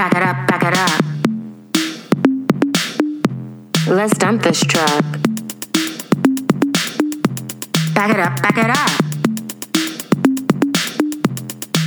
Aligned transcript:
Back 0.00 0.14
it 0.14 0.22
up, 0.22 0.46
back 0.48 0.62
it 0.64 0.72
up. 0.78 1.04
Let's 3.86 4.16
dump 4.16 4.42
this 4.42 4.62
truck. 4.62 5.04
Back 7.92 8.10
it 8.10 8.18
up, 8.18 8.40
back 8.40 8.56
it 8.56 8.70
up. 8.70 8.90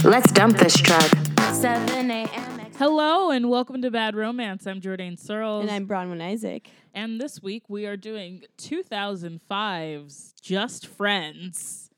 Let's 0.04 0.32
dump 0.32 0.58
this 0.58 0.76
truck. 0.76 1.12
7 1.54 2.12
a.m. 2.12 2.60
Hello 2.78 3.32
and 3.32 3.50
welcome 3.50 3.82
to 3.82 3.90
Bad 3.90 4.16
Romance. 4.16 4.68
I'm 4.68 4.80
Jordan 4.80 5.18
Searles. 5.18 5.64
And 5.64 5.72
I'm 5.72 5.88
Bronwyn 5.88 6.22
Isaac. 6.22 6.70
And 6.94 7.20
this 7.20 7.42
week 7.42 7.68
we 7.68 7.88
are 7.88 7.98
doing 7.98 8.44
2005's 8.60 10.36
Just 10.40 10.86
Friends. 10.86 11.90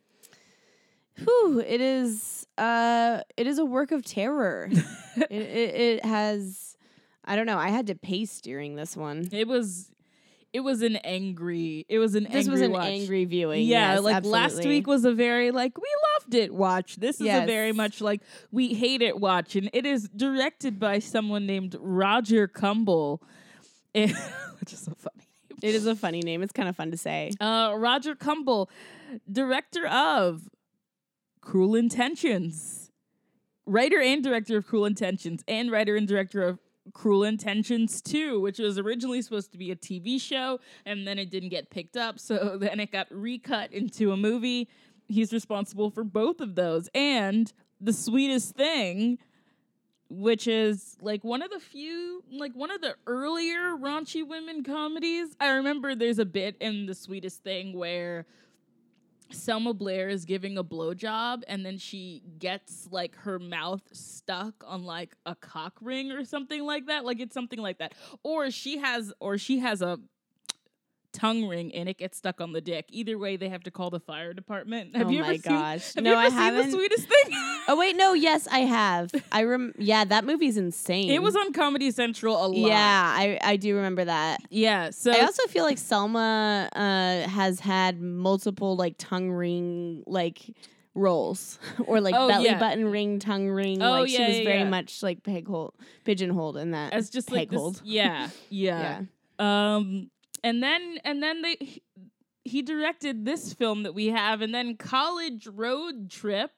Whew, 1.23 1.59
it 1.65 1.81
is 1.81 2.45
uh 2.57 3.21
it 3.37 3.47
is 3.47 3.57
a 3.57 3.65
work 3.65 3.91
of 3.91 4.03
terror. 4.03 4.69
it, 5.15 5.31
it 5.31 5.75
it 5.75 6.05
has 6.05 6.77
I 7.23 7.35
don't 7.35 7.45
know, 7.45 7.57
I 7.57 7.69
had 7.69 7.87
to 7.87 7.95
pace 7.95 8.41
during 8.41 8.75
this 8.75 8.95
one. 8.95 9.27
It 9.31 9.47
was 9.47 9.91
it 10.53 10.59
was 10.61 10.81
an 10.81 10.95
angry 10.97 11.85
it 11.89 11.99
was 11.99 12.15
an 12.15 12.23
This 12.25 12.45
angry 12.47 12.51
was 12.51 12.61
an 12.61 12.71
watch. 12.71 12.85
angry 12.85 13.25
viewing. 13.25 13.65
Yeah, 13.65 13.95
yes, 13.95 14.03
like 14.03 14.25
last 14.25 14.63
week 14.63 14.87
was 14.87 15.05
a 15.05 15.13
very 15.13 15.51
like 15.51 15.77
we 15.77 15.89
loved 16.13 16.33
it 16.35 16.53
watch. 16.53 16.95
This 16.97 17.19
is 17.19 17.27
a 17.27 17.45
very 17.45 17.71
much 17.71 18.01
like 18.01 18.21
we 18.51 18.73
hate 18.73 19.01
it 19.01 19.19
watch, 19.19 19.55
and 19.55 19.69
it 19.73 19.85
is 19.85 20.07
directed 20.09 20.79
by 20.79 20.99
someone 20.99 21.45
named 21.45 21.75
Roger 21.79 22.47
Kumble, 22.47 23.21
which 23.93 24.11
is 24.73 24.79
so 24.79 24.93
funny. 24.97 25.27
It 25.61 25.73
is 25.75 25.85
a 25.87 25.95
funny 25.95 26.21
name. 26.21 26.41
It's 26.43 26.51
kind 26.53 26.67
of 26.69 26.75
fun 26.75 26.91
to 26.91 26.97
say. 26.97 27.31
Uh, 27.39 27.73
Roger 27.75 28.13
Kumble, 28.15 28.69
director 29.31 29.87
of 29.87 30.49
Cruel 31.45 31.75
Intentions, 31.75 32.91
writer 33.67 34.01
and 34.01 34.23
director 34.23 34.57
of 34.57 34.65
Cruel 34.65 34.85
Intentions, 34.85 35.43
and 35.47 35.71
writer 35.71 35.95
and 35.95 36.07
director 36.07 36.41
of 36.41 36.59
Cruel 36.91 37.23
Intentions 37.23 38.01
2, 38.01 38.41
which 38.41 38.57
was 38.57 38.79
originally 38.79 39.21
supposed 39.21 39.51
to 39.51 39.57
be 39.59 39.69
a 39.69 39.75
TV 39.75 40.19
show, 40.19 40.59
and 40.87 41.07
then 41.07 41.19
it 41.19 41.29
didn't 41.29 41.49
get 41.49 41.69
picked 41.69 41.97
up, 41.97 42.19
so 42.19 42.57
then 42.59 42.79
it 42.79 42.91
got 42.91 43.07
recut 43.11 43.71
into 43.71 44.11
a 44.11 44.17
movie. 44.17 44.67
He's 45.07 45.31
responsible 45.31 45.91
for 45.91 46.03
both 46.03 46.41
of 46.41 46.55
those. 46.55 46.89
And 46.95 47.53
the 47.79 47.93
sweetest 47.93 48.55
thing, 48.55 49.19
which 50.09 50.47
is 50.47 50.97
like 50.99 51.23
one 51.23 51.43
of 51.43 51.51
the 51.51 51.59
few, 51.59 52.23
like 52.31 52.53
one 52.53 52.71
of 52.71 52.81
the 52.81 52.95
earlier 53.05 53.75
raunchy 53.77 54.27
women 54.27 54.63
comedies. 54.63 55.35
I 55.39 55.49
remember 55.49 55.93
there's 55.93 56.19
a 56.19 56.25
bit 56.25 56.55
in 56.59 56.87
The 56.87 56.95
Sweetest 56.95 57.43
Thing 57.43 57.77
where 57.77 58.25
Selma 59.35 59.73
Blair 59.73 60.09
is 60.09 60.25
giving 60.25 60.57
a 60.57 60.63
blowjob 60.63 61.43
and 61.47 61.65
then 61.65 61.77
she 61.77 62.23
gets 62.39 62.87
like 62.91 63.15
her 63.17 63.37
mouth 63.39 63.83
stuck 63.91 64.63
on 64.65 64.83
like 64.83 65.15
a 65.25 65.35
cock 65.35 65.77
ring 65.81 66.11
or 66.11 66.25
something 66.25 66.63
like 66.63 66.87
that. 66.87 67.05
Like 67.05 67.19
it's 67.19 67.33
something 67.33 67.59
like 67.59 67.79
that. 67.79 67.93
Or 68.23 68.49
she 68.51 68.79
has 68.79 69.13
or 69.19 69.37
she 69.37 69.59
has 69.59 69.81
a 69.81 69.99
tongue 71.15 71.47
ring 71.47 71.73
and 71.73 71.87
it 71.87 71.97
gets 71.97 72.17
stuck 72.17 72.41
on 72.41 72.51
the 72.51 72.61
dick. 72.61 72.85
Either 72.89 73.17
way, 73.17 73.37
they 73.37 73.49
have 73.49 73.63
to 73.63 73.71
call 73.71 73.89
the 73.89 73.99
fire 73.99 74.33
department. 74.33 74.95
Have 74.95 75.07
oh 75.07 75.09
you 75.09 75.21
my 75.21 75.29
ever 75.35 75.37
gosh. 75.37 75.83
seen? 75.83 75.95
Have 75.95 76.03
no, 76.03 76.11
you 76.11 76.17
ever 76.17 76.25
I 76.25 76.29
seen 76.29 76.37
haven't. 76.37 76.65
the 76.71 76.77
sweetest 76.77 77.07
thing? 77.07 77.31
Oh 77.67 77.75
wait, 77.79 77.95
no, 77.95 78.13
yes, 78.13 78.47
I 78.51 78.59
have. 78.59 79.09
I 79.31 79.43
rem 79.43 79.73
yeah, 79.79 80.05
that 80.05 80.23
movie's 80.23 80.55
insane. 80.55 81.09
it 81.09 81.23
was 81.23 81.35
on 81.35 81.51
Comedy 81.51 81.89
Central 81.89 82.35
a 82.35 82.45
lot. 82.45 82.69
Yeah, 82.69 83.13
I 83.17 83.39
I 83.41 83.55
do 83.55 83.75
remember 83.75 84.05
that. 84.05 84.41
Yeah. 84.51 84.91
So 84.91 85.11
I 85.11 85.21
also 85.21 85.47
feel 85.47 85.63
like 85.63 85.79
Selma 85.79 86.69
uh, 86.75 87.27
has 87.27 87.59
had 87.59 87.99
multiple 88.01 88.75
like 88.75 88.95
tongue 88.99 89.31
ring 89.31 90.03
like 90.05 90.55
roles 90.93 91.57
or 91.87 92.01
like 92.01 92.13
Oh, 92.15 92.27
belly 92.27 92.45
yeah. 92.45 92.59
button 92.59 92.89
ring, 92.91 93.17
tongue 93.17 93.47
ring. 93.49 93.81
Oh, 93.81 93.91
like 93.91 94.09
she 94.09 94.21
was 94.23 94.37
yeah, 94.37 94.43
very 94.43 94.59
yeah. 94.59 94.69
much 94.69 95.01
like 95.01 95.23
peg 95.23 95.47
hold, 95.47 95.73
pigeonholed 96.03 96.57
in 96.57 96.71
that. 96.71 96.93
as 96.93 97.09
just 97.09 97.31
like 97.31 97.49
this, 97.49 97.59
hold. 97.59 97.81
yeah, 97.83 98.29
yeah. 98.49 99.01
Yeah. 99.39 99.75
Um, 99.75 100.11
and 100.45 100.61
then 100.63 100.99
and 101.03 101.21
then 101.21 101.41
they 101.41 101.81
he, 102.43 102.61
directed 102.61 103.25
this 103.25 103.53
film 103.53 103.83
that 103.83 103.93
we 103.93 104.07
have, 104.07 104.41
and 104.41 104.53
then 104.53 104.77
College 104.77 105.47
Road 105.47 106.09
Trip. 106.09 106.51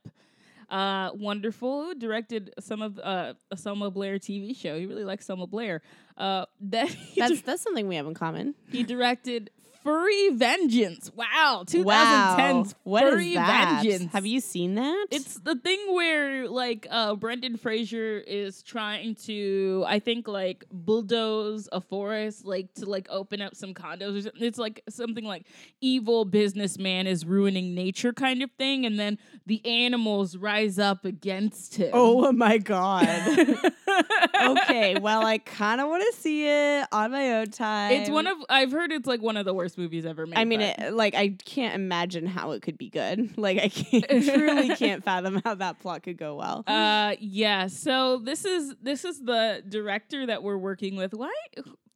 Uh, 0.69 1.11
wonderful. 1.13 1.93
Directed 1.95 2.53
some 2.59 2.81
of 2.81 2.99
uh, 2.99 3.33
a 3.49 3.55
Selma 3.55 3.89
Blair 3.89 4.19
TV 4.19 4.53
show. 4.53 4.77
He 4.77 4.85
really 4.85 5.05
likes 5.05 5.25
Selma 5.25 5.47
Blair. 5.47 5.81
Uh, 6.17 6.45
that 6.59 6.93
That's 7.15 7.31
di- 7.35 7.41
that's 7.45 7.61
something 7.61 7.87
we 7.87 7.95
have 7.95 8.05
in 8.05 8.13
common. 8.13 8.53
he 8.69 8.83
directed 8.83 9.49
Furry 9.87 10.31
Vengeance. 10.31 11.09
Wow, 11.15 11.63
2010's 11.65 11.85
Wow, 11.85 12.63
what 12.83 13.05
is 13.05 13.13
Furry 13.13 13.33
that? 13.35 13.83
Vengeance. 13.83 14.11
Have 14.11 14.25
you 14.25 14.41
seen 14.41 14.75
that? 14.75 15.07
It's 15.11 15.35
the 15.39 15.55
thing 15.55 15.79
where 15.93 16.49
like 16.49 16.87
uh 16.91 17.15
Brendan 17.15 17.55
Fraser 17.55 18.17
is 18.19 18.61
trying 18.63 19.15
to 19.27 19.85
I 19.87 19.99
think 19.99 20.27
like 20.27 20.65
bulldoze 20.69 21.69
a 21.71 21.79
forest 21.79 22.43
like 22.43 22.73
to 22.73 22.85
like 22.85 23.07
open 23.09 23.41
up 23.41 23.55
some 23.55 23.73
condos 23.73 24.17
or 24.17 24.21
something. 24.23 24.43
It's 24.43 24.59
like 24.59 24.81
something 24.89 25.23
like 25.23 25.47
evil 25.79 26.25
businessman 26.25 27.07
is 27.07 27.25
ruining 27.25 27.73
nature 27.73 28.11
kind 28.11 28.43
of 28.43 28.51
thing 28.57 28.85
and 28.85 28.99
then 28.99 29.17
the 29.45 29.65
animals 29.65 30.35
rise 30.35 30.77
up 30.79 31.05
against 31.05 31.75
him. 31.75 31.91
oh 31.93 32.29
my 32.33 32.57
god. 32.57 33.07
okay, 34.43 34.99
well, 34.99 35.25
I 35.25 35.37
kind 35.37 35.79
of 35.79 35.87
want 35.87 36.03
to 36.11 36.19
see 36.19 36.45
it 36.45 36.87
on 36.91 37.11
my 37.11 37.35
own 37.35 37.51
time. 37.51 37.93
It's 37.93 38.09
one 38.09 38.27
of 38.27 38.37
I've 38.49 38.71
heard 38.73 38.91
it's 38.91 39.07
like 39.07 39.21
one 39.21 39.37
of 39.37 39.45
the 39.45 39.53
worst 39.53 39.76
movies 39.77 40.05
ever 40.05 40.25
made. 40.25 40.37
I 40.37 40.45
mean, 40.45 40.61
it, 40.61 40.93
like 40.93 41.15
I 41.15 41.35
can't 41.45 41.75
imagine 41.75 42.25
how 42.25 42.51
it 42.51 42.61
could 42.61 42.77
be 42.77 42.89
good. 42.89 43.35
Like 43.37 43.59
I 43.59 43.67
can't, 43.69 44.07
truly 44.07 44.75
can't 44.75 45.03
fathom 45.03 45.41
how 45.45 45.55
that 45.55 45.79
plot 45.79 46.03
could 46.03 46.17
go 46.17 46.35
well. 46.35 46.63
Uh 46.65 47.15
yeah, 47.19 47.67
so 47.67 48.17
this 48.17 48.45
is 48.45 48.75
this 48.81 49.05
is 49.05 49.19
the 49.23 49.63
director 49.67 50.25
that 50.25 50.43
we're 50.43 50.57
working 50.57 50.95
with. 50.95 51.13
Why 51.13 51.31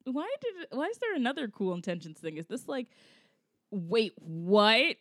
why 0.05 0.29
did 0.41 0.67
why 0.71 0.85
is 0.85 0.97
there 0.99 1.15
another 1.15 1.47
cruel 1.47 1.73
intentions 1.73 2.19
thing? 2.19 2.37
Is 2.37 2.47
this 2.47 2.67
like 2.67 2.87
wait, 3.71 4.13
what? 4.17 4.97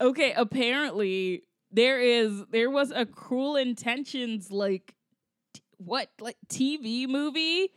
Okay, 0.00 0.32
apparently 0.36 1.44
there 1.70 2.00
is 2.00 2.44
there 2.50 2.70
was 2.70 2.90
a 2.90 3.06
cruel 3.06 3.56
intentions 3.56 4.50
like 4.50 4.94
t- 5.54 5.62
what 5.78 6.08
like 6.20 6.36
TV 6.48 7.08
movie 7.08 7.70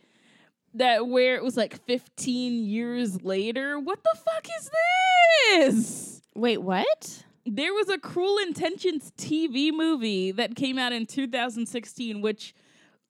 that 0.78 1.06
where 1.08 1.36
it 1.36 1.42
was 1.44 1.56
like 1.56 1.84
15 1.86 2.64
years 2.64 3.22
later. 3.22 3.78
What 3.78 4.02
the 4.02 4.16
fuck 4.24 4.46
is 4.58 4.70
this? 5.74 6.22
Wait, 6.34 6.58
what? 6.58 7.24
There 7.44 7.72
was 7.72 7.88
a 7.88 7.98
Cruel 7.98 8.38
Intentions 8.38 9.12
TV 9.16 9.72
movie 9.72 10.32
that 10.32 10.56
came 10.56 10.78
out 10.78 10.92
in 10.92 11.06
2016, 11.06 12.20
which 12.20 12.54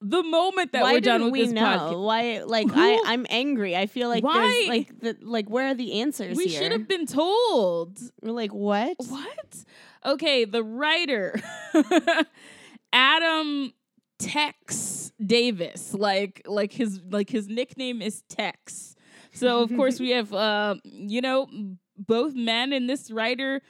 the 0.02 0.22
moment 0.22 0.72
that 0.72 0.82
Why 0.82 0.92
we're 0.92 1.00
done 1.00 1.24
with 1.24 1.32
we 1.32 1.42
this 1.44 1.52
know? 1.52 1.62
podcast, 1.62 2.04
Why? 2.04 2.42
Like 2.44 2.70
Who- 2.70 2.78
I, 2.80 3.02
I'm 3.06 3.26
angry. 3.30 3.74
I 3.74 3.86
feel 3.86 4.08
like 4.10 4.22
Why? 4.22 4.42
there's 4.42 4.68
like 4.68 5.00
the 5.00 5.16
like 5.26 5.48
where 5.48 5.68
are 5.68 5.74
the 5.74 6.00
answers 6.00 6.36
we 6.36 6.48
should 6.48 6.70
have 6.72 6.86
been 6.86 7.06
told. 7.06 7.98
We're 8.20 8.32
like 8.32 8.52
what? 8.52 8.96
What? 9.08 9.64
Okay, 10.04 10.44
the 10.44 10.62
writer, 10.62 11.34
Adam 12.92 13.72
Tex 14.18 15.05
Davis, 15.24 15.94
like 15.94 16.42
like 16.46 16.72
his 16.72 17.00
like 17.10 17.30
his 17.30 17.48
nickname 17.48 18.02
is 18.02 18.22
Tex. 18.28 18.94
So 19.32 19.62
of 19.62 19.70
course 19.76 20.00
we 20.00 20.10
have 20.10 20.32
uh 20.32 20.76
you 20.84 21.20
know 21.20 21.48
both 21.96 22.34
men 22.34 22.72
and 22.72 22.88
this 22.88 23.10
writer 23.10 23.62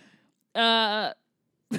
uh 0.55 1.13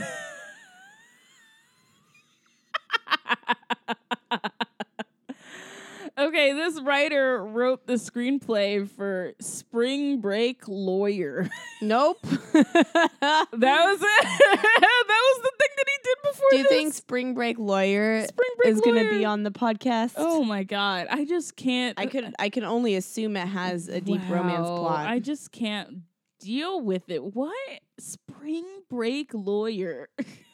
Okay, 6.37 6.53
this 6.53 6.79
writer 6.81 7.43
wrote 7.43 7.87
the 7.87 7.93
screenplay 7.93 8.87
for 8.87 9.33
Spring 9.39 10.21
Break 10.21 10.67
Lawyer. 10.67 11.49
Nope. 11.79 12.19
That 12.23 13.47
was 13.51 13.53
it. 13.53 13.53
that 13.53 15.07
was 15.07 15.41
the 15.43 15.51
thing 15.59 15.69
that 15.77 15.85
he 15.85 15.97
did 16.03 16.17
before 16.23 16.47
Do 16.49 16.57
you 16.57 16.63
this. 16.63 16.71
think 16.71 16.93
Spring 16.95 17.33
Break 17.35 17.59
Lawyer 17.59 18.25
Spring 18.27 18.49
Break 18.57 18.73
is 18.73 18.81
going 18.81 19.03
to 19.03 19.09
be 19.11 19.25
on 19.25 19.43
the 19.43 19.51
podcast? 19.51 20.13
Oh 20.17 20.43
my 20.43 20.63
god, 20.63 21.05
I 21.11 21.23
just 21.25 21.55
can't. 21.55 21.99
I 21.99 22.07
could 22.07 22.33
I 22.39 22.49
can 22.49 22.63
only 22.63 22.95
assume 22.95 23.37
it 23.37 23.47
has 23.47 23.89
a 23.89 24.01
deep 24.01 24.21
romance 24.27 24.67
plot. 24.67 25.07
I 25.07 25.19
just 25.19 25.51
can't 25.51 26.01
deal 26.39 26.81
with 26.81 27.09
it. 27.11 27.23
What 27.35 27.55
Spring 27.99 28.65
Break 28.89 29.31
Lawyer? 29.35 30.09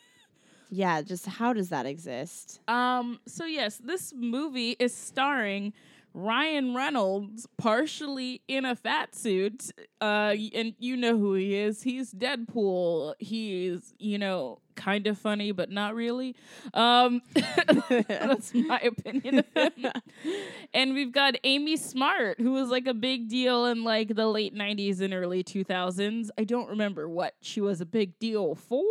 yeah, 0.74 1.02
just 1.02 1.26
how 1.26 1.54
does 1.54 1.70
that 1.70 1.86
exist? 1.86 2.60
um. 2.68 3.20
So 3.28 3.46
yes, 3.46 3.78
this 3.78 4.14
movie 4.16 4.76
is 4.80 4.94
starring 4.96 5.74
Ryan 6.14 6.76
Reynolds, 6.76 7.48
partially 7.58 8.42
in 8.48 8.66
a 8.66 8.76
fat 8.76 9.16
suit. 9.16 9.72
Uh, 10.00 10.36
and 10.54 10.74
you 10.78 10.96
know 10.96 11.18
who 11.18 11.34
he 11.34 11.56
is. 11.56 11.82
He's 11.84 12.14
Deadpool. 12.14 13.16
He's 13.20 13.94
you 13.98 14.18
know 14.18 14.60
kind 14.76 15.08
of 15.08 15.18
funny, 15.18 15.52
but 15.52 15.70
not 15.70 15.96
really. 15.96 16.36
Um, 16.74 17.22
that's 17.90 18.54
my 18.54 18.80
opinion 18.80 19.40
of 19.40 19.46
him. 19.56 19.92
and 20.74 20.94
we've 20.94 21.12
got 21.12 21.36
Amy 21.44 21.78
Smart, 21.78 22.40
who 22.40 22.52
was 22.52 22.70
like 22.70 22.88
a 22.88 22.94
big 22.94 23.30
deal 23.30 23.66
in 23.66 23.84
like 23.84 24.16
the 24.16 24.28
late 24.28 24.56
'90s 24.56 25.02
and 25.02 25.14
early 25.14 25.44
2000s. 25.44 26.30
I 26.38 26.44
don't 26.44 26.70
remember 26.70 27.10
what 27.10 27.36
she 27.42 27.62
was 27.62 27.82
a 27.82 27.86
big 27.86 28.18
deal 28.20 28.56
for. 28.56 28.84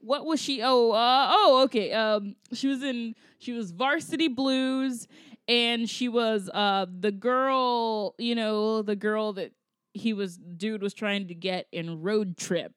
What 0.00 0.26
was 0.26 0.40
she? 0.40 0.62
Oh, 0.62 0.92
uh, 0.92 1.28
oh, 1.30 1.62
okay. 1.64 1.92
Um, 1.92 2.36
she 2.52 2.68
was 2.68 2.82
in 2.82 3.14
she 3.38 3.52
was 3.52 3.70
Varsity 3.70 4.28
Blues, 4.28 5.06
and 5.48 5.88
she 5.88 6.08
was 6.08 6.50
uh 6.52 6.86
the 6.88 7.12
girl, 7.12 8.14
you 8.18 8.34
know, 8.34 8.82
the 8.82 8.96
girl 8.96 9.32
that 9.34 9.52
he 9.92 10.12
was 10.12 10.36
dude 10.36 10.82
was 10.82 10.94
trying 10.94 11.28
to 11.28 11.34
get 11.34 11.66
in 11.72 12.00
Road 12.02 12.36
Trip. 12.36 12.72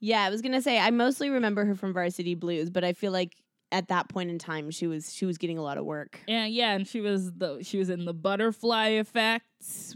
Yeah, 0.00 0.22
I 0.22 0.30
was 0.30 0.42
gonna 0.42 0.62
say 0.62 0.78
I 0.78 0.90
mostly 0.90 1.30
remember 1.30 1.64
her 1.64 1.74
from 1.74 1.92
Varsity 1.92 2.34
Blues, 2.34 2.70
but 2.70 2.84
I 2.84 2.92
feel 2.92 3.12
like 3.12 3.36
at 3.74 3.88
that 3.88 4.08
point 4.08 4.30
in 4.30 4.38
time 4.38 4.70
she 4.70 4.86
was 4.86 5.12
she 5.12 5.26
was 5.26 5.36
getting 5.36 5.58
a 5.58 5.62
lot 5.62 5.76
of 5.78 5.84
work. 5.84 6.20
Yeah, 6.28 6.46
yeah, 6.46 6.72
and 6.74 6.86
she 6.86 7.00
was 7.00 7.32
the 7.32 7.62
she 7.62 7.76
was 7.78 7.90
in 7.90 8.04
the 8.04 8.14
Butterfly 8.14 8.88
Effect 8.90 9.44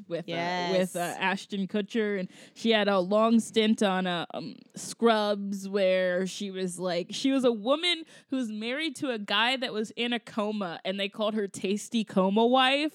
with 0.08 0.28
uh, 0.28 0.72
with 0.78 0.96
uh, 0.96 1.14
Ashton 1.18 1.68
Kutcher, 1.68 2.18
and 2.18 2.28
she 2.54 2.70
had 2.70 2.88
a 2.88 2.98
long 2.98 3.38
stint 3.38 3.82
on 3.82 4.06
uh, 4.06 4.26
um, 4.34 4.56
Scrubs 4.74 5.68
where 5.68 6.26
she 6.26 6.50
was 6.50 6.78
like 6.78 7.08
she 7.10 7.30
was 7.30 7.44
a 7.44 7.52
woman 7.52 8.02
who 8.30 8.36
was 8.36 8.50
married 8.50 8.96
to 8.96 9.10
a 9.10 9.18
guy 9.18 9.56
that 9.56 9.72
was 9.72 9.92
in 9.92 10.12
a 10.12 10.18
coma, 10.18 10.80
and 10.84 10.98
they 10.98 11.08
called 11.08 11.34
her 11.34 11.46
Tasty 11.46 12.02
Coma 12.04 12.44
Wife. 12.46 12.92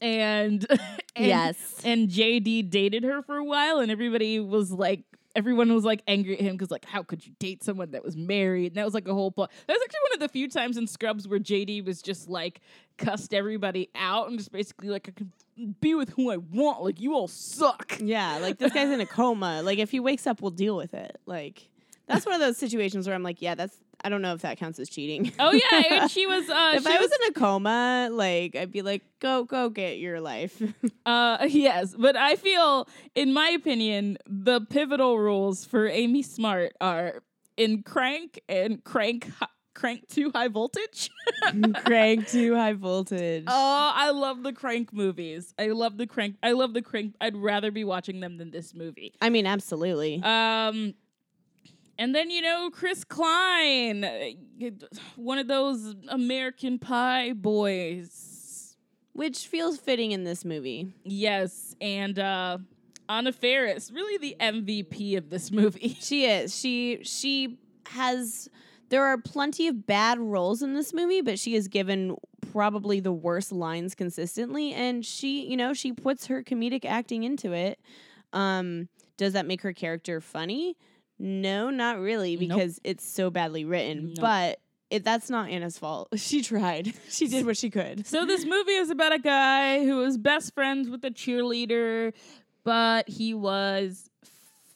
And, 0.00 0.66
and 1.16 1.26
Yes. 1.26 1.80
and 1.84 2.08
JD 2.10 2.68
dated 2.70 3.04
her 3.04 3.22
for 3.22 3.36
a 3.36 3.44
while, 3.44 3.78
and 3.78 3.90
everybody 3.90 4.38
was 4.40 4.70
like, 4.70 5.02
everyone 5.34 5.72
was 5.72 5.84
like 5.84 6.02
angry 6.06 6.34
at 6.34 6.40
him 6.40 6.52
because 6.56 6.70
like, 6.70 6.84
how 6.84 7.02
could 7.02 7.26
you 7.26 7.32
date 7.38 7.62
someone 7.62 7.90
that 7.92 8.04
was 8.04 8.16
married? 8.16 8.68
And 8.68 8.76
that 8.76 8.84
was 8.84 8.94
like 8.94 9.08
a 9.08 9.14
whole 9.14 9.30
plot. 9.30 9.50
That 9.66 9.74
was 9.74 9.82
actually 9.84 10.00
one 10.02 10.12
of 10.14 10.20
the 10.20 10.28
few 10.28 10.48
times 10.48 10.76
in 10.76 10.86
Scrubs 10.86 11.26
where 11.26 11.38
JD 11.38 11.84
was 11.84 12.02
just 12.02 12.28
like 12.28 12.60
cussed 12.96 13.34
everybody 13.34 13.90
out 13.94 14.28
and 14.28 14.38
just 14.38 14.52
basically 14.52 14.88
like, 14.88 15.08
I 15.08 15.12
can 15.12 15.32
be 15.80 15.94
with 15.94 16.10
who 16.10 16.30
I 16.30 16.36
want. 16.36 16.82
Like 16.82 17.00
you 17.00 17.14
all 17.14 17.28
suck. 17.28 17.98
Yeah, 18.00 18.38
like 18.38 18.58
this 18.58 18.72
guy's 18.72 18.90
in 18.90 19.00
a 19.00 19.06
coma. 19.06 19.62
Like 19.62 19.78
if 19.78 19.90
he 19.90 20.00
wakes 20.00 20.26
up, 20.26 20.40
we'll 20.40 20.50
deal 20.50 20.76
with 20.76 20.94
it. 20.94 21.20
Like 21.26 21.68
that's 22.06 22.26
one 22.26 22.34
of 22.34 22.40
those 22.40 22.56
situations 22.56 23.06
where 23.06 23.14
I'm 23.14 23.22
like, 23.22 23.40
yeah, 23.42 23.54
that's 23.54 23.76
I 24.04 24.10
don't 24.10 24.20
know 24.20 24.34
if 24.34 24.42
that 24.42 24.58
counts 24.58 24.78
as 24.78 24.90
cheating. 24.90 25.32
Oh 25.38 25.52
yeah, 25.52 25.82
and 26.02 26.10
she 26.10 26.26
was. 26.26 26.48
Uh, 26.50 26.72
if 26.76 26.82
she 26.82 26.92
I 26.94 26.98
was 26.98 27.10
in 27.10 27.28
a 27.30 27.32
coma, 27.32 28.08
like 28.12 28.54
I'd 28.56 28.70
be 28.70 28.82
like, 28.82 29.02
go 29.20 29.44
go 29.44 29.70
get 29.70 29.98
your 29.98 30.20
life. 30.20 30.60
Uh, 31.06 31.46
yes, 31.50 31.94
but 31.98 32.16
I 32.16 32.34
feel, 32.36 32.88
in 33.14 33.34
my 33.34 33.50
opinion, 33.50 34.16
the 34.26 34.62
pivotal 34.62 35.18
rules 35.18 35.66
for 35.66 35.86
Amy 35.86 36.22
Smart 36.22 36.72
are 36.80 37.22
in 37.58 37.82
Crank 37.82 38.40
and 38.48 38.82
Crank 38.84 39.30
Hi- 39.38 39.48
Crank 39.74 40.08
Two 40.08 40.30
High 40.34 40.48
Voltage. 40.48 41.10
Crank 41.84 42.28
too 42.28 42.54
high 42.54 42.72
voltage. 42.72 43.44
Oh, 43.46 43.92
I 43.94 44.10
love 44.12 44.42
the 44.42 44.52
Crank 44.54 44.94
movies. 44.94 45.52
I 45.58 45.66
love 45.68 45.98
the 45.98 46.06
Crank. 46.06 46.36
I 46.42 46.52
love 46.52 46.72
the 46.72 46.80
Crank. 46.82 47.16
I'd 47.20 47.36
rather 47.36 47.70
be 47.70 47.84
watching 47.84 48.20
them 48.20 48.38
than 48.38 48.50
this 48.50 48.72
movie. 48.74 49.14
I 49.20 49.28
mean, 49.28 49.46
absolutely. 49.46 50.22
Um, 50.22 50.94
and 51.98 52.14
then 52.14 52.30
you 52.30 52.42
know 52.42 52.70
Chris 52.70 53.04
Klein, 53.04 54.04
uh, 54.04 54.68
one 55.16 55.38
of 55.38 55.48
those 55.48 55.94
American 56.08 56.78
Pie 56.78 57.32
boys. 57.32 58.76
Which 59.12 59.46
feels 59.46 59.78
fitting 59.78 60.10
in 60.10 60.24
this 60.24 60.44
movie. 60.44 60.92
Yes, 61.04 61.76
and 61.80 62.18
uh, 62.18 62.58
Anna 63.08 63.32
Faris, 63.32 63.92
really 63.92 64.18
the 64.18 64.36
MVP 64.40 65.16
of 65.16 65.30
this 65.30 65.50
movie. 65.52 65.96
She 66.00 66.26
is. 66.26 66.58
She 66.58 67.00
she 67.04 67.58
has 67.88 68.48
there 68.88 69.04
are 69.04 69.18
plenty 69.18 69.68
of 69.68 69.86
bad 69.86 70.18
roles 70.18 70.62
in 70.62 70.74
this 70.74 70.92
movie, 70.92 71.20
but 71.20 71.38
she 71.38 71.54
is 71.54 71.68
given 71.68 72.16
probably 72.52 73.00
the 73.00 73.12
worst 73.12 73.50
lines 73.50 73.94
consistently 73.94 74.72
and 74.72 75.04
she, 75.04 75.48
you 75.48 75.56
know, 75.56 75.72
she 75.72 75.92
puts 75.92 76.26
her 76.26 76.42
comedic 76.42 76.84
acting 76.84 77.24
into 77.24 77.52
it. 77.52 77.78
Um 78.32 78.88
does 79.16 79.32
that 79.34 79.46
make 79.46 79.62
her 79.62 79.72
character 79.72 80.20
funny? 80.20 80.76
No, 81.18 81.70
not 81.70 81.98
really 82.00 82.36
Nope. 82.36 82.48
because 82.48 82.80
it's 82.84 83.06
so 83.08 83.30
badly 83.30 83.64
written. 83.64 84.08
Nope. 84.08 84.16
But 84.20 84.60
it, 84.90 85.04
that's 85.04 85.30
not 85.30 85.48
Anna's 85.48 85.78
fault. 85.78 86.08
She 86.16 86.42
tried. 86.42 86.92
She 87.08 87.28
did 87.28 87.46
what 87.46 87.56
she 87.56 87.70
could. 87.70 88.06
So 88.06 88.26
this 88.26 88.44
movie 88.46 88.72
is 88.72 88.90
about 88.90 89.12
a 89.12 89.18
guy 89.18 89.84
who 89.84 89.98
was 89.98 90.18
best 90.18 90.54
friends 90.54 90.88
with 90.88 91.04
a 91.04 91.10
cheerleader, 91.10 92.12
but 92.64 93.08
he 93.08 93.34
was 93.34 94.10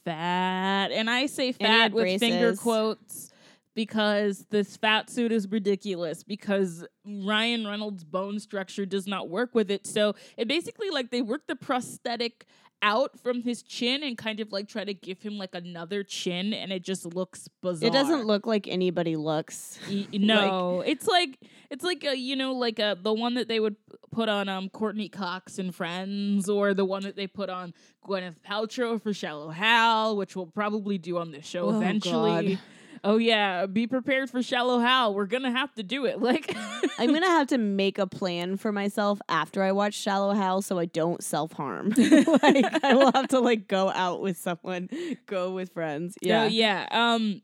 fat. 0.04 0.90
And 0.92 1.10
I 1.10 1.26
say 1.26 1.52
fat 1.52 1.92
with 1.92 2.20
finger 2.20 2.54
quotes 2.56 3.32
because 3.74 4.44
this 4.50 4.76
fat 4.76 5.08
suit 5.08 5.30
is 5.30 5.46
ridiculous 5.48 6.24
because 6.24 6.84
Ryan 7.06 7.66
Reynolds' 7.66 8.02
bone 8.02 8.40
structure 8.40 8.84
does 8.84 9.06
not 9.06 9.28
work 9.28 9.54
with 9.54 9.70
it. 9.70 9.86
So 9.86 10.14
it 10.36 10.48
basically 10.48 10.90
like 10.90 11.10
they 11.10 11.22
work 11.22 11.46
the 11.46 11.54
prosthetic 11.54 12.46
out 12.82 13.18
from 13.18 13.42
his 13.42 13.62
chin 13.62 14.02
and 14.02 14.16
kind 14.16 14.38
of 14.40 14.52
like 14.52 14.68
try 14.68 14.84
to 14.84 14.94
give 14.94 15.20
him 15.22 15.36
like 15.36 15.54
another 15.54 16.02
chin 16.04 16.52
and 16.54 16.72
it 16.72 16.82
just 16.84 17.04
looks 17.06 17.48
bizarre. 17.60 17.88
It 17.88 17.92
doesn't 17.92 18.24
look 18.24 18.46
like 18.46 18.68
anybody 18.68 19.16
looks. 19.16 19.78
Y- 19.90 20.06
no, 20.12 20.80
it's 20.86 21.06
like 21.06 21.38
it's 21.70 21.84
like 21.84 22.04
a, 22.04 22.16
you 22.16 22.36
know 22.36 22.52
like 22.52 22.78
a 22.78 22.96
the 23.00 23.12
one 23.12 23.34
that 23.34 23.48
they 23.48 23.58
would 23.60 23.76
put 24.10 24.28
on 24.28 24.48
um 24.48 24.68
Courteney 24.68 25.08
Cox 25.08 25.58
and 25.58 25.74
Friends, 25.74 26.48
or 26.48 26.72
the 26.74 26.84
one 26.84 27.02
that 27.02 27.16
they 27.16 27.26
put 27.26 27.50
on 27.50 27.74
Gwyneth 28.06 28.36
Paltrow 28.48 29.00
for 29.02 29.12
Shallow 29.12 29.50
Hal, 29.50 30.16
which 30.16 30.36
we'll 30.36 30.46
probably 30.46 30.98
do 30.98 31.18
on 31.18 31.30
this 31.32 31.44
show 31.46 31.66
Oh, 31.70 31.76
eventually. 31.76 32.54
God. 32.54 32.58
Oh 33.04 33.16
yeah, 33.18 33.66
be 33.66 33.86
prepared 33.86 34.30
for 34.30 34.42
Shallow 34.42 34.78
Hal. 34.78 35.14
We're 35.14 35.26
gonna 35.26 35.50
have 35.52 35.74
to 35.74 35.82
do 35.82 36.04
it. 36.06 36.18
Like 36.28 36.54
I'm 36.98 37.12
gonna 37.12 37.26
have 37.26 37.46
to 37.48 37.58
make 37.58 37.98
a 37.98 38.06
plan 38.06 38.56
for 38.56 38.72
myself 38.72 39.20
after 39.28 39.62
I 39.62 39.72
watch 39.72 39.94
Shallow 39.94 40.32
Hal 40.34 40.62
so 40.62 40.78
I 40.78 40.84
don't 40.86 41.22
self 41.22 41.52
harm. 41.52 41.88
like 42.42 42.84
I 42.84 42.94
will 42.94 43.12
have 43.12 43.28
to 43.28 43.40
like 43.40 43.68
go 43.68 43.90
out 43.94 44.20
with 44.20 44.36
someone, 44.36 44.88
go 45.26 45.52
with 45.52 45.72
friends. 45.72 46.16
yeah, 46.20 46.44
Yeah. 46.46 46.86
yeah. 46.90 47.14
Um, 47.14 47.42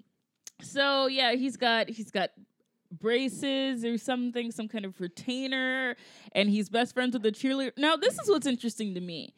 so 0.63 1.07
yeah, 1.07 1.33
he's 1.35 1.57
got 1.57 1.89
he's 1.89 2.11
got 2.11 2.31
braces 3.01 3.85
or 3.85 3.99
something, 3.99 4.51
some 4.51 4.69
kind 4.69 4.85
of 4.85 5.01
retainer, 5.01 5.97
and 6.33 6.49
he's 6.49 6.69
best 6.69 6.95
friends 6.95 7.15
with 7.15 7.27
a 7.27 7.33
cheerleader. 7.33 7.73
Now, 7.77 7.97
this 7.97 8.19
is 8.19 8.29
what's 8.29 8.47
interesting 8.47 8.95
to 8.95 9.01
me. 9.01 9.35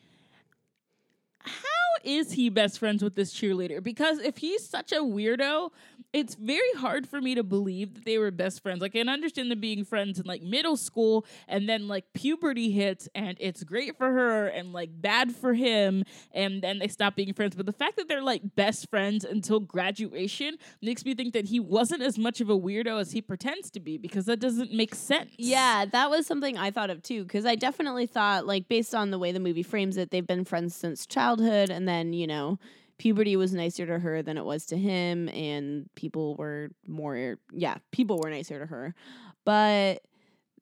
Is 2.05 2.33
he 2.33 2.49
best 2.49 2.79
friends 2.79 3.03
with 3.03 3.15
this 3.15 3.33
cheerleader? 3.33 3.83
Because 3.83 4.19
if 4.19 4.39
he's 4.39 4.69
such 4.69 4.93
a 4.93 4.97
weirdo, 4.97 5.71
it's 6.13 6.35
very 6.35 6.73
hard 6.77 7.07
for 7.07 7.21
me 7.21 7.35
to 7.35 7.43
believe 7.43 7.95
that 7.95 8.05
they 8.05 8.19
were 8.19 8.31
best 8.31 8.63
friends. 8.63 8.81
Like, 8.81 8.95
I 8.97 9.01
can 9.01 9.09
understand 9.09 9.51
them 9.51 9.61
being 9.61 9.85
friends 9.85 10.19
in 10.19 10.27
like 10.27 10.43
middle 10.43 10.77
school, 10.77 11.27
and 11.49 11.69
then 11.69 11.89
like 11.89 12.05
puberty 12.15 12.71
hits, 12.71 13.09
and 13.15 13.37
it's 13.41 13.65
great 13.65 13.99
for 13.99 14.11
her 14.11 14.47
and 14.47 14.73
like 14.73 14.91
bad 14.93 15.35
for 15.35 15.55
him, 15.55 16.05
and 16.33 16.63
then 16.63 16.79
they 16.79 16.89
stop 16.89 17.17
being 17.17 17.33
friends. 17.33 17.55
But 17.55 17.67
the 17.67 17.73
fact 17.73 17.97
that 17.97 18.09
they're 18.09 18.23
like 18.23 18.55
best 18.55 18.89
friends 18.89 19.25
until 19.25 19.61
graduation 19.61 20.57
makes 20.81 21.05
me 21.05 21.15
think 21.15 21.35
that 21.35 21.47
he 21.47 21.61
wasn't 21.61 22.03
as 22.03 22.19
much 22.19 22.41
of 22.41 22.49
a 22.49 22.59
weirdo 22.59 23.01
as 23.01 23.13
he 23.13 23.21
pretends 23.21 23.71
to 23.73 23.81
be, 23.81 23.99
because 23.99 24.27
that 24.27 24.41
doesn't 24.41 24.73
make 24.73 24.95
sense. 24.95 25.31
Yeah, 25.37 25.85
that 25.87 26.09
was 26.09 26.27
something 26.27 26.57
I 26.57 26.71
thought 26.71 26.91
of 26.91 27.03
too, 27.03 27.25
because 27.25 27.45
I 27.45 27.57
definitely 27.57 28.07
thought, 28.07 28.47
like, 28.47 28.69
based 28.69 28.95
on 28.95 29.11
the 29.11 29.19
way 29.19 29.33
the 29.33 29.41
movie 29.41 29.63
frames 29.63 29.97
it, 29.97 30.11
they've 30.11 30.27
been 30.27 30.45
friends 30.45 30.75
since 30.75 31.07
childhood, 31.07 31.69
and 31.71 31.86
then, 31.87 32.13
you 32.13 32.27
know, 32.27 32.59
puberty 32.99 33.37
was 33.37 33.53
nicer 33.55 33.87
to 33.87 33.99
her 33.99 34.23
than 34.23 34.39
it 34.39 34.45
was 34.45 34.67
to 34.67 34.77
him, 34.77 35.29
and 35.29 35.89
people 35.95 36.35
were 36.37 36.71
more, 36.87 37.39
yeah, 37.53 37.77
people 37.91 38.19
were 38.23 38.31
nicer 38.31 38.59
to 38.59 38.67
her. 38.67 38.95
But 39.45 40.03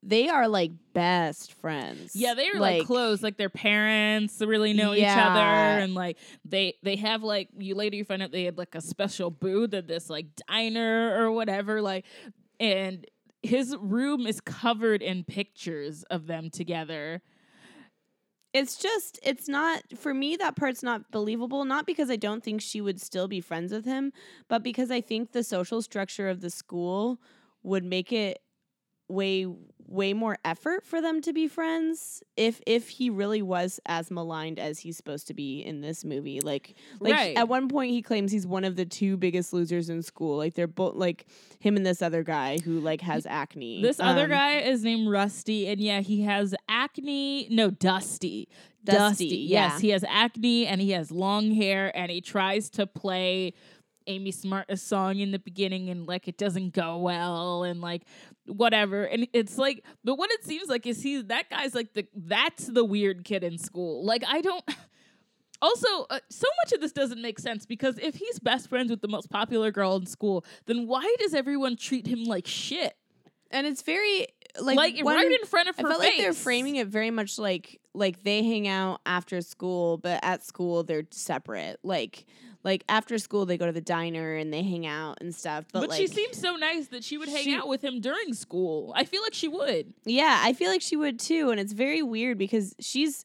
they 0.02 0.28
are 0.28 0.48
like 0.48 0.72
best 0.92 1.54
friends. 1.54 2.14
Yeah, 2.14 2.34
they 2.34 2.50
were 2.52 2.60
like, 2.60 2.84
close. 2.84 3.22
Like 3.22 3.38
their 3.38 3.48
parents 3.48 4.40
really 4.40 4.74
know 4.74 4.92
each 4.94 5.04
other, 5.04 5.40
and 5.40 5.94
like 5.94 6.18
they 6.44 6.74
they 6.82 6.96
have 6.96 7.22
like 7.22 7.48
you 7.56 7.74
later 7.74 7.96
you 7.96 8.04
find 8.04 8.22
out 8.22 8.30
they 8.30 8.44
had 8.44 8.58
like 8.58 8.74
a 8.74 8.82
special 8.82 9.30
booth 9.30 9.72
at 9.72 9.88
this 9.88 10.10
like 10.10 10.26
diner 10.46 11.16
or 11.18 11.32
whatever. 11.32 11.80
Like, 11.80 12.04
and 12.60 13.06
his 13.42 13.74
room 13.80 14.26
is 14.26 14.40
covered 14.40 15.02
in 15.02 15.24
pictures 15.24 16.02
of 16.04 16.26
them 16.26 16.50
together. 16.50 17.22
It's 18.54 18.76
just, 18.76 19.18
it's 19.24 19.48
not, 19.48 19.82
for 19.96 20.14
me, 20.14 20.36
that 20.36 20.54
part's 20.54 20.82
not 20.82 21.10
believable. 21.10 21.64
Not 21.64 21.86
because 21.86 22.08
I 22.08 22.16
don't 22.16 22.44
think 22.44 22.60
she 22.60 22.80
would 22.80 23.00
still 23.00 23.28
be 23.28 23.40
friends 23.40 23.72
with 23.72 23.84
him, 23.84 24.12
but 24.48 24.62
because 24.62 24.92
I 24.92 25.00
think 25.00 25.32
the 25.32 25.42
social 25.42 25.82
structure 25.82 26.28
of 26.28 26.40
the 26.40 26.50
school 26.50 27.20
would 27.64 27.84
make 27.84 28.12
it 28.12 28.40
way 29.08 29.46
way 29.86 30.14
more 30.14 30.38
effort 30.46 30.82
for 30.82 31.02
them 31.02 31.20
to 31.20 31.30
be 31.34 31.46
friends 31.46 32.22
if 32.38 32.58
if 32.66 32.88
he 32.88 33.10
really 33.10 33.42
was 33.42 33.78
as 33.84 34.10
maligned 34.10 34.58
as 34.58 34.78
he's 34.78 34.96
supposed 34.96 35.26
to 35.26 35.34
be 35.34 35.60
in 35.60 35.82
this 35.82 36.06
movie 36.06 36.40
like 36.40 36.74
like 37.00 37.12
Right. 37.12 37.36
at 37.36 37.48
one 37.48 37.68
point 37.68 37.90
he 37.90 38.00
claims 38.00 38.32
he's 38.32 38.46
one 38.46 38.64
of 38.64 38.76
the 38.76 38.86
two 38.86 39.18
biggest 39.18 39.52
losers 39.52 39.90
in 39.90 40.00
school 40.02 40.38
like 40.38 40.54
they're 40.54 40.66
both 40.66 40.94
like 40.96 41.26
him 41.60 41.76
and 41.76 41.84
this 41.84 42.00
other 42.00 42.22
guy 42.22 42.58
who 42.64 42.80
like 42.80 43.02
has 43.02 43.26
acne 43.26 43.82
This 43.82 44.00
other 44.00 44.24
Um, 44.24 44.30
guy 44.30 44.60
is 44.60 44.82
named 44.84 45.06
Rusty, 45.10 45.68
and 45.68 45.78
yeah, 45.78 46.00
he 46.00 46.22
has 46.22 46.54
acne. 46.66 47.46
No, 47.50 47.70
Dusty. 47.70 48.48
Dusty, 48.84 49.26
yeah. 49.26 49.72
Yes, 49.72 49.80
he 49.80 49.90
has 49.90 50.04
acne 50.08 50.66
and 50.66 50.80
he 50.80 50.90
has 50.92 51.10
long 51.10 51.52
hair, 51.52 51.90
and 51.96 52.10
he 52.10 52.20
tries 52.20 52.68
to 52.70 52.86
play 52.86 53.52
Amy 54.06 54.30
Smart 54.30 54.66
a 54.68 54.76
song 54.76 55.18
in 55.18 55.30
the 55.30 55.38
beginning, 55.38 55.88
and 55.90 56.06
like 56.06 56.28
it 56.28 56.36
doesn't 56.38 56.72
go 56.74 56.98
well, 56.98 57.62
and 57.64 57.80
like 57.80 58.02
whatever. 58.46 59.04
And 59.04 59.26
it's 59.32 59.58
like, 59.58 59.84
but 60.04 60.16
what 60.16 60.30
it 60.32 60.44
seems 60.44 60.68
like 60.68 60.86
is 60.86 61.02
he 61.02 61.22
that 61.22 61.50
guy's 61.50 61.74
like 61.74 61.92
the 61.94 62.06
that's 62.14 62.66
the 62.66 62.84
weird 62.84 63.24
kid 63.24 63.44
in 63.44 63.58
school. 63.58 64.04
Like 64.04 64.22
I 64.26 64.40
don't. 64.40 64.64
Also, 65.62 66.04
uh, 66.10 66.18
so 66.28 66.46
much 66.62 66.72
of 66.74 66.82
this 66.82 66.92
doesn't 66.92 67.22
make 67.22 67.38
sense 67.38 67.64
because 67.64 67.96
if 67.98 68.16
he's 68.16 68.38
best 68.38 68.68
friends 68.68 68.90
with 68.90 69.00
the 69.00 69.08
most 69.08 69.30
popular 69.30 69.70
girl 69.70 69.96
in 69.96 70.04
school, 70.04 70.44
then 70.66 70.86
why 70.86 71.14
does 71.20 71.32
everyone 71.32 71.76
treat 71.76 72.06
him 72.06 72.24
like 72.24 72.46
shit? 72.46 72.94
and 73.50 73.66
it's 73.66 73.80
very 73.82 74.26
like, 74.60 74.76
Like, 74.76 74.96
right 75.04 75.30
in 75.30 75.46
front 75.46 75.68
of 75.70 75.76
I 75.78 75.82
her 75.82 75.88
felt 75.88 76.02
face. 76.02 76.10
like 76.10 76.18
they're 76.18 76.32
framing 76.34 76.76
it 76.76 76.88
very 76.88 77.10
much 77.10 77.38
like 77.38 77.80
like 77.94 78.22
they 78.24 78.42
hang 78.42 78.68
out 78.68 79.00
after 79.06 79.40
school, 79.40 79.96
but 79.96 80.20
at 80.22 80.44
school 80.44 80.82
they're 80.82 81.06
separate. 81.10 81.78
Like 81.82 82.26
like 82.64 82.82
after 82.88 83.18
school 83.18 83.46
they 83.46 83.56
go 83.56 83.66
to 83.66 83.72
the 83.72 83.80
diner 83.80 84.34
and 84.34 84.52
they 84.52 84.62
hang 84.62 84.86
out 84.86 85.18
and 85.20 85.34
stuff. 85.34 85.66
But, 85.72 85.80
But, 85.80 85.90
like, 85.90 86.00
she 86.00 86.06
seems 86.08 86.38
so 86.38 86.56
nice 86.56 86.88
that 86.88 87.04
she 87.04 87.18
would 87.18 87.28
hang 87.28 87.44
she- 87.44 87.54
out 87.54 87.68
with 87.68 87.82
him 87.84 88.00
during 88.00 88.34
school. 88.34 88.92
I 88.96 89.04
feel 89.04 89.22
like 89.22 89.34
she 89.34 89.48
would. 89.48 89.92
Yeah, 90.04 90.40
I 90.42 90.52
feel 90.54 90.70
like 90.70 90.82
she 90.82 90.96
would 90.96 91.18
too, 91.20 91.50
and 91.50 91.60
it's 91.60 91.72
very 91.72 92.02
weird 92.02 92.38
because 92.38 92.74
she's 92.80 93.24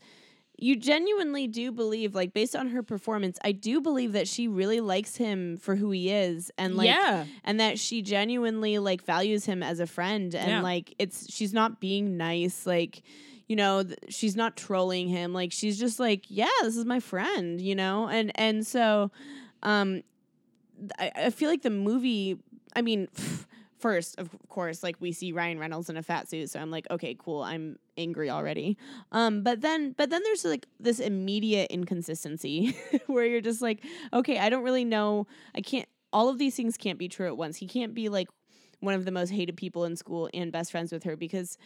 you 0.61 0.75
genuinely 0.75 1.47
do 1.47 1.71
believe 1.71 2.13
like 2.13 2.33
based 2.33 2.53
on 2.53 2.67
her 2.71 2.83
performance, 2.83 3.39
I 3.45 3.53
do 3.53 3.79
believe 3.79 4.11
that 4.11 4.27
she 4.27 4.49
really 4.49 4.81
likes 4.81 5.15
him 5.15 5.55
for 5.55 5.77
who 5.77 5.89
he 5.91 6.11
is 6.11 6.51
and 6.57 6.75
like 6.75 6.87
yeah. 6.87 7.23
and 7.45 7.61
that 7.61 7.79
she 7.79 8.01
genuinely 8.01 8.77
like 8.77 9.01
values 9.05 9.45
him 9.45 9.63
as 9.63 9.79
a 9.79 9.87
friend 9.87 10.35
and 10.35 10.49
Yeah. 10.49 10.61
like 10.61 10.93
it's 10.99 11.33
she's 11.33 11.53
not 11.53 11.79
being 11.79 12.17
nice 12.17 12.65
like 12.65 13.03
you 13.49 13.55
know 13.55 13.83
th- 13.83 13.99
she's 14.07 14.35
not 14.35 14.55
trolling 14.55 15.09
him 15.09 15.33
like 15.33 15.51
she's 15.51 15.77
just 15.77 15.99
like 15.99 16.23
yeah 16.29 16.47
this 16.61 16.77
is 16.77 16.85
my 16.85 16.99
friend 17.01 17.59
you 17.59 17.75
know? 17.75 18.07
And 18.07 18.31
and 18.35 18.65
so 18.65 19.11
um 19.63 20.03
I, 20.97 21.11
I 21.15 21.29
feel 21.31 21.49
like 21.49 21.63
the 21.63 21.69
movie 21.69 22.37
i 22.75 22.81
mean 22.81 23.09
first 23.79 24.19
of 24.19 24.29
course 24.49 24.83
like 24.83 24.97
we 24.99 25.13
see 25.13 25.31
ryan 25.31 25.57
reynolds 25.57 25.89
in 25.89 25.95
a 25.95 26.03
fat 26.03 26.29
suit 26.29 26.49
so 26.49 26.59
i'm 26.59 26.69
like 26.69 26.85
okay 26.91 27.15
cool 27.17 27.41
i'm 27.43 27.77
angry 27.97 28.29
already. 28.29 28.77
Um 29.11 29.43
but 29.43 29.59
then 29.59 29.93
but 29.97 30.09
then 30.09 30.23
there's 30.23 30.45
like 30.45 30.65
this 30.79 30.99
immediate 30.99 31.69
inconsistency 31.69 32.77
where 33.07 33.25
you're 33.25 33.41
just 33.41 33.61
like 33.61 33.83
okay 34.13 34.39
i 34.39 34.49
don't 34.49 34.63
really 34.63 34.85
know 34.85 35.27
i 35.53 35.59
can't 35.59 35.87
all 36.11 36.29
of 36.29 36.37
these 36.37 36.55
things 36.55 36.77
can't 36.77 36.99
be 36.99 37.07
true 37.07 37.27
at 37.27 37.37
once. 37.37 37.57
He 37.57 37.67
can't 37.67 37.93
be 37.93 38.09
like 38.09 38.29
one 38.79 38.93
of 38.93 39.05
the 39.05 39.11
most 39.11 39.29
hated 39.29 39.57
people 39.57 39.85
in 39.85 39.95
school 39.95 40.29
and 40.33 40.51
best 40.51 40.71
friends 40.71 40.91
with 40.91 41.03
her 41.03 41.15
because 41.15 41.57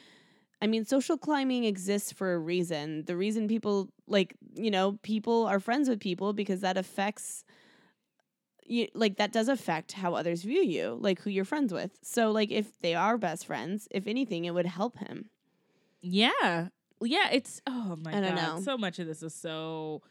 I 0.63 0.67
mean, 0.67 0.85
social 0.85 1.17
climbing 1.17 1.65
exists 1.65 2.13
for 2.13 2.33
a 2.33 2.39
reason. 2.39 3.03
The 3.03 3.17
reason 3.17 3.49
people 3.49 3.89
like, 4.07 4.33
you 4.55 4.71
know, 4.71 4.97
people 5.03 5.45
are 5.45 5.59
friends 5.59 5.89
with 5.89 5.99
people 5.99 6.31
because 6.31 6.61
that 6.61 6.77
affects 6.77 7.43
you 8.65 8.87
like 8.93 9.17
that 9.17 9.33
does 9.33 9.49
affect 9.49 9.91
how 9.91 10.13
others 10.13 10.43
view 10.43 10.61
you, 10.61 10.97
like 11.01 11.19
who 11.19 11.29
you're 11.29 11.43
friends 11.43 11.73
with. 11.73 11.91
So 12.01 12.31
like 12.31 12.49
if 12.49 12.79
they 12.79 12.95
are 12.95 13.17
best 13.17 13.45
friends, 13.45 13.89
if 13.91 14.07
anything, 14.07 14.45
it 14.45 14.53
would 14.53 14.65
help 14.65 14.99
him. 14.99 15.29
Yeah. 16.01 16.69
Yeah, 17.01 17.27
it's 17.33 17.61
oh 17.67 17.97
my 18.01 18.15
I 18.15 18.21
don't 18.21 18.35
god. 18.35 18.55
know. 18.55 18.61
So 18.61 18.77
much 18.77 18.99
of 18.99 19.07
this 19.07 19.21
is 19.21 19.35
so 19.35 20.01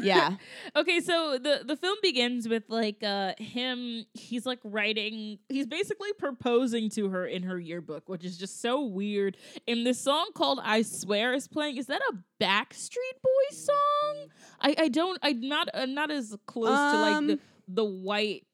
Yeah. 0.00 0.36
Okay, 0.76 0.98
so 0.98 1.38
the 1.38 1.62
the 1.64 1.76
film 1.76 1.96
begins 2.02 2.48
with 2.48 2.64
like 2.68 3.04
uh 3.04 3.34
him 3.38 4.04
he's 4.12 4.44
like 4.44 4.58
writing 4.64 5.38
he's 5.48 5.68
basically 5.68 6.12
proposing 6.18 6.90
to 6.90 7.10
her 7.10 7.24
in 7.26 7.44
her 7.44 7.60
yearbook, 7.60 8.08
which 8.08 8.24
is 8.24 8.36
just 8.36 8.60
so 8.60 8.82
weird. 8.82 9.36
And 9.68 9.86
this 9.86 10.00
song 10.00 10.30
called 10.34 10.58
I 10.64 10.82
Swear 10.82 11.32
is 11.34 11.46
playing. 11.46 11.76
Is 11.76 11.86
that 11.86 12.00
a 12.10 12.16
Backstreet 12.42 13.18
Boys 13.22 13.66
song? 13.66 14.26
I 14.60 14.74
I 14.78 14.88
don't 14.88 15.18
I'm 15.22 15.40
not 15.40 15.68
I'm 15.72 15.94
not 15.94 16.10
as 16.10 16.34
close 16.46 16.68
to 16.68 17.00
like 17.00 17.26
the 17.26 17.32
Um, 17.34 17.40
the 17.68 17.84
white 17.84 18.46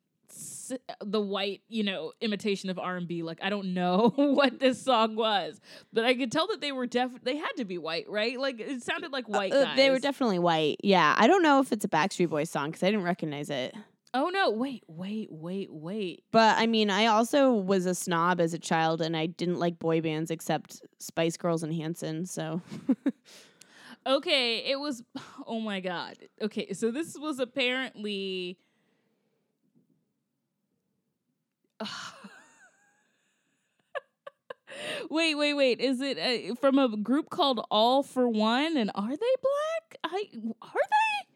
the 1.05 1.21
white, 1.21 1.63
you 1.69 1.83
know, 1.83 2.13
imitation 2.21 2.71
of 2.71 2.79
R&B. 2.79 3.23
Like 3.23 3.39
I 3.43 3.51
don't 3.51 3.75
know 3.75 4.11
what 4.17 4.59
this 4.61 4.83
song 4.83 5.17
was, 5.17 5.61
but 5.93 6.05
I 6.05 6.15
could 6.15 6.31
tell 6.33 6.47
that 6.49 6.61
they 6.61 6.73
were 6.73 6.87
def 6.87 7.11
they 7.23 7.37
had 7.37 7.53
to 7.57 7.65
be 7.65 7.79
white, 7.79 8.09
right? 8.09 8.39
Like 8.39 8.61
it 8.61 8.83
sounded 8.83 9.13
like 9.13 9.29
white 9.29 9.53
Uh, 9.53 9.65
guys. 9.65 9.77
they 9.77 9.91
were 9.91 9.99
definitely 9.99 10.39
white. 10.39 10.79
Yeah. 10.83 11.15
I 11.19 11.27
don't 11.27 11.43
know 11.43 11.61
if 11.61 11.73
it's 11.73 11.85
a 11.85 11.89
Backstreet 11.89 12.29
Boys 12.31 12.51
song 12.51 12.69
because 12.71 12.83
I 12.83 12.87
didn't 12.91 13.05
recognize 13.05 13.51
it. 13.51 13.75
Oh 14.13 14.29
no, 14.29 14.51
wait, 14.51 14.83
wait, 14.89 15.29
wait, 15.31 15.69
wait. 15.73 16.25
But 16.33 16.59
I 16.59 16.67
mean, 16.67 16.91
I 16.91 17.07
also 17.07 17.53
was 17.53 17.87
a 17.87 17.95
snob 17.95 18.41
as 18.41 18.53
a 18.55 18.59
child 18.59 19.01
and 19.01 19.17
I 19.17 19.27
didn't 19.27 19.59
like 19.61 19.79
boy 19.79 20.01
bands 20.01 20.33
except 20.33 20.83
Spice 20.99 21.37
Girls 21.37 21.63
and 21.63 21.73
Hanson. 21.73 22.27
So 22.27 22.61
Okay, 24.07 24.59
it 24.71 24.81
was 24.81 25.03
oh 25.47 25.61
my 25.61 25.81
god. 25.81 26.17
Okay, 26.41 26.73
so 26.73 26.91
this 26.91 27.17
was 27.19 27.39
apparently 27.39 28.59
Wait, 35.11 35.35
wait, 35.35 35.55
wait. 35.55 35.81
Is 35.81 36.01
it 36.01 36.19
uh, 36.19 36.55
from 36.55 36.79
a 36.79 36.97
group 36.97 37.31
called 37.31 37.65
All-4-One 37.71 38.77
and 38.77 38.91
are 38.95 39.11
they 39.11 39.17
black? 39.17 39.99
I 40.05 40.25
are 40.63 40.73
they? 40.75 41.30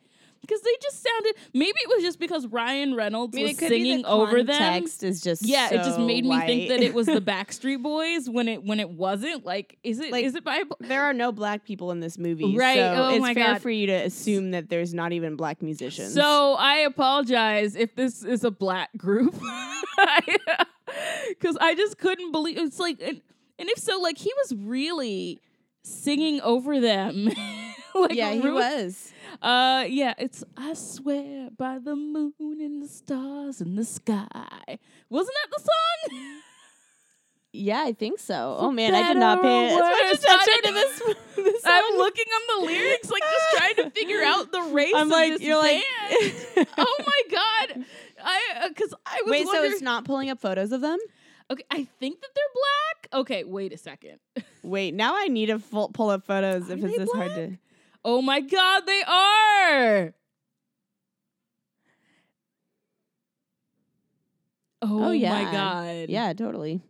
Because 0.47 0.61
they 0.63 0.77
just 0.83 1.03
sounded 1.03 1.35
maybe 1.53 1.77
it 1.83 1.89
was 1.89 2.03
just 2.03 2.19
because 2.19 2.47
Ryan 2.47 2.95
Reynolds 2.95 3.37
was 3.39 3.57
singing 3.57 4.05
over 4.05 4.43
them. 4.43 4.57
Text 4.57 5.03
is 5.03 5.21
just 5.21 5.43
Yeah, 5.43 5.69
it 5.71 5.77
just 5.79 5.97
so 5.97 6.07
made 6.07 6.25
me 6.25 6.39
think 6.41 6.69
that 6.69 6.83
it 6.83 6.95
was 6.95 7.07
the 7.07 7.21
Backstreet 7.21 7.83
Boys 7.83 8.29
when 8.29 8.49
it 8.49 8.65
when 8.65 8.81
it 8.81 8.91
wasn't. 8.91 9.45
Like, 9.45 9.79
is 9.83 9.99
it 10.01 10.07
is 10.07 10.13
Like, 10.13 10.25
it 10.25 10.45
by 10.45 10.63
there 10.81 11.03
are 11.05 11.13
no 11.15 11.33
black 11.33 11.65
people 11.65 11.91
in 11.91 12.01
this 12.01 12.19
movie, 12.19 12.57
Right, 12.57 12.77
So 12.77 12.95
oh 12.97 13.09
it's 13.11 13.21
my 13.23 13.35
fair 13.35 13.55
God. 13.55 13.63
for 13.63 13.71
you 13.71 13.87
to 13.89 13.95
assume 13.95 14.51
that 14.53 14.69
there's 14.69 14.93
not 14.95 15.13
even 15.13 15.37
black 15.37 15.63
musicians. 15.63 16.15
So 16.15 16.55
I 16.55 16.77
apologize 16.79 17.77
if 17.77 17.95
this 17.97 18.23
is 18.25 18.45
a 18.45 18.51
black 18.51 18.91
group, 18.97 19.35
because 21.29 21.57
I 21.61 21.75
just 21.75 21.99
couldn't 21.99 22.33
believe 22.33 22.59
it's 22.59 22.79
like, 22.79 23.01
and, 23.01 23.21
and 23.59 23.69
if 23.69 23.79
so, 23.79 23.99
like 24.01 24.19
he 24.19 24.33
was 24.43 24.55
really 24.59 25.41
singing 25.83 26.41
over 26.41 26.81
them. 26.81 27.27
like 27.95 28.15
yeah, 28.15 28.33
he 28.33 28.41
Ruth- 28.41 28.55
was. 28.55 29.13
Uh, 29.43 29.85
yeah, 29.89 30.15
it's 30.19 30.45
I 30.57 30.75
swear 30.75 31.51
by 31.57 31.79
the 31.79 31.97
moon 31.97 32.33
and 32.41 32.83
the 32.83 32.89
stars 32.89 33.61
in 33.61 33.77
the 33.77 33.85
sky. 33.85 34.79
Wasn't 35.11 35.35
that 35.43 35.57
the 35.57 35.63
song? 35.63 36.41
Yeah, 37.57 37.85
I 37.85 37.93
think 37.93 38.19
so. 38.19 38.57
Oh 38.59 38.73
man, 38.73 38.95
I 38.95 39.13
did 39.13 39.19
not 39.19 39.41
pay 39.41 39.69
better 39.69 40.05
as 40.07 40.23
much 40.27 40.43
attention 40.43 40.63
to 40.65 40.73
this. 40.73 41.17
this 41.37 41.63
I'm 41.65 41.97
looking 41.99 42.25
on 42.25 42.61
the 42.61 42.67
lyrics, 42.67 43.11
like 43.11 43.23
just 43.23 43.57
trying 43.57 43.75
to 43.77 43.91
figure 43.91 44.23
out 44.25 44.51
the 44.51 44.63
race. 44.73 44.93
I'm 44.97 45.07
of 45.07 45.13
like, 45.13 45.33
this 45.35 45.43
you're 45.43 45.59
like, 45.59 45.83
band. 46.11 46.69
oh 46.79 46.97
my 47.07 47.23
god! 47.31 47.85
I 48.25 48.69
because 48.69 48.93
I 49.07 49.23
was 49.25 49.31
wait, 49.31 49.47
so 49.47 49.63
it's 49.63 49.83
not 49.83 50.05
pulling 50.05 50.31
up 50.31 50.41
photos 50.41 50.73
of 50.73 50.81
them? 50.81 50.99
okay, 51.51 51.65
I 51.71 51.87
think 52.01 52.21
that 52.21 52.31
they're 52.35 52.45
black. 52.55 53.21
Okay, 53.21 53.45
wait 53.45 53.73
a 53.73 53.79
second. 53.79 54.19
Wait, 54.65 54.95
now 54.95 55.15
I 55.17 55.29
need 55.29 55.47
to 55.47 55.59
full, 55.61 55.91
pull 55.91 56.11
up 56.11 56.25
photos 56.25 56.71
Are 56.71 56.75
if 56.75 56.83
it's 56.83 56.99
this 56.99 57.13
hard 57.13 57.35
to. 57.35 57.57
Oh 58.05 58.21
my 58.21 58.41
god, 58.41 58.83
they 58.87 59.03
are. 59.03 60.15
Oh, 64.83 65.05
oh 65.05 65.11
yeah. 65.13 65.31
my 65.31 65.51
god. 65.51 66.11
Yeah, 66.11 66.33
totally. 66.35 66.83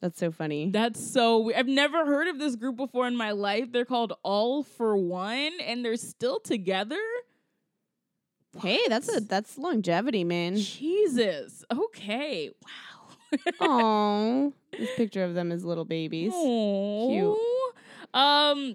That's 0.00 0.18
so 0.18 0.30
funny. 0.30 0.70
That's 0.70 1.12
so 1.12 1.40
weird. 1.40 1.58
I've 1.58 1.66
never 1.66 2.06
heard 2.06 2.28
of 2.28 2.38
this 2.38 2.56
group 2.56 2.76
before 2.76 3.06
in 3.06 3.16
my 3.16 3.32
life. 3.32 3.70
They're 3.70 3.84
called 3.84 4.14
All-4-One 4.22 5.52
and 5.60 5.84
they're 5.84 5.96
still 5.96 6.40
together. 6.40 6.96
Hey, 8.58 8.80
that's 8.88 9.14
a 9.14 9.20
that's 9.20 9.58
longevity, 9.58 10.24
man. 10.24 10.56
Jesus. 10.56 11.64
Okay. 11.70 12.50
Wow. 12.50 12.96
Oh, 13.60 14.52
this 14.76 14.90
picture 14.96 15.22
of 15.22 15.34
them 15.34 15.52
as 15.52 15.64
little 15.64 15.84
babies. 15.84 16.32
Aww. 16.32 17.10
Cute. 17.10 17.38
Um 18.12 18.74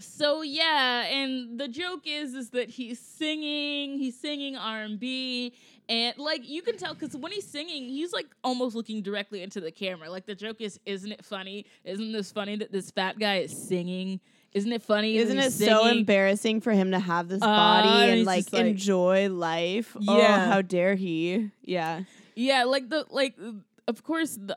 so 0.00 0.42
yeah, 0.42 1.04
and 1.04 1.58
the 1.58 1.68
joke 1.68 2.02
is 2.06 2.34
is 2.34 2.50
that 2.50 2.70
he's 2.70 2.98
singing, 2.98 3.98
he's 3.98 4.18
singing 4.18 4.56
R&B 4.56 5.54
and 5.88 6.16
like 6.18 6.48
you 6.48 6.62
can 6.62 6.76
tell 6.76 6.94
cuz 6.94 7.16
when 7.16 7.32
he's 7.32 7.46
singing, 7.46 7.88
he's 7.88 8.12
like 8.12 8.26
almost 8.44 8.74
looking 8.76 9.02
directly 9.02 9.42
into 9.42 9.60
the 9.60 9.70
camera. 9.70 10.10
Like 10.10 10.26
the 10.26 10.34
joke 10.34 10.60
is 10.60 10.78
isn't 10.86 11.12
it 11.12 11.24
funny? 11.24 11.66
Isn't 11.84 12.12
this 12.12 12.32
funny 12.32 12.56
that 12.56 12.72
this 12.72 12.90
fat 12.90 13.18
guy 13.18 13.38
is 13.38 13.56
singing? 13.56 14.20
Isn't 14.52 14.72
it 14.72 14.82
funny? 14.82 15.16
Isn't 15.16 15.38
it 15.38 15.44
he's 15.44 15.64
so 15.64 15.86
embarrassing 15.86 16.60
for 16.60 16.72
him 16.72 16.90
to 16.90 16.98
have 16.98 17.28
this 17.28 17.40
Uh, 17.42 17.46
body 17.46 18.10
and 18.12 18.24
like, 18.24 18.52
like- 18.52 18.66
enjoy 18.66 19.28
life? 19.28 19.96
Oh, 20.08 20.18
Yeah. 20.18 20.46
how 20.46 20.60
dare 20.62 20.96
he? 20.96 21.50
Yeah. 21.62 22.02
Yeah, 22.34 22.64
like 22.64 22.88
the 22.88 23.06
like 23.10 23.36
of 23.86 24.02
course 24.02 24.36
the 24.40 24.56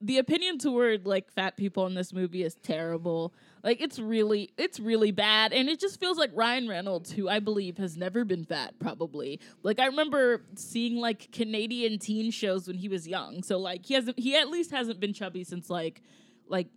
the 0.00 0.18
opinion 0.18 0.58
toward 0.58 1.06
like 1.06 1.30
fat 1.30 1.56
people 1.56 1.86
in 1.86 1.94
this 1.94 2.12
movie 2.12 2.44
is 2.44 2.54
terrible. 2.54 3.34
Like 3.64 3.80
it's 3.80 3.98
really 3.98 4.50
it's 4.56 4.78
really 4.78 5.10
bad 5.10 5.52
and 5.52 5.68
it 5.68 5.80
just 5.80 5.98
feels 5.98 6.16
like 6.16 6.30
Ryan 6.34 6.68
Reynolds 6.68 7.10
who 7.10 7.28
I 7.28 7.40
believe 7.40 7.78
has 7.78 7.96
never 7.96 8.24
been 8.24 8.44
fat 8.44 8.78
probably. 8.78 9.40
Like 9.62 9.80
I 9.80 9.86
remember 9.86 10.44
seeing 10.54 10.96
like 10.96 11.32
Canadian 11.32 11.98
teen 11.98 12.30
shows 12.30 12.68
when 12.68 12.76
he 12.78 12.88
was 12.88 13.08
young. 13.08 13.42
So 13.42 13.58
like 13.58 13.86
he 13.86 13.94
hasn't 13.94 14.18
he 14.18 14.36
at 14.36 14.48
least 14.48 14.70
hasn't 14.70 15.00
been 15.00 15.12
chubby 15.12 15.42
since 15.42 15.68
like 15.68 16.02
like 16.46 16.68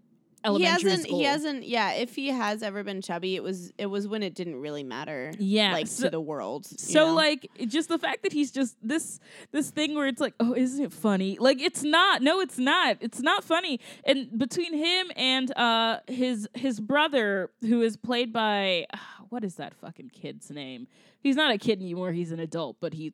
he 0.44 0.64
hasn't. 0.64 1.04
school. 1.04 1.20
He 1.20 1.26
hasn't. 1.26 1.68
Yeah, 1.68 1.94
if 1.94 2.16
he 2.16 2.30
has 2.30 2.64
ever 2.64 2.84
been 2.84 3.02
chubby, 3.02 3.36
it 3.36 3.44
was 3.44 3.72
it 3.78 3.86
was 3.86 4.08
when 4.08 4.24
it 4.24 4.34
didn't 4.34 4.60
really 4.60 4.84
matter. 4.84 5.34
Yeah, 5.38 5.74
like 5.74 5.88
so- 5.88 6.06
to 6.06 6.10
the 6.10 6.22
world. 6.22 6.66
So 6.66 7.08
know? 7.08 7.14
like 7.14 7.50
just 7.68 7.90
the 7.90 7.98
fact 8.00 8.24
that 8.24 8.34
he's 8.34 8.52
just 8.52 8.76
this 8.82 9.20
this 9.52 9.70
thing 9.70 9.96
where 9.96 10.08
it's 10.08 10.22
like, 10.22 10.34
oh, 10.40 10.54
isn't 10.56 10.84
it 10.84 10.94
funny? 10.94 11.38
Like 11.40 11.62
it's 11.62 11.84
not. 11.84 12.22
No, 12.22 12.40
it's 12.40 12.58
not. 12.58 12.98
It's 13.02 13.22
not 13.22 13.44
funny. 13.44 13.80
And 14.04 14.38
between 14.38 14.74
him 14.74 15.12
and 15.16 15.56
uh 15.58 16.00
his 16.08 16.48
his 16.54 16.80
brother, 16.80 17.52
who 17.62 17.82
is 17.82 17.98
played 17.98 18.34
by 18.34 18.88
what 19.32 19.46
is 19.46 19.56
that 19.56 19.74
fucking 19.74 20.10
kid's 20.10 20.52
name? 20.52 20.88
He's 21.22 21.38
not 21.38 21.54
a 21.54 21.58
kid 21.58 21.80
anymore. 21.80 22.12
He's 22.12 22.34
an 22.34 22.40
adult, 22.42 22.76
but 22.82 22.94
he, 22.94 23.14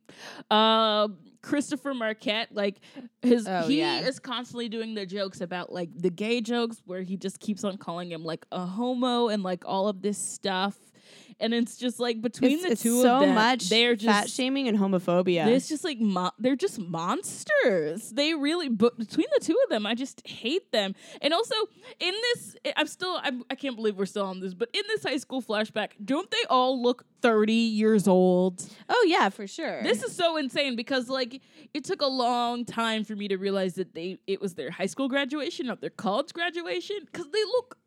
uh, 0.49 1.09
Christopher 1.43 1.93
Marquette, 1.93 2.49
like 2.51 2.77
his 3.21 3.47
Oh, 3.47 3.67
he 3.67 3.77
yeah. 3.79 3.99
is 3.99 4.17
constantly 4.19 4.67
doing 4.67 4.95
the 4.95 5.05
jokes 5.05 5.41
about 5.41 5.71
like 5.71 5.89
the 5.95 6.09
gay 6.09 6.41
jokes 6.41 6.81
where 6.85 7.03
he 7.03 7.17
just 7.17 7.39
keeps 7.39 7.63
on 7.63 7.77
calling 7.77 8.11
him 8.11 8.23
like 8.23 8.45
a 8.51 8.65
homo 8.65 9.27
and 9.27 9.43
like 9.43 9.63
all 9.65 9.87
of 9.87 10.01
this 10.01 10.17
stuff. 10.17 10.75
And 11.39 11.53
it's 11.53 11.77
just 11.77 11.99
like 11.99 12.21
between 12.21 12.53
it's, 12.53 12.63
the 12.63 12.71
it's 12.71 12.81
two 12.81 13.01
so 13.01 13.15
of 13.15 13.21
them, 13.21 13.35
much 13.35 13.69
they're 13.69 13.95
just 13.95 14.05
fat 14.05 14.29
shaming 14.29 14.67
and 14.67 14.77
homophobia. 14.77 15.47
It's 15.47 15.69
just 15.69 15.83
like 15.83 15.99
mo- 15.99 16.31
they're 16.39 16.55
just 16.55 16.79
monsters. 16.79 18.09
They 18.09 18.33
really, 18.33 18.69
but 18.69 18.97
between 18.97 19.27
the 19.37 19.43
two 19.43 19.57
of 19.63 19.69
them, 19.69 19.85
I 19.85 19.93
just 19.93 20.25
hate 20.27 20.71
them. 20.71 20.95
And 21.21 21.33
also 21.33 21.55
in 21.99 22.13
this, 22.33 22.55
I'm 22.75 22.87
still, 22.87 23.19
I'm, 23.21 23.43
I 23.49 23.55
can't 23.55 23.75
believe 23.75 23.97
we're 23.97 24.05
still 24.05 24.25
on 24.25 24.39
this, 24.39 24.53
but 24.53 24.69
in 24.73 24.81
this 24.87 25.03
high 25.03 25.17
school 25.17 25.41
flashback, 25.41 25.91
don't 26.03 26.29
they 26.31 26.43
all 26.49 26.81
look 26.81 27.05
30 27.21 27.53
years 27.53 28.07
old? 28.07 28.65
oh 28.89 29.05
yeah, 29.07 29.29
for 29.29 29.47
sure. 29.47 29.83
This 29.83 30.03
is 30.03 30.15
so 30.15 30.37
insane 30.37 30.75
because 30.75 31.09
like 31.09 31.41
it 31.73 31.83
took 31.83 32.01
a 32.01 32.07
long 32.07 32.65
time 32.65 33.03
for 33.03 33.15
me 33.15 33.27
to 33.27 33.37
realize 33.37 33.75
that 33.75 33.93
they 33.93 34.19
it 34.27 34.41
was 34.41 34.55
their 34.55 34.71
high 34.71 34.85
school 34.85 35.09
graduation, 35.09 35.67
not 35.67 35.81
their 35.81 35.89
college 35.89 36.33
graduation, 36.33 36.97
because 37.05 37.29
they 37.31 37.43
look 37.43 37.77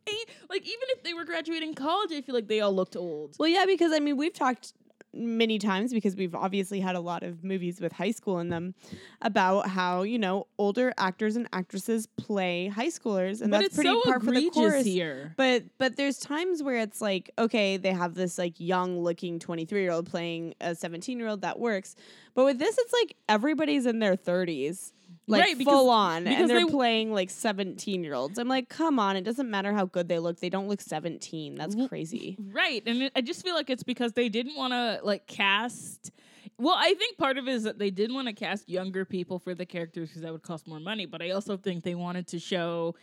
like 0.49 0.62
even 0.62 0.88
if 0.90 1.02
they 1.02 1.14
were 1.14 1.25
graduating 1.25 1.75
college, 1.75 2.12
I 2.12 2.20
feel 2.20 2.34
like 2.34 2.49
they 2.49 2.60
all 2.60 2.75
looked 2.75 2.96
old. 2.96 3.37
Well, 3.38 3.49
yeah, 3.49 3.64
because 3.66 3.92
I 3.92 4.00
mean, 4.00 4.16
we've 4.16 4.34
talked 4.34 4.72
many 5.12 5.58
times 5.58 5.92
because 5.92 6.14
we've 6.16 6.34
obviously 6.34 6.80
had 6.80 6.94
a 6.94 7.00
lot 7.00 7.22
of 7.22 7.42
movies 7.42 7.80
with 7.80 7.92
high 7.92 8.10
school 8.10 8.38
in 8.38 8.48
them 8.48 8.74
about 9.22 9.68
how 9.68 10.02
you 10.02 10.18
know 10.18 10.46
older 10.58 10.92
actors 10.98 11.36
and 11.36 11.48
actresses 11.52 12.06
play 12.16 12.68
high 12.68 12.88
schoolers, 12.88 13.40
and 13.40 13.50
but 13.50 13.60
that's 13.60 13.74
pretty 13.74 13.90
so 13.90 14.20
for 14.20 14.30
the 14.30 14.50
course. 14.50 14.84
here. 14.84 15.34
But 15.36 15.64
but 15.78 15.96
there's 15.96 16.18
times 16.18 16.62
where 16.62 16.76
it's 16.76 17.00
like 17.00 17.30
okay, 17.38 17.76
they 17.76 17.92
have 17.92 18.14
this 18.14 18.38
like 18.38 18.54
young 18.58 19.00
looking 19.00 19.38
23 19.38 19.80
year 19.82 19.92
old 19.92 20.06
playing 20.06 20.54
a 20.60 20.74
17 20.74 21.18
year 21.18 21.28
old 21.28 21.42
that 21.42 21.58
works, 21.58 21.96
but 22.34 22.44
with 22.44 22.58
this 22.58 22.78
it's 22.78 22.92
like 22.92 23.16
everybody's 23.28 23.86
in 23.86 23.98
their 23.98 24.16
30s. 24.16 24.92
Like 25.30 25.42
Right, 25.42 25.56
because- 25.58 25.72
full 25.72 25.90
on, 25.90 26.25
because 26.25 26.40
and 26.40 26.50
they're 26.50 26.64
they- 26.66 26.70
playing 26.70 27.12
like 27.12 27.30
seventeen 27.30 28.02
year 28.04 28.14
olds. 28.14 28.38
I'm 28.38 28.49
like, 28.49 28.68
come 28.68 28.99
on! 28.99 29.16
It 29.16 29.22
doesn't 29.22 29.49
matter 29.50 29.72
how 29.72 29.84
good 29.87 30.08
they 30.08 30.18
look; 30.18 30.40
they 30.40 30.50
don't 30.50 30.68
look 30.68 30.80
seventeen. 30.80 31.54
That's 31.54 31.76
crazy. 31.88 32.37
Right. 32.52 32.82
And 32.87 33.02
it, 33.04 33.12
I 33.14 33.20
just 33.20 33.42
feel 33.44 33.54
like 33.54 33.70
it's 33.70 33.82
because 33.84 34.12
they 34.12 34.28
didn't 34.28 34.56
want 34.56 34.72
to 34.72 35.00
like 35.04 35.26
cast. 35.26 36.10
Well, 36.58 36.75
I 36.76 36.92
think 36.94 37.16
part 37.16 37.38
of 37.38 37.49
it 37.49 37.52
is 37.52 37.62
that 37.62 37.78
they 37.78 37.90
didn't 37.90 38.14
want 38.14 38.28
to 38.28 38.34
cast 38.34 38.68
younger 38.68 39.04
people 39.06 39.38
for 39.38 39.54
the 39.54 39.64
characters 39.64 40.08
because 40.10 40.22
that 40.22 40.32
would 40.32 40.42
cost 40.42 40.66
more 40.66 40.80
money. 40.80 41.06
But 41.06 41.22
I 41.22 41.30
also 41.30 41.56
think 41.56 41.84
they 41.84 41.94
wanted 41.94 42.26
to 42.28 42.38
show 42.38 42.94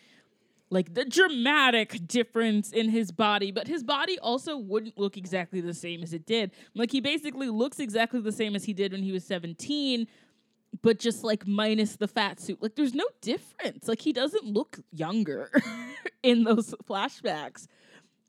like 0.69 0.93
the 0.93 1.05
dramatic 1.05 2.05
difference 2.07 2.71
in 2.71 2.89
his 2.89 3.11
body. 3.11 3.51
But 3.51 3.67
his 3.67 3.83
body 3.83 4.19
also 4.19 4.57
wouldn't 4.57 4.97
look 4.97 5.17
exactly 5.17 5.61
the 5.61 5.73
same 5.73 6.03
as 6.03 6.13
it 6.13 6.25
did. 6.25 6.51
Like 6.75 6.91
he 6.91 6.99
basically 6.99 7.49
looks 7.49 7.79
exactly 7.79 8.19
the 8.19 8.31
same 8.33 8.55
as 8.55 8.65
he 8.65 8.73
did 8.73 8.91
when 8.91 9.01
he 9.01 9.11
was 9.11 9.23
17. 9.23 10.07
But 10.81 10.99
just 10.99 11.23
like 11.23 11.47
minus 11.47 11.95
the 11.95 12.07
fat 12.07 12.39
suit. 12.39 12.61
Like 12.61 12.75
there's 12.75 12.93
no 12.93 13.05
difference. 13.21 13.87
Like 13.87 14.01
he 14.01 14.13
doesn't 14.13 14.45
look 14.45 14.79
younger 14.91 15.51
in 16.23 16.43
those 16.43 16.75
flashbacks. 16.87 17.67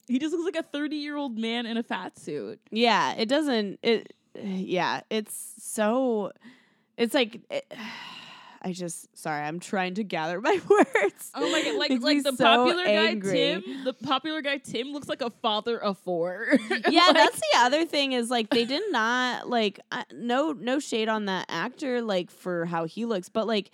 He 0.06 0.18
just 0.18 0.32
looks 0.32 0.44
like 0.44 0.64
a 0.64 0.66
30 0.66 0.96
year 0.96 1.16
old 1.16 1.38
man 1.38 1.66
in 1.66 1.76
a 1.76 1.82
fat 1.82 2.18
suit. 2.18 2.60
Yeah, 2.70 3.14
it 3.14 3.28
doesn't. 3.28 3.78
It. 3.82 4.14
Yeah, 4.34 5.02
it's 5.10 5.54
so. 5.60 6.32
It's 6.96 7.14
like. 7.14 7.40
It, 7.50 7.72
I 8.68 8.72
just 8.72 9.16
sorry. 9.16 9.42
I'm 9.42 9.60
trying 9.60 9.94
to 9.94 10.04
gather 10.04 10.40
my 10.42 10.60
words. 10.68 11.30
Oh 11.34 11.50
my 11.50 11.62
god, 11.64 11.76
like 11.76 11.90
like 12.02 12.22
the 12.22 12.32
so 12.36 12.44
popular 12.44 12.84
angry. 12.84 13.32
guy 13.32 13.60
Tim, 13.60 13.84
the 13.84 13.94
popular 13.94 14.42
guy 14.42 14.58
Tim 14.58 14.88
looks 14.88 15.08
like 15.08 15.22
a 15.22 15.30
father 15.30 15.78
of 15.82 15.96
four. 15.98 16.48
yeah, 16.88 17.06
Like, 17.06 17.14
that's 17.14 17.40
the 17.40 17.58
other 17.58 17.86
thing 17.86 18.12
is 18.12 18.28
like 18.28 18.50
they 18.50 18.66
did 18.66 18.82
not 18.90 19.48
like 19.48 19.80
uh, 19.90 20.02
no 20.12 20.52
no 20.52 20.78
shade 20.78 21.08
on 21.08 21.24
that 21.26 21.46
actor 21.48 22.02
like 22.02 22.30
for 22.30 22.66
how 22.66 22.84
he 22.84 23.06
looks, 23.06 23.30
but 23.30 23.46
like 23.46 23.70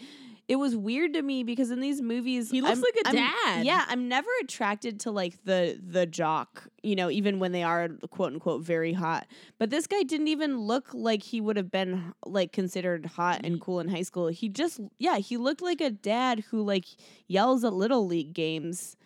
it 0.47 0.57
was 0.57 0.77
weird 0.77 1.15
to 1.15 1.23
me 1.23 1.43
because 1.43 1.71
in 1.71 1.81
these 1.81 2.03
movies 2.03 2.51
He 2.51 2.61
looks 2.61 2.73
I'm- 2.77 2.83
like 2.83 2.95
a 3.05 3.07
I'm- 3.09 3.15
dad. 3.17 3.65
Yeah, 3.67 3.85
I'm 3.89 4.09
never 4.09 4.29
attracted 4.43 5.01
to 5.01 5.11
like 5.11 5.43
the 5.45 5.81
the 5.83 6.05
jock, 6.07 6.69
you 6.83 6.97
know, 6.97 7.11
even 7.11 7.39
when 7.39 7.53
they 7.53 7.63
are 7.63 7.89
quote 8.11 8.33
unquote 8.35 8.63
very 8.63 8.93
hot. 8.93 9.27
But 9.59 9.71
this 9.71 9.87
guy 9.87 10.03
didn't 10.03 10.29
even 10.29 10.59
look 10.59 10.89
like 10.93 11.23
he 11.23 11.41
would 11.41 11.57
have 11.57 11.71
been 11.71 12.13
like 12.27 12.53
considered 12.53 13.07
hot 13.07 13.41
and 13.45 13.61
cool 13.61 13.81
in 13.81 13.89
high 13.89 14.03
school. 14.03 14.29
He 14.29 14.49
just 14.49 14.81
yeah, 14.99 15.17
he 15.19 15.37
looked 15.37 15.63
like 15.63 15.81
a 15.81 15.91
dad 15.91 16.41
who 16.51 16.63
like 16.63 16.85
yells 17.27 17.65
at 17.65 17.73
little 17.73 18.07
league 18.07 18.35
games. 18.35 18.97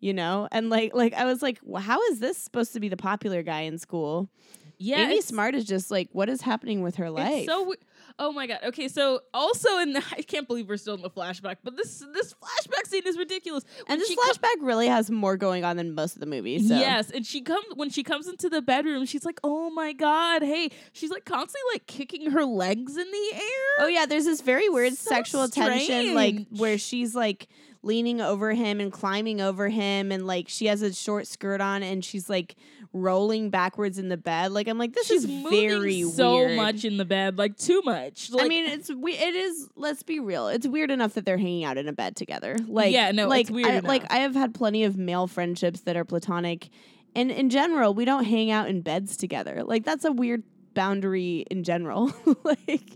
You 0.00 0.14
know, 0.14 0.46
and 0.52 0.70
like, 0.70 0.94
like 0.94 1.12
I 1.14 1.24
was 1.24 1.42
like, 1.42 1.58
well, 1.64 1.82
how 1.82 2.00
is 2.12 2.20
this 2.20 2.38
supposed 2.38 2.72
to 2.74 2.78
be 2.78 2.88
the 2.88 2.96
popular 2.96 3.42
guy 3.42 3.62
in 3.62 3.78
school? 3.78 4.30
yeah, 4.78 5.06
Amy 5.06 5.20
Smart 5.20 5.56
is 5.56 5.64
just 5.64 5.90
like, 5.90 6.08
what 6.12 6.28
is 6.28 6.40
happening 6.42 6.82
with 6.82 6.94
her 6.96 7.10
life? 7.10 7.38
It's 7.38 7.46
so 7.46 7.74
Oh 8.20 8.32
my 8.32 8.46
god. 8.48 8.58
Okay, 8.64 8.88
so 8.88 9.20
also 9.32 9.78
in 9.78 9.92
the 9.92 10.02
I 10.12 10.22
can't 10.22 10.48
believe 10.48 10.68
we're 10.68 10.76
still 10.76 10.94
in 10.94 11.02
the 11.02 11.10
flashback, 11.10 11.56
but 11.62 11.76
this 11.76 12.04
this 12.12 12.34
flashback 12.34 12.86
scene 12.86 13.06
is 13.06 13.16
ridiculous. 13.16 13.64
When 13.86 13.92
and 13.92 14.00
this 14.00 14.14
flashback 14.14 14.56
really 14.60 14.88
has 14.88 15.10
more 15.10 15.36
going 15.36 15.64
on 15.64 15.76
than 15.76 15.94
most 15.94 16.14
of 16.14 16.20
the 16.20 16.26
movies. 16.26 16.68
So. 16.68 16.74
Yes, 16.74 17.10
and 17.10 17.24
she 17.24 17.40
comes 17.40 17.66
when 17.74 17.90
she 17.90 18.02
comes 18.02 18.26
into 18.26 18.48
the 18.48 18.60
bedroom. 18.62 19.04
She's 19.06 19.24
like, 19.24 19.38
"Oh 19.44 19.70
my 19.70 19.92
god, 19.92 20.42
hey!" 20.42 20.70
She's 20.92 21.10
like 21.10 21.24
constantly 21.24 21.74
like 21.74 21.86
kicking 21.86 22.30
her 22.32 22.44
legs 22.44 22.96
in 22.96 23.10
the 23.10 23.30
air. 23.34 23.84
Oh 23.84 23.86
yeah, 23.86 24.06
there's 24.06 24.24
this 24.24 24.40
very 24.40 24.68
weird 24.68 24.94
So 24.94 25.10
sexual 25.10 25.48
tension, 25.48 26.14
like 26.14 26.46
where 26.50 26.78
she's 26.78 27.14
like 27.14 27.46
leaning 27.82 28.20
over 28.20 28.52
him 28.52 28.80
and 28.80 28.92
climbing 28.92 29.40
over 29.40 29.68
him, 29.68 30.10
and 30.10 30.26
like 30.26 30.48
she 30.48 30.66
has 30.66 30.82
a 30.82 30.92
short 30.92 31.26
skirt 31.28 31.60
on, 31.60 31.84
and 31.84 32.04
she's 32.04 32.28
like 32.28 32.56
rolling 32.92 33.50
backwards 33.50 33.98
in 33.98 34.08
the 34.08 34.16
bed. 34.16 34.52
Like 34.52 34.68
I'm 34.68 34.78
like, 34.78 34.92
this 34.94 35.06
She's 35.06 35.24
is 35.24 35.30
very 35.50 36.02
so 36.02 36.36
weird. 36.36 36.56
much 36.56 36.84
in 36.84 36.96
the 36.96 37.04
bed, 37.04 37.38
like 37.38 37.56
too 37.56 37.82
much. 37.84 38.30
Like, 38.30 38.44
I 38.44 38.48
mean, 38.48 38.66
it's 38.66 38.90
we. 38.92 39.12
It 39.12 39.34
is. 39.34 39.68
Let's 39.76 40.02
be 40.02 40.20
real. 40.20 40.48
It's 40.48 40.66
weird 40.66 40.90
enough 40.90 41.14
that 41.14 41.24
they're 41.24 41.38
hanging 41.38 41.64
out 41.64 41.76
in 41.76 41.88
a 41.88 41.92
bed 41.92 42.16
together. 42.16 42.56
Like, 42.66 42.92
Yeah, 42.92 43.10
no, 43.12 43.28
like 43.28 43.42
it's 43.42 43.50
weird 43.50 43.68
I, 43.68 43.78
like. 43.80 44.04
I 44.12 44.18
have 44.18 44.34
had 44.34 44.54
plenty 44.54 44.84
of 44.84 44.96
male 44.96 45.26
friendships 45.26 45.80
that 45.82 45.96
are 45.96 46.04
platonic, 46.04 46.68
and 47.14 47.30
in 47.30 47.50
general, 47.50 47.94
we 47.94 48.04
don't 48.04 48.24
hang 48.24 48.50
out 48.50 48.68
in 48.68 48.80
beds 48.80 49.16
together. 49.16 49.62
Like 49.64 49.84
that's 49.84 50.04
a 50.04 50.12
weird 50.12 50.42
boundary 50.74 51.44
in 51.50 51.64
general. 51.64 52.12
like, 52.44 52.90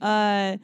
uh, 0.00 0.56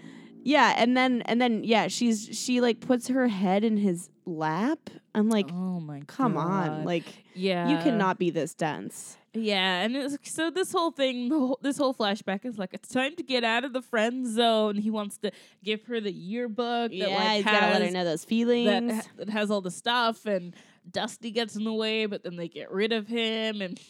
yeah, 0.47 0.75
and 0.77 0.97
then 0.97 1.23
and 1.23 1.41
then 1.41 1.65
yeah, 1.65 1.89
she's 1.89 2.29
she 2.31 2.61
like 2.61 2.79
puts 2.79 3.09
her 3.09 3.27
head 3.27 3.65
in 3.65 3.77
his 3.77 4.11
lap. 4.27 4.79
I'm 5.13 5.29
like, 5.29 5.49
oh 5.51 5.81
my, 5.81 6.03
come 6.07 6.37
on, 6.37 6.85
like 6.85 7.03
yeah, 7.35 7.69
you 7.69 7.77
cannot 7.79 8.17
be 8.17 8.31
this 8.31 8.55
dense. 8.55 9.17
Yeah, 9.35 9.83
and 9.83 9.97
it's, 9.97 10.17
so 10.31 10.51
this 10.51 10.71
whole 10.71 10.93
thing, 10.93 11.31
the 11.31 11.39
whole, 11.39 11.59
this 11.63 11.77
whole 11.77 11.93
flashback 11.93 12.45
is 12.45 12.59
like 12.59 12.73
it's 12.75 12.89
time 12.89 13.17
to 13.17 13.25
get 13.25 13.43
out 13.43 13.65
of 13.65 13.73
the 13.73 13.83
friend 13.83 14.25
zone. 14.25 14.77
He 14.77 14.89
wants 14.89 15.19
to 15.19 15.33
give 15.65 15.83
her 15.87 16.01
the 16.01 16.13
yearbook. 16.13 16.91
that, 16.91 16.95
Yeah, 16.95 17.09
like, 17.09 17.37
he's 17.39 17.45
gotta 17.45 17.73
let 17.73 17.83
her 17.83 17.91
know 17.91 18.05
those 18.05 18.25
feelings. 18.25 18.93
ha- 18.93 19.11
that 19.17 19.29
has 19.29 19.51
all 19.51 19.61
the 19.61 19.73
stuff 19.73 20.27
and 20.27 20.55
Dusty 20.89 21.33
gets 21.33 21.57
in 21.57 21.65
the 21.65 21.73
way, 21.73 22.07
but 22.07 22.23
then 22.23 22.37
they 22.37 22.47
get 22.47 22.71
rid 22.71 22.93
of 22.93 23.09
him 23.09 23.61
and 23.61 23.81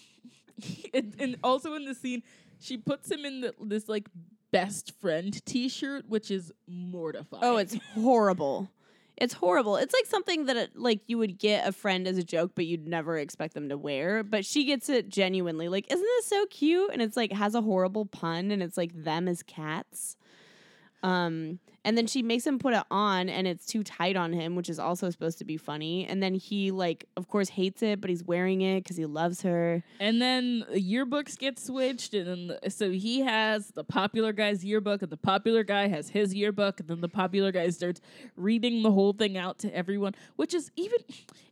and, 0.95 1.15
and 1.19 1.37
also 1.45 1.75
in 1.75 1.85
the 1.85 1.95
scene 1.95 2.23
she 2.59 2.79
puts 2.79 3.11
him 3.11 3.27
in 3.27 3.43
the, 3.43 3.55
this 3.61 3.89
like 3.91 4.09
best 4.53 4.93
friend 5.01 5.45
t-shirt 5.45 6.09
which 6.09 6.31
is 6.31 6.53
mortifying. 6.67 7.45
Oh, 7.45 7.57
it's 7.57 7.77
horrible. 7.95 8.71
It's 9.17 9.33
horrible. 9.33 9.77
It's 9.77 9.95
like 9.95 10.05
something 10.07 10.45
that 10.47 10.57
it, 10.57 10.77
like 10.77 11.01
you 11.07 11.17
would 11.17 11.39
get 11.39 11.67
a 11.67 11.73
friend 11.73 12.07
as 12.07 12.19
a 12.19 12.23
joke, 12.23 12.53
but 12.55 12.67
you'd 12.67 12.87
never 12.87 13.17
expect 13.17 13.55
them 13.55 13.71
to 13.71 13.79
wear. 13.79 14.23
But 14.23 14.45
she 14.45 14.65
gets 14.65 14.91
it 14.91 15.09
genuinely. 15.09 15.69
Like, 15.69 15.91
isn't 15.91 16.05
this 16.05 16.27
so 16.27 16.45
cute? 16.47 16.91
And 16.93 17.01
it's 17.01 17.17
like 17.17 17.33
has 17.33 17.55
a 17.55 17.63
horrible 17.63 18.05
pun, 18.05 18.51
and 18.51 18.63
it's 18.63 18.77
like 18.77 18.93
them 18.95 19.27
as 19.27 19.43
cats. 19.43 20.17
Um, 21.03 21.61
and 21.87 21.97
then 21.97 22.09
she 22.09 22.21
makes 22.21 22.45
him 22.45 22.59
put 22.59 22.75
it 22.75 22.83
on, 22.91 23.29
and 23.29 23.47
it's 23.47 23.65
too 23.65 23.85
tight 23.85 24.17
on 24.17 24.33
him, 24.33 24.57
which 24.57 24.69
is 24.69 24.81
also 24.81 25.09
supposed 25.09 25.39
to 25.39 25.45
be 25.45 25.57
funny. 25.57 26.05
And 26.05 26.21
then 26.21 26.35
he 26.35 26.73
like, 26.73 27.07
of 27.17 27.29
course, 27.29 27.49
hates 27.49 27.81
it, 27.81 28.01
but 28.01 28.11
he's 28.11 28.25
wearing 28.25 28.61
it 28.61 28.83
because 28.83 28.97
he 28.97 29.07
loves 29.07 29.43
her. 29.43 29.85
And 30.01 30.21
then 30.21 30.65
the 30.69 30.83
yearbooks 30.83 31.39
get 31.39 31.61
switched, 31.61 32.13
and 32.13 32.51
then 32.51 32.71
so 32.71 32.91
he 32.91 33.21
has 33.21 33.69
the 33.69 33.85
popular 33.85 34.33
guy's 34.33 34.65
yearbook, 34.65 35.01
and 35.03 35.13
the 35.13 35.17
popular 35.17 35.63
guy 35.63 35.87
has 35.87 36.09
his 36.09 36.35
yearbook, 36.35 36.81
and 36.81 36.89
then 36.89 37.01
the 37.03 37.09
popular 37.09 37.53
guy 37.53 37.71
starts 37.71 38.01
reading 38.37 38.83
the 38.83 38.91
whole 38.91 39.13
thing 39.13 39.39
out 39.39 39.59
to 39.61 39.73
everyone. 39.73 40.17
Which 40.35 40.55
is 40.55 40.73
even, 40.75 40.99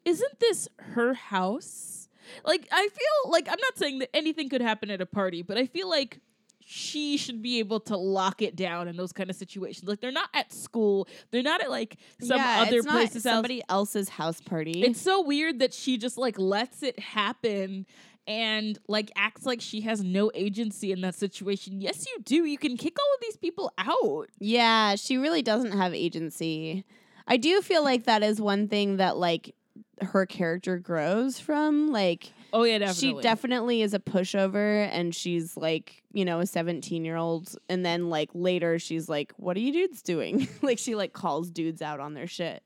isn't 0.05 0.41
this 0.41 0.69
her 0.79 1.15
house? 1.15 2.09
Like 2.45 2.67
I 2.73 2.89
feel 2.89 3.31
like 3.31 3.47
I'm 3.47 3.61
not 3.61 3.79
saying 3.79 4.01
that 4.01 4.11
anything 4.15 4.49
could 4.49 4.63
happen 4.63 4.91
at 4.91 5.01
a 5.01 5.07
party, 5.07 5.43
but 5.43 5.59
I 5.59 5.67
feel 5.67 5.89
like 5.89 6.19
she 6.67 7.17
should 7.17 7.43
be 7.43 7.59
able 7.59 7.81
to 7.81 7.97
lock 7.97 8.43
it 8.43 8.57
down 8.57 8.89
in 8.89 8.97
those 8.97 9.13
kind 9.13 9.31
of 9.31 9.37
situations. 9.37 9.89
Like 9.89 10.01
they're 10.01 10.13
not 10.13 10.31
at 10.35 10.53
school, 10.53 11.09
they're 11.31 11.43
not 11.43 11.63
at 11.63 11.71
like 11.71 11.97
some 12.21 12.39
yeah, 12.39 12.65
other 12.67 12.83
places. 12.83 13.27
else. 13.27 13.35
somebody 13.35 13.63
else's 13.69 14.09
house 14.09 14.41
party. 14.41 14.83
It's 14.83 15.01
so 15.01 15.23
weird 15.23 15.59
that 15.59 15.75
she 15.75 15.99
just 15.99 16.17
like 16.19 16.39
lets 16.39 16.83
it 16.83 16.99
happen 16.99 17.87
and 18.27 18.79
like 18.89 19.11
acts 19.17 19.45
like 19.45 19.61
she 19.61 19.83
has 19.83 20.03
no 20.03 20.31
agency 20.35 20.93
in 20.93 21.03
that 21.03 21.15
situation. 21.15 21.81
Yes, 21.81 22.07
you 22.07 22.23
do. 22.23 22.45
You 22.45 22.59
can 22.59 22.77
kick 22.77 22.97
all 22.99 23.15
of 23.15 23.21
these 23.21 23.37
people 23.37 23.73
out. 23.79 24.29
Yeah, 24.39 24.95
she 24.97 25.17
really 25.19 25.43
doesn't 25.43 25.73
have 25.73 25.93
agency. 25.93 26.85
I 27.27 27.37
do 27.37 27.61
feel 27.63 27.83
like 27.83 28.05
that 28.05 28.23
is 28.23 28.41
one 28.41 28.69
thing 28.69 28.97
that 28.99 29.17
like 29.17 29.55
her 30.01 30.27
character 30.27 30.79
grows 30.79 31.39
from. 31.39 31.91
Like 31.93 32.33
Oh 32.53 32.63
yeah, 32.63 32.79
definitely. 32.79 33.21
she 33.21 33.23
definitely 33.23 33.83
is 33.83 33.95
a 33.95 33.99
pushover 33.99 34.89
and 34.93 35.15
she's 35.15 35.57
like, 35.57 36.03
you 36.13 36.25
know, 36.25 36.41
a 36.41 36.45
17-year-old 36.45 37.57
and 37.69 37.85
then 37.85 38.11
like 38.11 38.31
later 38.33 38.79
she's 38.79 39.09
like, 39.09 39.33
"What 39.37 39.57
are 39.57 39.61
you 39.61 39.73
dudes 39.73 40.03
doing?" 40.03 40.49
like 40.63 40.79
she 40.79 40.95
like 40.95 41.13
calls 41.13 41.51
dudes 41.51 41.83
out 41.83 42.01
on 42.01 42.15
their 42.15 42.27
shit. 42.29 42.63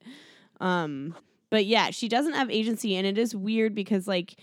Um 0.61 1.15
but 1.51 1.65
yeah, 1.65 1.91
she 1.91 2.09
doesn't 2.09 2.35
have 2.35 2.51
agency 2.51 2.97
and 2.97 3.07
it 3.07 3.17
is 3.17 3.35
weird 3.35 3.75
because 3.75 4.07
like 4.07 4.37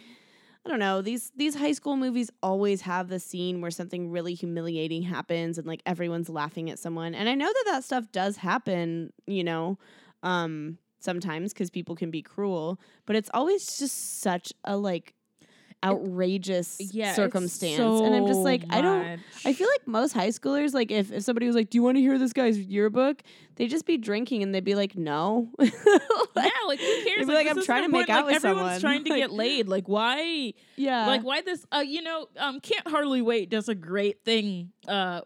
I 0.65 0.69
don't 0.69 0.79
know, 0.79 1.03
these 1.03 1.31
these 1.35 1.53
high 1.53 1.73
school 1.73 1.95
movies 1.95 2.31
always 2.41 2.81
have 2.81 3.07
the 3.07 3.19
scene 3.19 3.61
where 3.61 3.69
something 3.69 4.09
really 4.09 4.33
humiliating 4.33 5.03
happens 5.03 5.59
and 5.59 5.67
like 5.67 5.83
everyone's 5.85 6.27
laughing 6.29 6.71
at 6.71 6.79
someone. 6.79 7.13
And 7.13 7.29
I 7.29 7.35
know 7.35 7.45
that 7.45 7.63
that 7.67 7.83
stuff 7.83 8.11
does 8.11 8.37
happen, 8.37 9.13
you 9.27 9.43
know, 9.43 9.77
um 10.23 10.79
sometimes 11.05 11.53
cuz 11.53 11.69
people 11.69 11.95
can 11.95 12.11
be 12.11 12.21
cruel, 12.21 12.79
but 13.05 13.15
it's 13.15 13.29
always 13.33 13.77
just 13.77 14.19
such 14.21 14.51
a 14.65 14.75
like 14.75 15.13
outrageous 15.83 16.77
yeah, 16.79 17.09
it's 17.09 17.15
circumstance. 17.15 18.01
and 18.01 18.15
I'm 18.15 18.25
just 18.25 18.39
so 18.39 18.43
like 18.43 18.63
I 18.69 18.81
don't 18.81 19.19
I 19.45 19.53
feel 19.53 19.67
like 19.67 19.87
most 19.87 20.13
high 20.13 20.29
schoolers, 20.29 20.73
like 20.73 20.91
if, 20.91 21.11
if 21.11 21.23
somebody 21.23 21.45
was 21.45 21.55
like, 21.55 21.69
"Do 21.69 21.77
you 21.77 21.83
want 21.83 21.97
to 21.97 22.01
hear 22.01 22.17
this 22.17 22.33
guy's 22.33 22.57
yearbook?" 22.59 23.21
They'd 23.55 23.69
just 23.69 23.85
be 23.85 23.97
drinking 23.97 24.43
and 24.43 24.53
they'd 24.53 24.63
be 24.63 24.75
like, 24.75 24.95
"No." 24.95 25.49
yeah, 25.59 25.69
like 26.67 26.79
who 26.79 27.03
cares? 27.03 27.19
They'd 27.19 27.27
be 27.27 27.33
like, 27.33 27.47
this 27.47 27.57
"I'm 27.57 27.63
trying 27.63 27.83
to 27.83 27.89
make 27.89 28.01
important. 28.01 28.09
out 28.09 28.25
like, 28.25 28.35
with 28.35 28.45
everyone's 28.45 28.81
someone." 28.81 28.81
trying 28.81 29.03
to 29.05 29.09
Like- 29.11 29.21
get 29.21 29.31
laid. 29.31 29.67
Like 29.67 29.87
why? 29.87 30.53
yeah, 30.75 31.07
Like 31.07 31.23
why 31.23 31.41
this? 31.41 31.65
Uh, 31.73 31.79
you 31.79 32.01
know, 32.01 32.27
um, 32.37 32.59
can't 32.59 32.87
hardly 32.87 33.21
wait 33.21 33.49
does 33.49 33.69
a 33.69 33.75
great 33.75 34.23
thing. 34.23 34.71
Uh, 34.87 35.21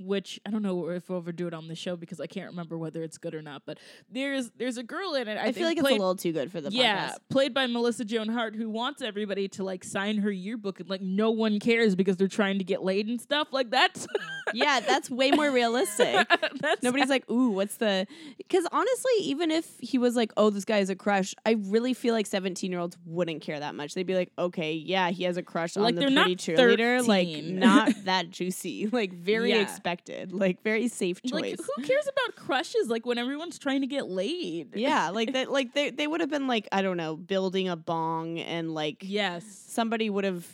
which 0.00 0.40
I 0.46 0.50
don't 0.50 0.62
know 0.62 0.88
if 0.88 1.08
we'll 1.08 1.18
ever 1.18 1.32
do 1.32 1.46
it 1.46 1.54
on 1.54 1.68
the 1.68 1.74
show 1.74 1.96
because 1.96 2.20
I 2.20 2.26
can't 2.26 2.50
remember 2.50 2.78
whether 2.78 3.02
it's 3.02 3.18
good 3.18 3.34
or 3.34 3.42
not. 3.42 3.62
But 3.66 3.78
there's 4.10 4.50
there's 4.56 4.78
a 4.78 4.82
girl 4.82 5.14
in 5.14 5.28
it. 5.28 5.36
I, 5.36 5.46
I, 5.46 5.52
feel 5.52 5.64
like 5.64 5.76
it's 5.76 5.86
a 5.88 5.92
little 5.92 6.16
too 6.16 6.32
good 6.32 6.50
for 6.50 6.60
the 6.60 6.70
yeah, 6.70 7.10
podcast. 7.10 7.16
played 7.30 7.54
by 7.54 7.66
Melissa 7.66 8.04
Joan 8.04 8.28
Hart, 8.28 8.56
who 8.56 8.70
wants 8.70 9.02
everybody 9.02 9.48
to 9.48 9.64
like 9.64 9.84
sign 9.84 10.18
her 10.18 10.30
yearbook, 10.30 10.80
and 10.80 10.88
like 10.88 11.02
no 11.02 11.30
one 11.30 11.60
cares 11.60 11.94
because 11.94 12.16
they're 12.16 12.28
trying 12.28 12.58
to 12.58 12.64
get 12.64 12.82
laid 12.82 13.08
and 13.08 13.20
stuff. 13.20 13.48
Like 13.52 13.70
that's 13.70 14.06
yeah, 14.54 14.80
that's 14.80 15.10
way 15.10 15.30
more 15.30 15.50
realistic. 15.50 16.26
that's 16.60 16.82
Nobody's 16.82 17.10
like, 17.10 17.28
ooh, 17.30 17.50
what's 17.50 17.73
the? 17.76 18.06
Because 18.38 18.66
honestly, 18.72 19.12
even 19.20 19.50
if 19.50 19.66
he 19.80 19.98
was 19.98 20.16
like, 20.16 20.32
oh, 20.36 20.50
this 20.50 20.64
guy 20.64 20.78
has 20.78 20.90
a 20.90 20.96
crush, 20.96 21.34
I 21.46 21.56
really 21.58 21.94
feel 21.94 22.14
like 22.14 22.26
seventeen-year-olds 22.26 22.96
wouldn't 23.06 23.42
care 23.42 23.58
that 23.60 23.74
much. 23.74 23.94
They'd 23.94 24.06
be 24.06 24.14
like, 24.14 24.30
okay, 24.38 24.72
yeah, 24.72 25.10
he 25.10 25.24
has 25.24 25.36
a 25.36 25.42
crush 25.42 25.76
Like, 25.76 25.88
on 25.88 25.94
the 25.96 26.02
pretty 26.02 26.36
cheerleader, 26.36 27.06
like 27.06 27.44
not 27.44 27.92
that 28.04 28.30
juicy, 28.30 28.86
like 28.92 29.12
very 29.12 29.50
Yeah. 29.50 29.62
expected, 29.62 30.32
like 30.32 30.62
very 30.62 30.88
safe 30.88 31.22
choice. 31.22 31.32
like 31.32 31.56
who 31.58 31.82
cares 31.82 32.06
about 32.08 32.36
crushes? 32.36 32.88
Like 32.88 33.06
when 33.06 33.18
everyone's 33.18 33.58
trying 33.58 33.80
to 33.82 33.86
get 33.86 34.08
laid. 34.08 34.74
yeah, 34.76 35.10
like 35.12 35.32
that, 35.32 35.50
like 35.50 35.74
they 35.74 35.90
they 35.90 36.06
would 36.06 36.20
have 36.20 36.30
been 36.30 36.46
like, 36.46 36.68
I 36.72 36.82
don't 36.82 36.96
know, 36.96 37.16
building 37.16 37.68
a 37.68 37.76
bong 37.76 38.38
and 38.38 38.72
like 38.74 38.98
Yes. 39.00 39.44
somebody 39.46 40.10
would 40.10 40.24
have, 40.24 40.46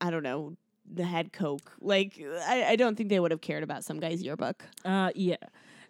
I 0.00 0.10
don't 0.10 0.22
know. 0.22 0.56
The 0.88 1.02
head 1.04 1.32
coke, 1.32 1.72
like 1.80 2.22
I, 2.46 2.64
I 2.64 2.76
don't 2.76 2.94
think 2.96 3.08
they 3.08 3.18
would 3.18 3.32
have 3.32 3.40
cared 3.40 3.64
about 3.64 3.82
some 3.84 3.98
guy's 3.98 4.22
yearbook. 4.22 4.62
Uh 4.84 5.10
yeah. 5.16 5.34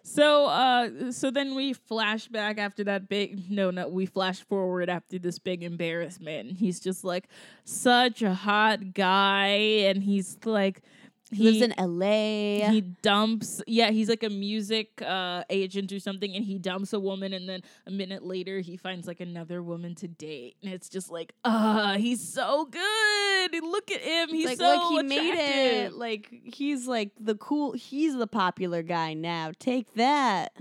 So 0.03 0.45
uh 0.45 1.11
so 1.11 1.31
then 1.31 1.55
we 1.55 1.73
flash 1.73 2.27
back 2.27 2.57
after 2.57 2.83
that 2.85 3.09
big 3.09 3.49
no 3.51 3.71
no 3.71 3.87
we 3.89 4.05
flash 4.05 4.41
forward 4.41 4.89
after 4.89 5.19
this 5.19 5.39
big 5.39 5.63
embarrassment. 5.63 6.57
He's 6.57 6.79
just 6.79 7.03
like 7.03 7.27
such 7.65 8.21
a 8.21 8.33
hot 8.33 8.93
guy 8.93 9.47
and 9.87 10.01
he's 10.01 10.37
like 10.45 10.81
He 11.31 11.43
lives 11.43 11.61
in 11.61 11.77
L.A. 11.77 12.61
he 12.69 12.81
dumps 12.81 13.61
yeah 13.67 13.91
he's 13.91 14.07
like 14.07 14.23
a 14.23 14.29
music 14.29 15.01
uh 15.05 15.43
agent 15.49 15.91
or 15.91 15.99
something 15.99 16.33
and 16.35 16.45
he 16.45 16.57
dumps 16.57 16.93
a 16.93 16.99
woman 16.99 17.33
and 17.33 17.49
then 17.49 17.61
a 17.85 17.91
minute 17.91 18.23
later 18.23 18.59
he 18.59 18.77
finds 18.77 19.07
like 19.07 19.19
another 19.19 19.61
woman 19.61 19.93
to 19.95 20.07
date 20.07 20.55
and 20.63 20.71
it's 20.71 20.87
just 20.87 21.11
like 21.11 21.33
ah 21.43 21.95
he's 21.97 22.25
so 22.25 22.65
good 22.65 23.51
look 23.61 23.91
at 23.91 24.01
him 24.01 24.29
he's 24.29 24.45
like, 24.45 24.57
so 24.57 24.89
look, 24.91 24.91
he 24.91 25.03
made 25.03 25.33
it. 25.33 25.87
attractive. 25.87 25.93
Like 25.93 26.29
he's 26.43 26.87
like 26.87 27.11
the 27.19 27.35
cool. 27.35 27.73
He's 27.73 28.15
the 28.15 28.27
popular 28.27 28.83
guy 28.83 29.13
now. 29.13 29.51
Take 29.59 29.93
that, 29.95 30.53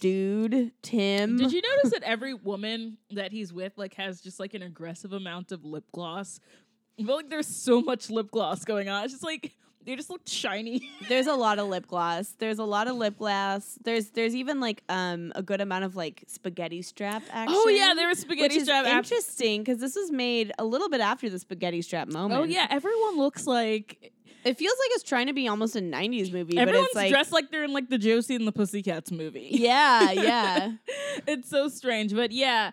dude. 0.00 0.72
Tim. 0.82 1.36
Did 1.36 1.52
you 1.52 1.62
notice 1.62 1.92
that 1.92 2.02
every 2.02 2.34
woman 2.34 2.98
that 3.10 3.32
he's 3.32 3.52
with 3.52 3.72
like 3.76 3.94
has 3.94 4.20
just 4.20 4.40
like 4.40 4.54
an 4.54 4.62
aggressive 4.62 5.12
amount 5.12 5.52
of 5.52 5.64
lip 5.64 5.84
gloss? 5.92 6.40
I 6.98 7.04
feel 7.04 7.16
like 7.16 7.30
there's 7.30 7.46
so 7.46 7.80
much 7.80 8.10
lip 8.10 8.30
gloss 8.30 8.64
going 8.64 8.88
on. 8.88 9.04
It's 9.04 9.14
just 9.14 9.24
like 9.24 9.52
they 9.84 9.96
just 9.96 10.10
look 10.10 10.22
shiny. 10.26 10.90
There's 11.08 11.26
a 11.26 11.34
lot 11.34 11.58
of 11.58 11.68
lip 11.68 11.86
gloss. 11.86 12.34
There's 12.38 12.58
a 12.58 12.64
lot 12.64 12.86
of 12.88 12.96
lip 12.96 13.18
gloss. 13.18 13.78
There's 13.82 14.10
there's 14.10 14.34
even 14.34 14.60
like 14.60 14.82
um 14.88 15.32
a 15.34 15.42
good 15.42 15.60
amount 15.60 15.84
of 15.84 15.96
like 15.96 16.24
spaghetti 16.26 16.82
strap 16.82 17.22
action. 17.30 17.56
oh 17.58 17.68
yeah, 17.68 17.94
there 17.94 18.08
was 18.08 18.18
which 18.18 18.26
spaghetti 18.26 18.56
is 18.56 18.64
strap. 18.64 18.86
interesting 18.86 19.62
because 19.62 19.80
this 19.80 19.96
was 19.96 20.10
made 20.10 20.52
a 20.58 20.64
little 20.64 20.88
bit 20.88 21.00
after 21.00 21.30
the 21.30 21.38
spaghetti 21.38 21.82
strap 21.82 22.08
moment. 22.08 22.40
Oh 22.40 22.44
yeah, 22.44 22.66
everyone 22.70 23.16
looks 23.16 23.46
like 23.46 24.12
it 24.44 24.56
feels 24.56 24.74
like 24.78 24.90
it's 24.92 25.02
trying 25.02 25.26
to 25.26 25.32
be 25.32 25.48
almost 25.48 25.76
a 25.76 25.80
'90s 25.80 26.32
movie, 26.32 26.56
but 26.56 26.68
it's 26.68 26.94
like 26.94 27.10
dressed 27.10 27.32
like 27.32 27.50
they're 27.50 27.64
in 27.64 27.72
like 27.72 27.88
the 27.88 27.98
Josie 27.98 28.34
and 28.34 28.46
the 28.46 28.52
Pussycats 28.52 29.10
movie. 29.10 29.48
yeah, 29.52 30.10
yeah. 30.12 30.72
it's 31.26 31.48
so 31.50 31.68
strange, 31.68 32.14
but 32.14 32.32
yeah. 32.32 32.70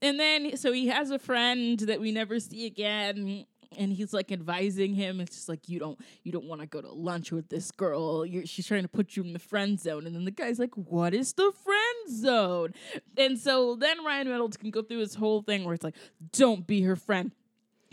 And 0.00 0.20
then 0.20 0.56
so 0.56 0.72
he 0.72 0.88
has 0.88 1.10
a 1.10 1.18
friend 1.18 1.78
that 1.80 2.00
we 2.00 2.12
never 2.12 2.38
see 2.38 2.66
again. 2.66 3.46
And 3.76 3.92
he's 3.92 4.14
like 4.14 4.32
advising 4.32 4.94
him. 4.94 5.20
It's 5.20 5.36
just 5.36 5.48
like 5.48 5.68
you 5.68 5.78
don't 5.78 5.98
you 6.22 6.32
don't 6.32 6.46
want 6.46 6.62
to 6.62 6.66
go 6.66 6.80
to 6.80 6.90
lunch 6.90 7.30
with 7.32 7.48
this 7.48 7.70
girl. 7.70 8.24
You're, 8.24 8.46
she's 8.46 8.66
trying 8.66 8.82
to 8.82 8.88
put 8.88 9.14
you 9.14 9.22
in 9.22 9.32
the 9.34 9.38
friend 9.38 9.78
zone. 9.78 10.06
And 10.06 10.14
then 10.14 10.24
the 10.24 10.30
guy's 10.30 10.58
like, 10.58 10.74
"What 10.74 11.12
is 11.12 11.34
the 11.34 11.52
friend 11.64 12.18
zone?" 12.20 12.72
And 13.16 13.38
so 13.38 13.76
then 13.76 14.04
Ryan 14.04 14.28
Reynolds 14.28 14.56
can 14.56 14.70
go 14.70 14.82
through 14.82 15.00
his 15.00 15.14
whole 15.14 15.42
thing 15.42 15.64
where 15.64 15.74
it's 15.74 15.84
like, 15.84 15.96
"Don't 16.32 16.66
be 16.66 16.82
her 16.82 16.96
friend." 16.96 17.32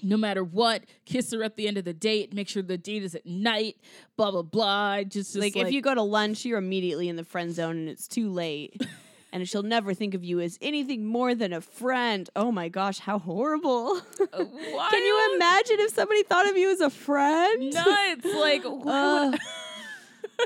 No 0.03 0.17
matter 0.17 0.43
what, 0.43 0.83
kiss 1.05 1.31
her 1.31 1.41
at 1.43 1.55
the 1.55 1.67
end 1.67 1.77
of 1.77 1.85
the 1.85 1.93
date. 1.93 2.33
Make 2.33 2.49
sure 2.49 2.61
the 2.61 2.77
date 2.77 3.03
is 3.03 3.15
at 3.15 3.25
night. 3.25 3.77
Blah 4.17 4.31
blah 4.31 4.43
blah. 4.43 5.03
Just, 5.03 5.33
just 5.33 5.37
like, 5.37 5.55
if 5.55 5.71
you 5.71 5.81
go 5.81 5.93
to 5.95 6.01
lunch, 6.01 6.45
you're 6.45 6.57
immediately 6.57 7.09
in 7.09 7.15
the 7.15 7.23
friend 7.23 7.53
zone 7.53 7.77
and 7.77 7.89
it's 7.89 8.07
too 8.07 8.29
late. 8.29 8.81
and 9.35 9.47
she'll 9.49 9.63
never 9.63 9.93
think 9.93 10.13
of 10.13 10.23
you 10.23 10.39
as 10.39 10.57
anything 10.61 11.05
more 11.05 11.35
than 11.35 11.51
a 11.51 11.59
friend. 11.59 12.29
Oh 12.37 12.53
my 12.53 12.69
gosh, 12.69 12.99
how 12.99 13.19
horrible. 13.19 13.99
Can 14.31 15.03
you 15.05 15.35
imagine 15.35 15.75
if 15.81 15.91
somebody 15.93 16.23
thought 16.23 16.47
of 16.49 16.55
you 16.55 16.71
as 16.71 16.79
a 16.79 16.89
friend? 16.89 17.73
nuts? 17.73 18.23
Like 18.25 18.63
would- 18.65 19.39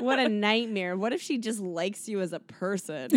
what 0.00 0.18
a 0.18 0.28
nightmare. 0.28 0.96
What 0.96 1.12
if 1.12 1.22
she 1.22 1.38
just 1.38 1.60
likes 1.60 2.08
you 2.08 2.20
as 2.20 2.32
a 2.32 2.40
person? 2.40 3.10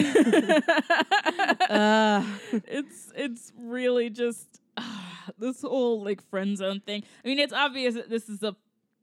Ugh. 1.69 2.25
it's 2.67 3.11
it's 3.15 3.51
really 3.57 4.11
just 4.11 4.61
ah, 4.77 5.25
this 5.39 5.63
whole 5.63 6.03
like 6.03 6.21
friend 6.29 6.55
zone 6.55 6.81
thing. 6.81 7.03
I 7.25 7.27
mean, 7.27 7.39
it's 7.39 7.53
obvious 7.53 7.95
that 7.95 8.09
this 8.11 8.29
is 8.29 8.43
a 8.43 8.55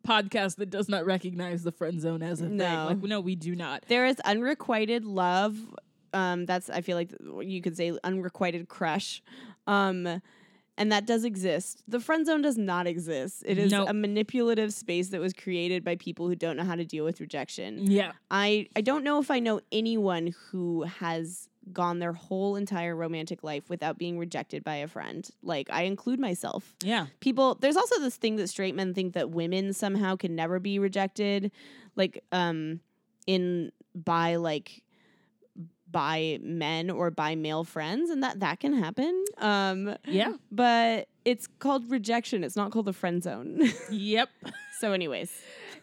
podcast 0.06 0.56
that 0.56 0.70
does 0.70 0.88
not 0.88 1.04
recognize 1.04 1.64
the 1.64 1.72
friend 1.72 2.00
zone 2.00 2.22
as 2.22 2.40
a 2.40 2.44
thing. 2.44 2.58
No. 2.58 2.86
Like, 2.88 3.02
no, 3.02 3.20
we 3.20 3.34
do 3.34 3.54
not. 3.56 3.84
there 3.88 4.06
is 4.06 4.20
unrequited 4.20 5.04
love. 5.04 5.56
Um, 6.12 6.46
that's 6.46 6.68
I 6.70 6.80
feel 6.80 6.96
like 6.96 7.10
you 7.42 7.60
could 7.62 7.76
say 7.76 7.92
unrequited 8.04 8.68
crush. 8.68 9.22
Um, 9.66 10.20
and 10.78 10.90
that 10.92 11.06
does 11.06 11.24
exist. 11.24 11.82
The 11.88 12.00
friend 12.00 12.24
zone 12.24 12.40
does 12.40 12.56
not 12.56 12.86
exist. 12.86 13.42
It 13.46 13.58
is 13.58 13.70
Nope. 13.70 13.88
a 13.90 13.92
manipulative 13.94 14.72
space 14.72 15.08
that 15.10 15.20
was 15.20 15.34
created 15.34 15.84
by 15.84 15.96
people 15.96 16.26
who 16.26 16.34
don't 16.34 16.56
know 16.56 16.64
how 16.64 16.74
to 16.74 16.84
deal 16.86 17.04
with 17.04 17.20
rejection. 17.20 17.78
Yeah, 17.90 18.12
I 18.30 18.66
I 18.74 18.80
don't 18.80 19.04
know 19.04 19.20
if 19.20 19.30
I 19.30 19.40
know 19.40 19.60
anyone 19.70 20.34
who 20.50 20.84
has 20.84 21.48
gone 21.72 21.98
their 21.98 22.14
whole 22.14 22.56
entire 22.56 22.96
romantic 22.96 23.44
life 23.44 23.68
without 23.68 23.98
being 23.98 24.18
rejected 24.18 24.64
by 24.64 24.76
a 24.76 24.88
friend. 24.88 25.28
Like 25.42 25.68
I 25.70 25.82
include 25.82 26.18
myself. 26.18 26.74
yeah, 26.82 27.06
People 27.20 27.56
there's 27.60 27.76
also 27.76 28.00
this 28.00 28.16
thing 28.16 28.36
that 28.36 28.48
straight 28.48 28.74
men 28.74 28.94
think 28.94 29.12
that 29.12 29.30
women 29.30 29.74
somehow 29.74 30.16
can 30.16 30.34
never 30.34 30.58
be 30.58 30.78
rejected 30.78 31.52
like 31.94 32.24
um 32.32 32.80
in 33.26 33.70
by 33.94 34.36
like 34.36 34.82
by 35.90 36.38
men 36.42 36.90
or 36.90 37.10
by 37.10 37.34
male 37.34 37.64
friends 37.64 38.10
and 38.10 38.22
that 38.22 38.40
that 38.40 38.60
can 38.60 38.72
happen. 38.72 39.24
Um 39.38 39.96
yeah. 40.06 40.34
but 40.52 41.08
it's 41.24 41.46
called 41.58 41.90
rejection. 41.90 42.44
It's 42.44 42.56
not 42.56 42.70
called 42.72 42.86
the 42.86 42.92
friend 42.92 43.22
zone. 43.22 43.60
yep. 43.90 44.28
so 44.80 44.92
anyways, 44.92 45.30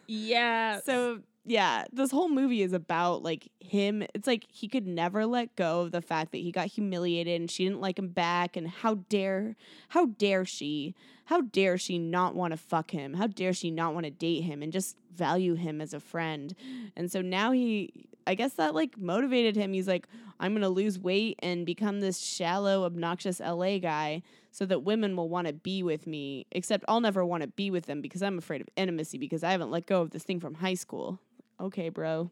Yeah. 0.07 0.79
so 0.81 1.19
yeah, 1.49 1.85
this 1.93 2.11
whole 2.11 2.27
movie 2.27 2.61
is 2.61 2.73
about 2.73 3.23
like 3.23 3.49
him. 3.61 4.03
It's 4.13 4.27
like 4.27 4.45
he 4.51 4.67
could 4.67 4.85
never 4.85 5.25
let 5.25 5.55
go 5.55 5.81
of 5.81 5.91
the 5.93 6.01
fact 6.01 6.33
that 6.33 6.39
he 6.39 6.51
got 6.51 6.67
humiliated 6.67 7.39
and 7.39 7.49
she 7.49 7.63
didn't 7.63 7.79
like 7.79 7.97
him 7.97 8.09
back. 8.09 8.57
And 8.57 8.67
how 8.67 8.95
dare, 9.07 9.55
how 9.89 10.07
dare 10.07 10.43
she, 10.43 10.93
how 11.25 11.39
dare 11.41 11.77
she 11.77 11.99
not 11.99 12.35
want 12.35 12.51
to 12.51 12.57
fuck 12.57 12.91
him? 12.91 13.13
How 13.13 13.27
dare 13.27 13.53
she 13.53 13.71
not 13.71 13.93
want 13.93 14.03
to 14.05 14.09
date 14.11 14.41
him 14.41 14.61
and 14.61 14.73
just 14.73 14.97
value 15.15 15.55
him 15.55 15.79
as 15.79 15.93
a 15.93 16.01
friend? 16.01 16.53
And 16.97 17.09
so 17.09 17.21
now 17.21 17.51
he, 17.53 17.93
I 18.27 18.35
guess 18.35 18.53
that 18.53 18.75
like 18.75 18.97
motivated 18.97 19.55
him. 19.55 19.73
He's 19.73 19.87
like, 19.87 20.07
I'm 20.39 20.53
gonna 20.53 20.69
lose 20.69 20.99
weight 20.99 21.39
and 21.39 21.65
become 21.65 21.99
this 22.01 22.19
shallow, 22.19 22.83
obnoxious 22.83 23.39
LA 23.39 23.79
guy 23.79 24.21
so 24.51 24.65
that 24.65 24.83
women 24.83 25.15
will 25.15 25.29
want 25.29 25.47
to 25.47 25.53
be 25.53 25.81
with 25.83 26.05
me. 26.07 26.45
Except 26.51 26.83
I'll 26.87 27.01
never 27.01 27.25
want 27.25 27.41
to 27.41 27.47
be 27.47 27.71
with 27.71 27.85
them 27.85 28.01
because 28.01 28.21
I'm 28.21 28.37
afraid 28.37 28.61
of 28.61 28.67
intimacy 28.75 29.17
because 29.17 29.43
I 29.43 29.51
haven't 29.51 29.71
let 29.71 29.85
go 29.87 30.01
of 30.01 30.11
this 30.11 30.23
thing 30.23 30.39
from 30.39 30.55
high 30.55 30.73
school. 30.75 31.19
Okay, 31.59 31.89
bro. 31.89 32.29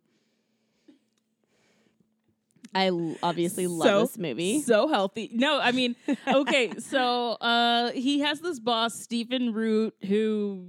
I 2.74 2.90
obviously 3.24 3.68
love 3.68 3.88
So- 3.88 4.02
this 4.02 4.18
movie. 4.18 4.62
So 4.62 4.88
healthy. 4.88 5.30
No, 5.34 5.60
I 5.60 5.72
mean, 5.72 5.96
okay, 6.28 6.72
so 6.80 7.32
uh 7.42 7.92
he 7.92 8.20
has 8.20 8.42
this 8.42 8.60
boss, 8.60 8.94
Stephen 9.00 9.54
Root, 9.54 9.94
who 10.06 10.66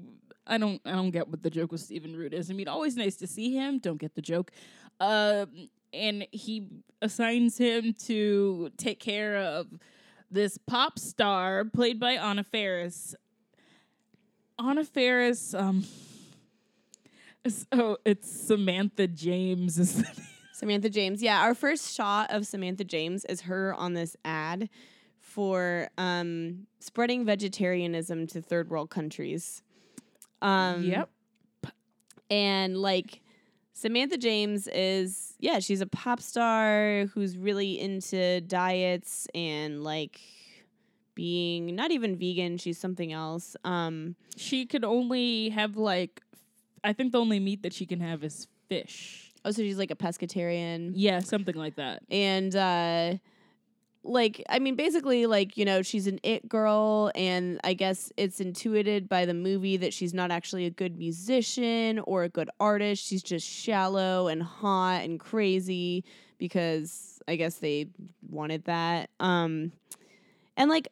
I 0.46 0.58
don't 0.58 0.80
I 0.84 0.92
don't 0.92 1.10
get 1.10 1.28
what 1.28 1.42
the 1.42 1.50
joke 1.50 1.72
with 1.72 1.80
Stephen 1.80 2.14
Root 2.14 2.32
is. 2.32 2.50
I 2.50 2.54
mean, 2.54 2.68
always 2.68 2.96
nice 2.96 3.16
to 3.16 3.26
see 3.26 3.52
him. 3.54 3.78
Don't 3.78 3.98
get 3.98 4.14
the 4.14 4.22
joke. 4.22 4.52
Um 5.00 5.68
and 5.92 6.26
he 6.30 6.68
assigns 7.02 7.58
him 7.58 7.94
to 8.04 8.70
take 8.76 9.00
care 9.00 9.36
of 9.36 9.66
this 10.30 10.58
pop 10.58 10.98
star 10.98 11.64
played 11.64 11.98
by 12.00 12.12
Anna 12.12 12.44
Faris. 12.44 13.14
Anna 14.58 14.84
Faris, 14.84 15.54
um 15.54 15.84
so 17.48 17.98
it's 18.04 18.30
Samantha 18.30 19.06
James 19.06 19.78
is 19.78 19.96
the 19.96 20.02
name. 20.02 20.26
Samantha 20.52 20.88
James. 20.88 21.22
Yeah, 21.22 21.40
our 21.40 21.54
first 21.54 21.94
shot 21.94 22.30
of 22.30 22.46
Samantha 22.46 22.82
James 22.82 23.24
is 23.26 23.42
her 23.42 23.74
on 23.74 23.92
this 23.92 24.16
ad 24.24 24.70
for 25.20 25.88
um, 25.98 26.66
spreading 26.80 27.26
vegetarianism 27.26 28.26
to 28.28 28.40
third 28.40 28.70
world 28.70 28.88
countries. 28.88 29.62
Um, 30.40 30.84
Yep. 30.84 31.10
And 32.30 32.78
like 32.78 33.20
Samantha 33.76 34.16
James 34.16 34.68
is, 34.68 35.34
yeah, 35.38 35.58
she's 35.58 35.82
a 35.82 35.86
pop 35.86 36.22
star 36.22 37.10
who's 37.12 37.36
really 37.36 37.78
into 37.78 38.40
diets 38.40 39.28
and 39.34 39.84
like 39.84 40.18
being 41.14 41.76
not 41.76 41.90
even 41.90 42.16
vegan, 42.16 42.56
she's 42.56 42.78
something 42.78 43.12
else. 43.12 43.54
Um, 43.64 44.16
she 44.34 44.64
could 44.64 44.82
only 44.82 45.50
have 45.50 45.76
like 45.76 46.22
I 46.82 46.94
think 46.94 47.12
the 47.12 47.20
only 47.20 47.38
meat 47.38 47.64
that 47.64 47.74
she 47.74 47.84
can 47.84 48.00
have 48.00 48.24
is 48.24 48.48
fish. 48.70 49.30
oh, 49.44 49.50
so 49.50 49.60
she's 49.60 49.76
like 49.76 49.90
a 49.90 49.94
pescatarian. 49.94 50.92
Yeah, 50.94 51.18
something 51.20 51.54
like 51.54 51.76
that. 51.76 52.02
and 52.10 52.56
uh 52.56 53.14
like 54.08 54.42
i 54.48 54.58
mean 54.58 54.74
basically 54.76 55.26
like 55.26 55.56
you 55.56 55.64
know 55.64 55.82
she's 55.82 56.06
an 56.06 56.18
it 56.22 56.48
girl 56.48 57.10
and 57.14 57.60
i 57.64 57.74
guess 57.74 58.12
it's 58.16 58.40
intuited 58.40 59.08
by 59.08 59.24
the 59.26 59.34
movie 59.34 59.76
that 59.76 59.92
she's 59.92 60.14
not 60.14 60.30
actually 60.30 60.66
a 60.66 60.70
good 60.70 60.96
musician 60.96 61.98
or 62.00 62.22
a 62.22 62.28
good 62.28 62.50
artist. 62.60 63.04
She's 63.06 63.22
just 63.22 63.48
shallow 63.48 64.28
and 64.28 64.42
hot 64.42 65.02
and 65.02 65.18
crazy 65.18 66.04
because 66.38 67.20
i 67.28 67.36
guess 67.36 67.56
they 67.56 67.88
wanted 68.28 68.64
that. 68.64 69.10
Um 69.20 69.72
and 70.56 70.70
like 70.70 70.88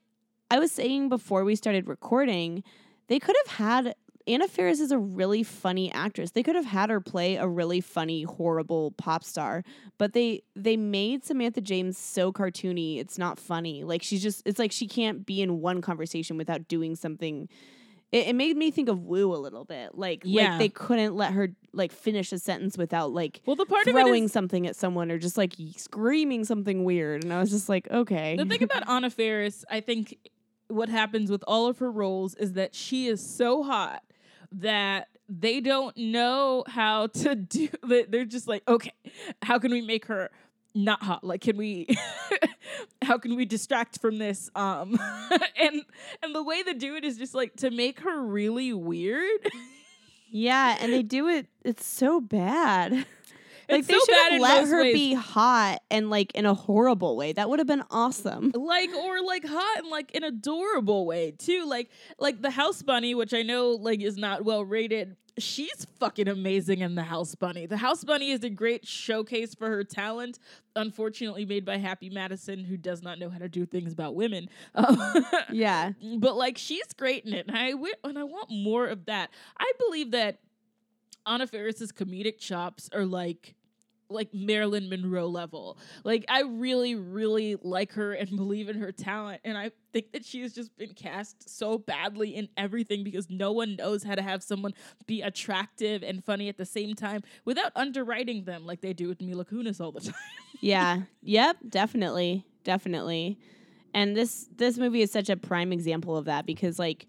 i 0.51 0.59
was 0.59 0.73
saying 0.73 1.09
before 1.09 1.45
we 1.45 1.57
started 1.57 1.89
recording 1.89 2.63
they 3.09 3.19
could 3.19 3.37
have 3.45 3.57
had 3.57 3.95
Anna 4.27 4.49
Faris 4.49 4.81
is 4.81 4.91
a 4.91 4.99
really 4.99 5.43
funny 5.43 5.93
actress. 5.93 6.31
They 6.31 6.43
could 6.43 6.55
have 6.55 6.65
had 6.65 6.89
her 6.89 7.01
play 7.01 7.37
a 7.37 7.47
really 7.47 7.81
funny, 7.81 8.23
horrible 8.23 8.93
pop 8.93 9.23
star, 9.23 9.63
but 9.99 10.13
they 10.15 10.43
they 10.57 10.77
made 10.77 11.25
Samantha 11.25 11.61
James 11.61 11.99
so 11.99 12.33
cartoony. 12.33 12.99
It's 12.99 13.19
not 13.19 13.39
funny. 13.39 13.85
Like 13.85 14.03
she's 14.03 14.23
just 14.23 14.43
it's 14.47 14.59
like 14.59 14.73
she 14.73 14.87
can't 14.87 15.27
be 15.27 15.43
in 15.43 15.61
one 15.61 15.83
conversation 15.83 16.37
without 16.39 16.69
doing 16.69 16.97
something. 16.97 17.49
It, 18.13 18.29
it 18.29 18.35
made 18.35 18.57
me 18.57 18.71
think 18.71 18.89
of 18.89 19.03
Woo 19.03 19.35
a 19.35 19.37
little 19.37 19.65
bit. 19.67 19.97
Like 19.99 20.23
Yeah. 20.25 20.51
like 20.51 20.59
they 20.59 20.69
couldn't 20.71 21.15
let 21.15 21.35
her 21.35 21.49
like 21.75 21.93
finish 21.93 22.33
a 22.33 22.39
sentence 22.39 22.79
without 22.79 23.13
like 23.13 23.43
Well, 23.45 23.57
the 23.57 23.67
part 23.67 23.87
of 23.87 23.93
throwing 23.93 24.25
is 24.25 24.33
something 24.33 24.67
at 24.67 24.75
someone 24.75 25.11
or 25.11 25.19
just 25.19 25.37
like 25.37 25.55
screaming 25.77 26.45
something 26.45 26.85
weird. 26.85 27.25
And 27.25 27.33
I 27.33 27.41
was 27.41 27.51
just 27.51 27.69
like, 27.69 27.91
okay. 27.91 28.37
the 28.37 28.47
thing 28.47 28.63
about 28.63 28.89
Anna 28.89 29.11
Faris. 29.11 29.67
I 29.71 29.81
think 29.81 30.17
what 30.69 30.89
happens 30.89 31.31
with 31.31 31.45
all 31.47 31.67
of 31.67 31.79
her 31.81 31.93
roles 31.93 32.35
is 32.37 32.55
that 32.55 32.75
she 32.75 33.07
is 33.07 33.21
so 33.21 33.63
hot 33.63 34.03
that 34.61 35.09
they 35.29 35.61
don't 35.61 35.97
know 35.97 36.65
how 36.67 37.07
to 37.09 37.35
do. 37.57 37.69
they- 37.87 38.05
They're 38.05 38.25
just 38.25 38.47
like, 38.49 38.63
okay, 38.69 38.93
how 39.43 39.59
can 39.59 39.71
we 39.73 39.81
make 39.83 40.07
her? 40.07 40.31
not 40.77 41.01
hot 41.05 41.23
like 41.23 41.41
can 41.41 41.57
we 41.57 41.87
how 43.03 43.17
can 43.17 43.37
we 43.37 43.45
distract 43.45 44.01
from 44.01 44.19
this 44.19 44.51
um 44.57 44.99
and 45.57 45.83
and 46.21 46.35
the 46.35 46.43
way 46.43 46.65
they 46.65 46.75
do 46.75 46.97
it 46.97 47.05
is 47.05 47.17
just 47.17 47.33
like 47.33 47.55
to 47.55 47.71
make 47.71 48.01
her 48.01 48.21
really 48.21 48.73
weird 48.73 49.39
Yeah, 50.33 50.77
and 50.81 50.93
they 50.93 51.05
do 51.05 51.29
it. 51.29 51.47
It's 51.65 51.87
so 51.87 52.21
bad. 52.21 53.07
Like 53.69 53.87
they 53.87 53.93
so 53.95 54.01
should 54.05 54.33
have 54.33 54.41
let 54.41 54.67
her 54.69 54.83
ways. 54.83 54.95
be 54.95 55.15
hot 55.15 55.81
and 55.91 56.11
like 56.11 56.33
in 56.35 56.47
a 56.47 56.55
horrible 56.55 57.17
way. 57.17 57.33
That 57.33 57.49
would 57.49 57.59
have 57.61 57.69
been 57.69 57.85
awesome. 57.91 58.53
like 58.55 58.91
or 58.95 59.23
like 59.23 59.45
hot 59.47 59.79
and 59.79 59.89
like 59.89 60.15
an 60.15 60.25
adorable 60.25 61.07
way 61.07 61.33
too 61.33 61.65
like 61.67 61.91
like 62.19 62.41
the 62.43 62.51
house 62.51 62.83
bunny 62.83 63.15
which 63.15 63.33
i 63.35 63.43
know 63.43 63.71
like 63.71 64.01
is 64.01 64.17
not 64.17 64.45
well 64.45 64.65
rated 64.65 65.17
she's 65.39 65.87
fucking 65.99 66.29
amazing 66.29 66.81
in 66.81 66.95
the 66.95 67.03
house 67.03 67.35
bunny 67.35 67.67
the 67.67 67.77
house 67.77 68.05
bunny 68.05 68.31
is 68.31 68.45
a 68.45 68.51
great 68.51 68.87
showcase 68.87 69.55
for 69.55 69.69
her 69.69 69.83
talent 69.83 70.39
unfortunately 70.77 71.45
made 71.45 71.65
by 71.65 71.77
happy 71.77 72.11
madison 72.11 72.65
who 72.65 72.77
does 72.77 73.03
not 73.03 73.19
know 73.19 73.29
how 73.31 73.39
to 73.39 73.49
do 73.49 73.65
things 73.67 73.93
about 73.93 74.15
women 74.15 74.49
Um, 74.75 74.99
Yeah. 75.51 75.93
but 76.19 76.37
like 76.37 76.59
she's 76.59 76.93
great 76.97 77.25
in 77.25 77.33
it 77.35 77.47
and 77.49 77.57
i 77.57 77.73
and 78.05 78.19
i 78.19 78.25
want 78.25 78.51
more 78.51 78.87
of 78.87 79.07
that 79.07 79.31
i 79.59 79.73
believe 79.79 80.11
that 80.13 80.39
anna 81.27 81.47
Faris's 81.47 81.93
comedic 81.93 82.39
chops 82.39 82.89
are 82.93 83.05
like 83.05 83.55
like 84.11 84.33
Marilyn 84.33 84.89
Monroe 84.89 85.27
level. 85.27 85.79
Like 86.05 86.25
I 86.29 86.43
really, 86.43 86.95
really 86.95 87.57
like 87.63 87.93
her 87.93 88.13
and 88.13 88.29
believe 88.37 88.69
in 88.69 88.79
her 88.79 88.93
talent. 88.93 89.41
And 89.45 89.57
I 89.57 89.71
think 89.93 90.13
that 90.13 90.25
she 90.25 90.43
has 90.43 90.53
just 90.53 90.77
been 90.77 90.95
cast 90.95 91.49
so 91.49 91.79
badly 91.79 92.35
in 92.35 92.49
everything 92.57 93.05
because 93.05 93.29
no 93.31 93.53
one 93.53 93.77
knows 93.77 94.03
how 94.03 94.15
to 94.15 94.23
have 94.23 94.43
someone 94.43 94.73
be 95.07 95.23
attractive 95.23 96.03
and 96.03 96.25
funny 96.25 96.49
at 96.49 96.57
the 96.57 96.67
same 96.67 96.95
time 96.95 97.23
without 97.45 97.73
underwriting 97.77 98.45
them 98.45 98.67
like 98.67 98.81
they 98.81 98.93
do 98.93 99.09
with 99.09 99.21
Mila 99.21 99.45
Kunis 99.45 99.81
all 99.81 99.93
the 99.93 100.01
time. 100.01 100.15
Yeah. 100.61 101.03
yep, 101.23 101.57
definitely. 101.69 102.47
Definitely. 102.63 103.39
And 103.93 104.17
this 104.17 104.49
this 104.57 104.77
movie 104.79 105.03
is 105.03 105.13
such 105.13 105.29
a 105.29 105.37
prime 105.37 105.73
example 105.73 106.17
of 106.17 106.25
that 106.25 106.47
because 106.47 106.79
like 106.79 107.07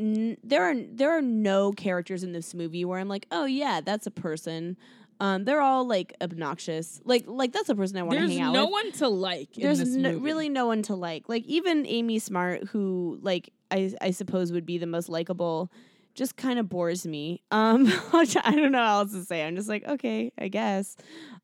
n- 0.00 0.36
there 0.42 0.64
are 0.64 0.74
there 0.74 1.10
are 1.16 1.22
no 1.22 1.70
characters 1.72 2.24
in 2.24 2.32
this 2.32 2.54
movie 2.54 2.84
where 2.84 2.98
I'm 2.98 3.08
like, 3.08 3.26
"Oh 3.30 3.44
yeah, 3.44 3.80
that's 3.80 4.06
a 4.06 4.10
person." 4.10 4.76
Um 5.20 5.44
they're 5.44 5.60
all 5.60 5.86
like 5.86 6.14
obnoxious. 6.22 7.00
Like 7.04 7.24
like 7.26 7.52
that's 7.52 7.68
a 7.68 7.74
person 7.74 7.98
I 7.98 8.02
want 8.02 8.14
to 8.14 8.20
There's 8.20 8.32
hang 8.32 8.40
out 8.40 8.52
with. 8.52 8.60
no 8.60 8.66
one 8.66 8.92
to 8.92 9.08
like. 9.08 9.56
in 9.58 9.62
there's 9.64 9.84
no, 9.94 10.12
really 10.16 10.48
no 10.48 10.66
one 10.66 10.82
to 10.84 10.94
like. 10.94 11.28
Like 11.28 11.44
even 11.44 11.84
Amy 11.86 12.18
Smart, 12.18 12.64
who 12.68 13.18
like 13.22 13.52
I 13.70 13.92
I 14.00 14.10
suppose 14.12 14.50
would 14.50 14.64
be 14.66 14.78
the 14.78 14.86
most 14.86 15.08
likable, 15.10 15.70
just 16.14 16.36
kind 16.36 16.58
of 16.58 16.68
bores 16.70 17.06
me. 17.06 17.42
Um, 17.50 17.86
I 18.14 18.24
don't 18.56 18.72
know 18.72 18.78
how 18.78 19.00
else 19.00 19.12
to 19.12 19.22
say. 19.24 19.44
I'm 19.46 19.56
just 19.56 19.68
like 19.68 19.86
okay, 19.86 20.32
I 20.38 20.48
guess. 20.48 20.96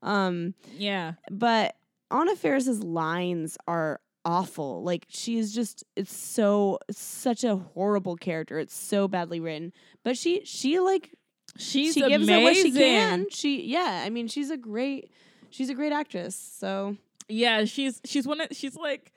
Um, 0.03 0.55
yeah. 0.77 1.13
but 1.31 1.77
Anna 2.11 2.35
Faris's 2.37 2.83
lines 2.83 3.59
are 3.69 4.01
awful. 4.27 4.83
Like 4.83 5.07
she 5.09 5.39
is 5.39 5.55
just 5.55 5.85
it's 5.95 6.15
so 6.15 6.79
such 6.91 7.45
a 7.45 7.57
horrible 7.57 8.17
character. 8.17 8.59
It's 8.59 8.77
so 8.77 9.09
badly 9.09 9.41
written. 9.41 9.73
But 10.03 10.19
she 10.19 10.45
she 10.45 10.79
like 10.81 11.13
She's 11.59 11.95
she 11.95 12.07
gives 12.07 12.29
it 12.29 12.43
what 12.43 12.55
she 12.55 12.73
can. 12.73 13.27
She 13.31 13.63
yeah, 13.63 14.03
I 14.05 14.11
mean 14.11 14.29
she's 14.29 14.51
a 14.51 14.57
great 14.57 15.11
she's 15.51 15.71
a 15.71 15.75
great 15.75 15.93
actress. 15.93 16.35
So 16.35 16.97
Yeah, 17.29 17.65
she's 17.65 18.01
she's 18.05 18.27
one 18.27 18.41
of 18.41 18.49
she's 18.53 18.77
like 18.77 19.13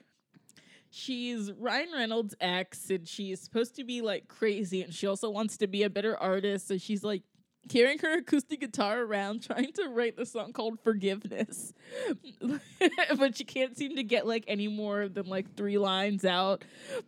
she's 0.89 1.51
Ryan 1.51 1.89
Reynolds' 1.93 2.35
ex 2.39 2.89
and 2.89 3.07
she's 3.07 3.41
supposed 3.41 3.75
to 3.75 3.83
be 3.83 4.01
like 4.01 4.27
crazy 4.27 4.83
and 4.83 4.93
she 4.93 5.07
also 5.07 5.29
wants 5.29 5.57
to 5.57 5.67
be 5.67 5.83
a 5.83 5.89
better 5.89 6.15
artist. 6.15 6.67
So 6.67 6.77
she's 6.77 7.03
like 7.03 7.23
carrying 7.67 7.99
her 7.99 8.19
acoustic 8.19 8.61
guitar 8.61 9.01
around 9.01 9.43
trying 9.43 9.73
to 9.73 9.89
write 9.89 10.15
the 10.15 10.25
song 10.25 10.53
called 10.53 10.79
Forgiveness. 10.79 11.73
but 13.19 13.37
she 13.37 13.43
can't 13.43 13.77
seem 13.77 13.95
to 13.95 14.03
get 14.03 14.25
like 14.25 14.45
any 14.47 14.67
more 14.67 15.07
than 15.07 15.27
like 15.27 15.55
three 15.55 15.77
lines 15.77 16.25
out 16.25 16.63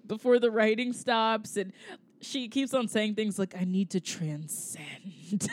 before 0.05 0.39
the 0.39 0.51
writing 0.51 0.93
stops 0.93 1.57
and 1.57 1.73
she 2.21 2.47
keeps 2.47 2.73
on 2.73 2.87
saying 2.87 3.15
things 3.15 3.39
like 3.39 3.55
I 3.59 3.63
need 3.63 3.89
to 3.91 3.99
transcend. 3.99 4.85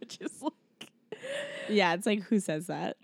Which 0.00 0.18
is 0.20 0.42
like 0.42 0.90
Yeah, 1.68 1.94
it's 1.94 2.06
like 2.06 2.22
who 2.24 2.40
says 2.40 2.66
that? 2.66 2.96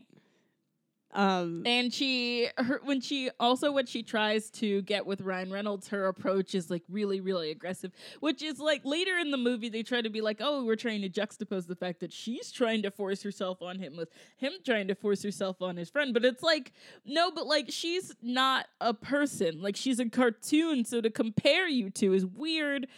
Um, 1.16 1.62
And 1.64 1.92
she, 1.92 2.48
her, 2.59 2.81
when 2.85 3.00
she 3.00 3.31
also 3.40 3.72
when 3.72 3.87
she 3.87 4.02
tries 4.02 4.50
to 4.50 4.83
get 4.83 5.07
with 5.07 5.22
Ryan 5.22 5.50
Reynolds, 5.50 5.88
her 5.88 6.09
approach 6.09 6.55
is 6.55 6.70
like 6.70 6.83
really, 6.90 7.20
really 7.20 7.50
aggressive. 7.50 7.90
Which 8.20 8.42
is 8.42 8.61
like 8.61 8.85
later 8.85 9.16
in 9.16 9.31
the 9.31 9.38
movie, 9.38 9.70
they 9.70 9.83
try 9.83 10.02
to 10.02 10.11
be 10.11 10.20
like, 10.20 10.38
oh, 10.40 10.64
we're 10.64 10.76
trying 10.76 11.00
to 11.02 11.09
juxtapose 11.09 11.66
the 11.66 11.74
fact 11.74 12.00
that 12.00 12.12
she's 12.12 12.52
trying 12.52 12.83
to 12.83 12.90
force 12.90 13.22
herself 13.22 13.62
on 13.62 13.79
him 13.79 13.96
with 13.96 14.11
him 14.37 14.52
trying 14.64 14.88
to 14.88 14.94
force 14.94 15.22
herself 15.22 15.62
on 15.62 15.76
his 15.76 15.88
friend. 15.88 16.12
But 16.12 16.26
it's 16.26 16.42
like, 16.42 16.72
no, 17.07 17.31
but 17.31 17.46
like 17.46 17.66
she's 17.70 18.14
not 18.22 18.66
a 18.83 18.92
person. 18.92 19.62
Like 19.62 19.76
she's 19.76 19.98
a 19.98 20.09
cartoon. 20.11 20.85
So 20.85 21.00
to 21.00 21.09
compare 21.09 21.66
you 21.66 21.88
two 21.88 22.12
is 22.12 22.26
weird. 22.26 22.88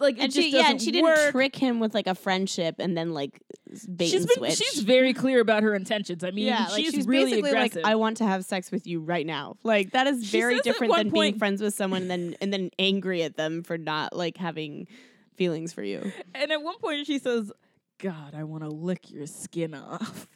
Like 0.00 0.16
it 0.16 0.22
and 0.22 0.32
just 0.32 0.48
she, 0.48 0.56
yeah, 0.56 0.70
and 0.70 0.80
she 0.80 0.90
didn't 0.90 1.04
work. 1.04 1.30
trick 1.30 1.54
him 1.54 1.78
with 1.78 1.94
like 1.94 2.06
a 2.06 2.14
friendship 2.14 2.76
and 2.78 2.96
then 2.96 3.12
like 3.12 3.40
s- 3.70 3.86
bait 3.86 4.06
She's 4.08 4.22
and 4.22 4.28
been, 4.28 4.36
switch. 4.36 4.54
she's 4.56 4.80
very 4.82 5.12
clear 5.12 5.40
about 5.40 5.62
her 5.62 5.74
intentions. 5.74 6.24
I 6.24 6.30
mean, 6.30 6.46
yeah, 6.46 6.66
like 6.70 6.84
she's, 6.84 6.94
she's 6.94 7.06
really 7.06 7.30
basically 7.32 7.50
aggressive. 7.50 7.76
like, 7.82 7.84
I 7.92 7.94
want 7.96 8.16
to 8.16 8.24
have 8.26 8.44
sex 8.44 8.70
with 8.70 8.86
you 8.86 9.00
right 9.00 9.26
now. 9.26 9.56
Like 9.62 9.90
that 9.92 10.06
is 10.06 10.24
She 10.26 10.38
very 10.40 10.58
different 10.60 10.90
one 10.90 11.06
than 11.06 11.10
being 11.12 11.38
friends 11.38 11.60
with 11.62 11.74
someone 11.74 12.02
and 12.02 12.10
then 12.10 12.36
and 12.40 12.52
then 12.52 12.70
angry 12.78 13.22
at 13.22 13.36
them 13.36 13.62
for 13.62 13.76
not 13.78 14.16
like 14.16 14.36
having 14.38 14.88
feelings 15.36 15.72
for 15.72 15.82
you. 15.82 16.10
And 16.34 16.50
at 16.50 16.62
one 16.62 16.78
point, 16.78 17.06
she 17.06 17.18
says, 17.18 17.52
"God, 17.98 18.34
I 18.34 18.44
want 18.44 18.62
to 18.64 18.70
lick 18.70 19.10
your 19.10 19.26
skin 19.26 19.74
off." 19.74 20.26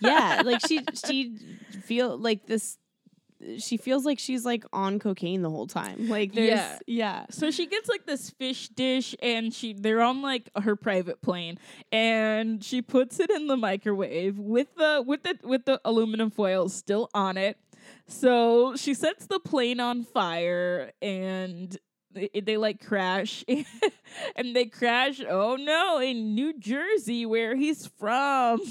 yeah, 0.00 0.42
like 0.44 0.60
she 0.66 0.80
she 1.04 1.34
feel 1.84 2.16
like 2.16 2.46
this. 2.46 2.78
She 3.58 3.76
feels 3.76 4.04
like 4.04 4.18
she's 4.18 4.44
like 4.44 4.64
on 4.72 4.98
cocaine 4.98 5.42
the 5.42 5.50
whole 5.50 5.66
time. 5.66 6.08
Like 6.12 6.32
there's 6.32 6.48
Yeah. 6.48 6.78
yeah. 6.86 7.26
so 7.30 7.50
she 7.50 7.66
gets 7.66 7.88
like 7.88 8.06
this 8.06 8.30
fish 8.30 8.68
dish, 8.68 9.14
and 9.22 9.52
she 9.52 9.72
they're 9.72 10.00
on 10.02 10.22
like 10.22 10.48
her 10.60 10.76
private 10.76 11.20
plane, 11.22 11.58
and 11.90 12.62
she 12.62 12.82
puts 12.82 13.18
it 13.20 13.30
in 13.30 13.46
the 13.46 13.56
microwave 13.56 14.38
with 14.38 14.74
the 14.76 15.02
with 15.06 15.22
the 15.22 15.38
with 15.42 15.64
the 15.64 15.80
aluminum 15.84 16.30
foil 16.30 16.68
still 16.68 17.08
on 17.14 17.36
it. 17.36 17.56
So 18.06 18.76
she 18.76 18.94
sets 18.94 19.26
the 19.26 19.40
plane 19.40 19.80
on 19.80 20.04
fire, 20.04 20.92
and 21.00 21.76
they, 22.12 22.28
they 22.44 22.56
like 22.56 22.84
crash, 22.84 23.44
and 24.36 24.54
they 24.54 24.66
crash. 24.66 25.20
Oh 25.26 25.56
no, 25.56 25.98
in 25.98 26.34
New 26.34 26.58
Jersey, 26.58 27.26
where 27.26 27.56
he's 27.56 27.86
from. 27.86 28.60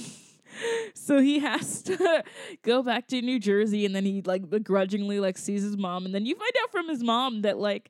So 0.94 1.20
he 1.20 1.40
has 1.40 1.82
to 1.84 2.24
go 2.64 2.84
back 2.84 3.08
to 3.08 3.22
New 3.22 3.40
Jersey 3.40 3.86
and 3.86 3.96
then 3.96 4.06
he 4.06 4.22
like 4.22 4.50
begrudgingly 4.50 5.20
like 5.20 5.38
sees 5.38 5.64
his 5.64 5.78
mom 5.78 6.06
and 6.06 6.14
then 6.14 6.26
you 6.26 6.36
find 6.36 6.52
out 6.64 6.72
from 6.72 6.90
his 6.90 7.04
mom 7.04 7.42
that 7.42 7.58
like 7.58 7.90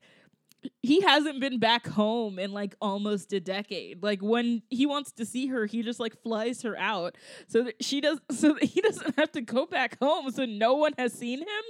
he 0.82 1.00
hasn't 1.00 1.40
been 1.40 1.58
back 1.58 1.86
home 1.88 2.38
in 2.38 2.52
like 2.52 2.74
almost 2.80 3.32
a 3.32 3.40
decade. 3.40 4.02
Like 4.02 4.20
when 4.22 4.62
he 4.70 4.86
wants 4.86 5.12
to 5.12 5.26
see 5.26 5.48
her, 5.48 5.66
he 5.66 5.82
just 5.82 6.00
like 6.00 6.20
flies 6.22 6.62
her 6.62 6.78
out 6.78 7.16
so 7.48 7.64
that 7.64 7.82
she 7.82 8.00
does 8.00 8.20
so 8.30 8.54
that 8.54 8.64
he 8.64 8.80
doesn't 8.80 9.16
have 9.18 9.32
to 9.32 9.40
go 9.40 9.66
back 9.66 9.98
home 10.00 10.30
so 10.30 10.44
no 10.44 10.74
one 10.74 10.92
has 10.98 11.12
seen 11.12 11.40
him. 11.40 11.64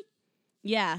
Yeah. 0.62 0.98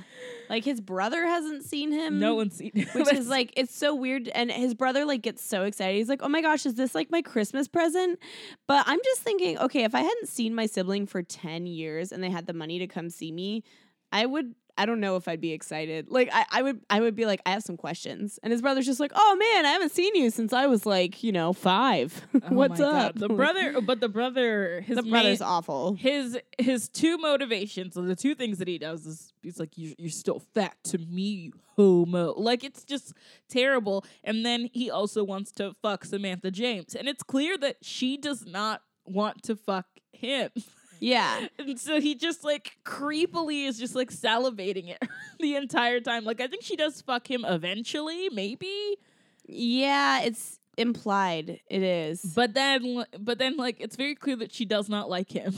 Like 0.49 0.63
his 0.63 0.81
brother 0.81 1.25
hasn't 1.25 1.63
seen 1.63 1.91
him. 1.91 2.19
No 2.19 2.35
one's 2.35 2.55
seen 2.55 2.71
him. 2.73 2.87
which 2.93 3.13
is 3.13 3.27
like 3.37 3.53
it's 3.55 3.75
so 3.75 3.95
weird 3.95 4.27
and 4.29 4.51
his 4.51 4.73
brother 4.73 5.05
like 5.05 5.21
gets 5.21 5.43
so 5.43 5.63
excited 5.63 5.97
he's 5.97 6.09
like 6.09 6.21
oh 6.23 6.29
my 6.29 6.41
gosh 6.41 6.65
is 6.65 6.75
this 6.75 6.93
like 6.93 7.09
my 7.11 7.21
christmas 7.21 7.67
present 7.67 8.19
but 8.67 8.83
i'm 8.87 8.99
just 9.03 9.21
thinking 9.21 9.57
okay 9.57 9.83
if 9.83 9.95
i 9.95 10.01
hadn't 10.01 10.27
seen 10.27 10.53
my 10.53 10.65
sibling 10.65 11.05
for 11.05 11.21
10 11.21 11.65
years 11.65 12.11
and 12.11 12.23
they 12.23 12.29
had 12.29 12.45
the 12.45 12.53
money 12.53 12.79
to 12.79 12.87
come 12.87 13.09
see 13.09 13.31
me 13.31 13.63
i 14.11 14.25
would 14.25 14.53
i 14.77 14.85
don't 14.85 14.99
know 14.99 15.15
if 15.15 15.27
i'd 15.27 15.41
be 15.41 15.51
excited 15.51 16.09
like 16.09 16.29
i, 16.33 16.45
I 16.51 16.61
would 16.61 16.81
i 16.89 16.99
would 16.99 17.15
be 17.15 17.25
like 17.25 17.41
i 17.45 17.51
have 17.51 17.63
some 17.63 17.77
questions 17.77 18.39
and 18.43 18.51
his 18.51 18.61
brother's 18.61 18.85
just 18.85 18.99
like 18.99 19.11
oh 19.15 19.35
man 19.35 19.65
i 19.65 19.69
haven't 19.69 19.91
seen 19.91 20.15
you 20.15 20.29
since 20.29 20.53
i 20.53 20.67
was 20.67 20.85
like 20.85 21.23
you 21.23 21.31
know 21.31 21.53
five 21.53 22.25
Oh 22.33 22.39
what's 22.49 22.79
up 22.79 23.13
God. 23.15 23.19
The 23.19 23.29
brother 23.29 23.73
oh, 23.77 23.81
but 23.81 23.99
the 24.01 24.09
brother 24.09 24.81
his 24.81 24.97
the 24.97 25.03
main- 25.03 25.11
brother's 25.11 25.41
awful 25.41 25.93
his 25.95 26.37
his 26.57 26.89
two 26.89 27.17
motivations, 27.17 27.95
the 27.95 28.15
two 28.15 28.35
things 28.35 28.57
that 28.59 28.67
he 28.67 28.77
does 28.77 29.05
is 29.05 29.33
he's 29.41 29.59
like, 29.59 29.77
you, 29.77 29.95
"You're 29.97 30.09
still 30.09 30.39
fat 30.53 30.75
to 30.85 30.97
me, 30.97 31.51
homo." 31.75 32.33
Like 32.33 32.63
it's 32.63 32.83
just 32.83 33.13
terrible. 33.49 34.05
And 34.23 34.45
then 34.45 34.69
he 34.73 34.89
also 34.89 35.23
wants 35.23 35.51
to 35.53 35.75
fuck 35.81 36.05
Samantha 36.05 36.51
James, 36.51 36.95
and 36.95 37.07
it's 37.07 37.23
clear 37.23 37.57
that 37.57 37.77
she 37.81 38.17
does 38.17 38.45
not 38.45 38.81
want 39.05 39.43
to 39.43 39.55
fuck 39.55 39.85
him. 40.11 40.49
yeah 41.03 41.47
And 41.59 41.79
so 41.79 41.99
he 41.99 42.15
just 42.15 42.43
like 42.43 42.77
creepily 42.85 43.67
is 43.67 43.77
just 43.77 43.93
like 43.95 44.09
salivating 44.11 44.89
it 44.89 45.01
the 45.39 45.55
entire 45.55 45.99
time. 45.99 46.23
Like 46.23 46.39
I 46.41 46.47
think 46.47 46.63
she 46.63 46.75
does 46.75 47.01
fuck 47.01 47.29
him 47.29 47.43
eventually, 47.45 48.29
maybe. 48.29 48.97
yeah 49.45 50.21
it's 50.21 50.59
implied 50.77 51.59
it 51.69 51.83
is 51.83 52.21
But 52.35 52.53
then 52.55 53.05
but 53.19 53.37
then 53.37 53.57
like 53.57 53.77
it's 53.79 53.95
very 53.95 54.15
clear 54.15 54.37
that 54.37 54.51
she 54.53 54.65
does 54.65 54.89
not 54.89 55.09
like 55.09 55.29
him. 55.31 55.53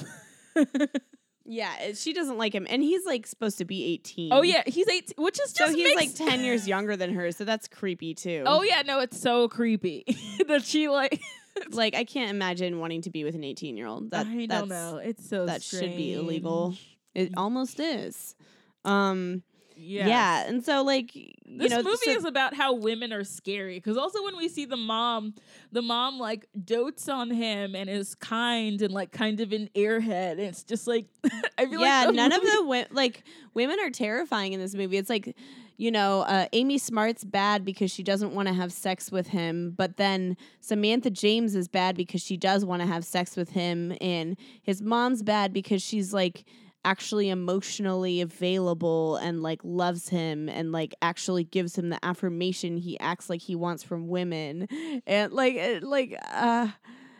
yeah 1.45 1.73
eh, 1.79 1.93
she 1.93 2.11
doesn't 2.11 2.37
like 2.39 2.53
him 2.53 2.65
and 2.69 2.81
he's 2.81 3.05
like 3.05 3.27
supposed 3.27 3.59
to 3.59 3.65
be 3.65 3.85
18 3.93 4.33
oh 4.33 4.41
yeah, 4.41 4.63
he's 4.65 4.87
18, 4.87 5.23
which 5.23 5.39
is 5.39 5.51
So 5.51 5.69
he's 5.71 5.95
like 5.95 6.15
10 6.15 6.43
years 6.43 6.67
younger 6.67 6.97
than 6.97 7.13
her, 7.13 7.31
so 7.31 7.45
that's 7.45 7.67
creepy 7.67 8.13
too. 8.15 8.43
Oh 8.47 8.63
yeah, 8.63 8.81
no, 8.81 8.99
it's 8.99 9.19
so 9.21 9.47
creepy 9.47 10.03
that 10.47 10.63
she 10.65 10.89
like. 10.89 11.21
Like 11.71 11.95
I 11.95 12.03
can't 12.03 12.29
imagine 12.29 12.79
wanting 12.79 13.01
to 13.03 13.09
be 13.09 13.23
with 13.23 13.35
an 13.35 13.43
18 13.43 13.77
year 13.77 13.87
old. 13.87 14.11
That 14.11 14.27
I 14.27 14.45
don't 14.45 14.69
know. 14.69 14.97
It's 14.97 15.27
so 15.27 15.45
that 15.45 15.61
should 15.61 15.95
be 15.95 16.13
illegal. 16.13 16.75
It 17.13 17.33
almost 17.37 17.79
is. 17.79 18.35
Um 18.83 19.43
Yes. 19.77 20.07
yeah, 20.07 20.47
and 20.47 20.63
so 20.63 20.83
like 20.83 21.13
you 21.15 21.33
This 21.45 21.69
know 21.69 21.83
movie 21.83 21.97
so- 22.05 22.11
is 22.11 22.23
about 22.23 22.53
how 22.53 22.75
women 22.75 23.11
are 23.11 23.25
scary. 23.25 23.75
Because 23.75 23.97
also 23.97 24.23
when 24.23 24.37
we 24.37 24.47
see 24.47 24.63
the 24.63 24.77
mom, 24.77 25.33
the 25.73 25.81
mom 25.81 26.17
like 26.17 26.45
dotes 26.63 27.09
on 27.09 27.29
him 27.29 27.75
and 27.75 27.89
is 27.89 28.15
kind 28.15 28.81
and 28.81 28.93
like 28.93 29.11
kind 29.11 29.41
of 29.41 29.51
an 29.51 29.69
airhead. 29.75 30.31
And 30.33 30.39
it's 30.41 30.63
just 30.63 30.87
like 30.87 31.07
I 31.57 31.65
feel 31.65 31.81
yeah, 31.81 32.05
like 32.05 32.07
the 32.07 32.13
none 32.13 32.31
of 32.31 32.41
the 32.41 32.87
like 32.91 33.23
women 33.53 33.77
are 33.81 33.89
terrifying 33.89 34.53
in 34.53 34.61
this 34.61 34.73
movie. 34.75 34.95
It's 34.95 35.09
like, 35.09 35.35
you 35.77 35.91
know, 35.91 36.21
uh, 36.21 36.47
Amy 36.53 36.77
Smart's 36.77 37.23
bad 37.23 37.65
because 37.65 37.91
she 37.91 38.03
doesn't 38.03 38.33
want 38.33 38.47
to 38.47 38.53
have 38.53 38.71
sex 38.71 39.11
with 39.11 39.27
him, 39.27 39.73
but 39.75 39.97
then 39.97 40.37
Samantha 40.61 41.09
James 41.09 41.55
is 41.55 41.67
bad 41.67 41.97
because 41.97 42.21
she 42.21 42.37
does 42.37 42.63
want 42.63 42.81
to 42.81 42.87
have 42.87 43.03
sex 43.03 43.35
with 43.35 43.49
him, 43.51 43.95
and 43.99 44.37
his 44.61 44.81
mom's 44.81 45.23
bad 45.23 45.53
because 45.53 45.81
she's 45.81 46.13
like 46.13 46.45
actually 46.85 47.29
emotionally 47.29 48.21
available 48.21 49.15
and 49.17 49.41
like 49.41 49.59
loves 49.63 50.09
him 50.09 50.47
and 50.47 50.71
like 50.71 50.93
actually 51.01 51.43
gives 51.43 51.75
him 51.75 51.89
the 51.89 52.05
affirmation 52.05 52.77
he 52.77 52.97
acts 52.99 53.27
like 53.27 53.41
he 53.41 53.55
wants 53.55 53.83
from 53.83 54.07
women. 54.07 54.67
And 55.07 55.33
like 55.33 55.79
like 55.81 56.15
uh 56.31 56.67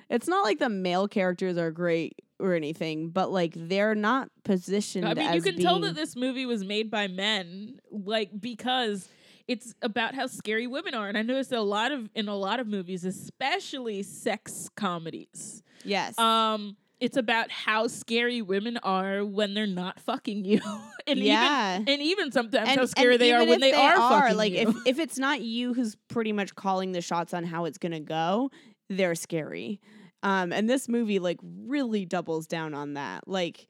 it's 0.08 0.28
not 0.28 0.44
like 0.44 0.60
the 0.60 0.70
male 0.70 1.08
characters 1.08 1.58
are 1.58 1.72
great 1.72 2.22
or 2.40 2.54
anything, 2.54 3.10
but 3.10 3.32
like 3.32 3.54
they're 3.56 3.96
not 3.96 4.30
positioned. 4.44 5.08
I 5.08 5.14
mean, 5.14 5.28
as 5.28 5.36
you 5.36 5.42
can 5.42 5.62
tell 5.62 5.80
that 5.82 5.96
this 5.96 6.16
movie 6.16 6.46
was 6.46 6.64
made 6.64 6.90
by 6.92 7.08
men, 7.08 7.80
like 7.92 8.30
because 8.40 9.08
it's 9.48 9.74
about 9.82 10.16
how 10.16 10.28
scary 10.28 10.68
women 10.68 10.94
are. 10.96 11.08
And 11.08 11.18
I 11.18 11.22
noticed 11.22 11.52
a 11.52 11.62
lot 11.62 11.92
of 11.92 12.10
in 12.16 12.28
a 12.28 12.36
lot 12.36 12.60
of 12.60 12.68
movies, 12.68 13.06
especially 13.06 14.04
sex 14.04 14.70
comedies. 14.76 15.64
yes, 15.84 16.18
Um, 16.20 16.76
it's 17.00 17.18
about 17.18 17.52
how 17.52 17.88
scary 17.88 18.42
women 18.42 18.78
are 18.82 19.24
when 19.24 19.54
they're 19.54 19.68
not 19.68 20.00
fucking 20.00 20.46
you, 20.46 20.62
and 21.08 21.20
Yeah. 21.20 21.76
even 21.82 21.90
and 21.90 22.02
even 22.02 22.32
sometimes 22.32 22.70
and, 22.70 22.80
how 22.80 22.86
scary 22.86 23.18
they 23.18 23.32
are 23.34 23.42
when 23.46 23.56
if 23.56 23.60
they, 23.62 23.74
are, 23.74 23.96
fucking 23.98 24.38
like 24.38 24.54
you. 24.54 24.70
if 24.70 24.76
if 24.88 25.00
it's 25.00 25.18
not 25.20 25.42
you 25.42 25.74
who's 25.74 25.96
pretty 26.08 26.32
much 26.32 26.56
calling 26.56 26.92
the 26.94 27.02
shots 27.02 27.34
on 27.34 27.44
how 27.44 27.66
it's 27.66 27.78
gonna 27.78 28.00
go, 28.00 28.50
they're 28.90 29.16
scary. 29.16 29.80
Um, 30.26 30.52
and 30.52 30.68
this 30.68 30.90
movie 30.90 31.20
like 31.20 31.38
really 31.44 32.04
doubles 32.04 32.48
down 32.48 32.74
on 32.74 32.96
that. 32.96 33.28
Like 33.28 33.68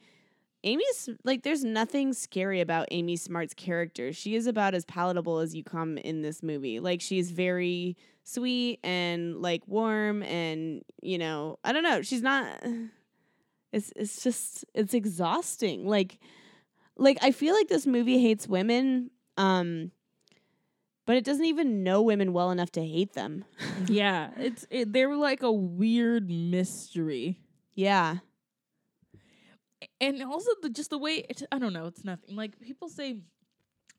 Amy's 0.63 1.09
like 1.25 1.43
there's 1.43 1.65
nothing 1.65 2.13
scary 2.13 2.61
about 2.61 2.87
Amy 2.91 3.17
Smart's 3.17 3.53
character. 3.53 4.13
She 4.13 4.35
is 4.35 4.47
about 4.47 4.73
as 4.73 4.85
palatable 4.85 5.39
as 5.39 5.53
you 5.53 5.65
come 5.65 5.97
in 5.97 6.21
this 6.21 6.41
movie. 6.41 6.79
Like 6.79 7.01
she's 7.01 7.29
very 7.29 7.97
sweet 8.23 8.79
and 8.85 9.41
like 9.41 9.67
warm 9.67 10.23
and 10.23 10.81
you 11.01 11.17
know, 11.17 11.59
I 11.65 11.73
don't 11.73 11.83
know, 11.83 12.01
she's 12.01 12.21
not 12.21 12.47
it's 13.73 13.91
it's 13.97 14.23
just 14.23 14.63
it's 14.73 14.93
exhausting. 14.93 15.85
Like 15.85 16.19
like 16.95 17.17
I 17.21 17.31
feel 17.31 17.53
like 17.53 17.67
this 17.67 17.85
movie 17.85 18.21
hates 18.21 18.47
women 18.47 19.11
um 19.35 19.91
but 21.05 21.15
it 21.15 21.23
doesn't 21.23 21.45
even 21.45 21.83
know 21.83 22.01
women 22.01 22.33
well 22.33 22.51
enough 22.51 22.71
to 22.71 22.81
hate 22.81 23.13
them. 23.13 23.45
yeah, 23.87 24.31
it's 24.37 24.65
it, 24.69 24.91
they're 24.91 25.15
like 25.15 25.43
a 25.43 25.51
weird 25.51 26.29
mystery. 26.29 27.39
yeah. 27.75 28.17
and 30.01 30.21
also 30.23 30.49
the 30.61 30.69
just 30.69 30.89
the 30.89 30.97
way 30.97 31.25
it, 31.29 31.43
I 31.51 31.59
don't 31.59 31.73
know, 31.73 31.85
it's 31.85 32.03
nothing. 32.03 32.35
Like 32.35 32.59
people 32.59 32.89
say, 32.89 33.17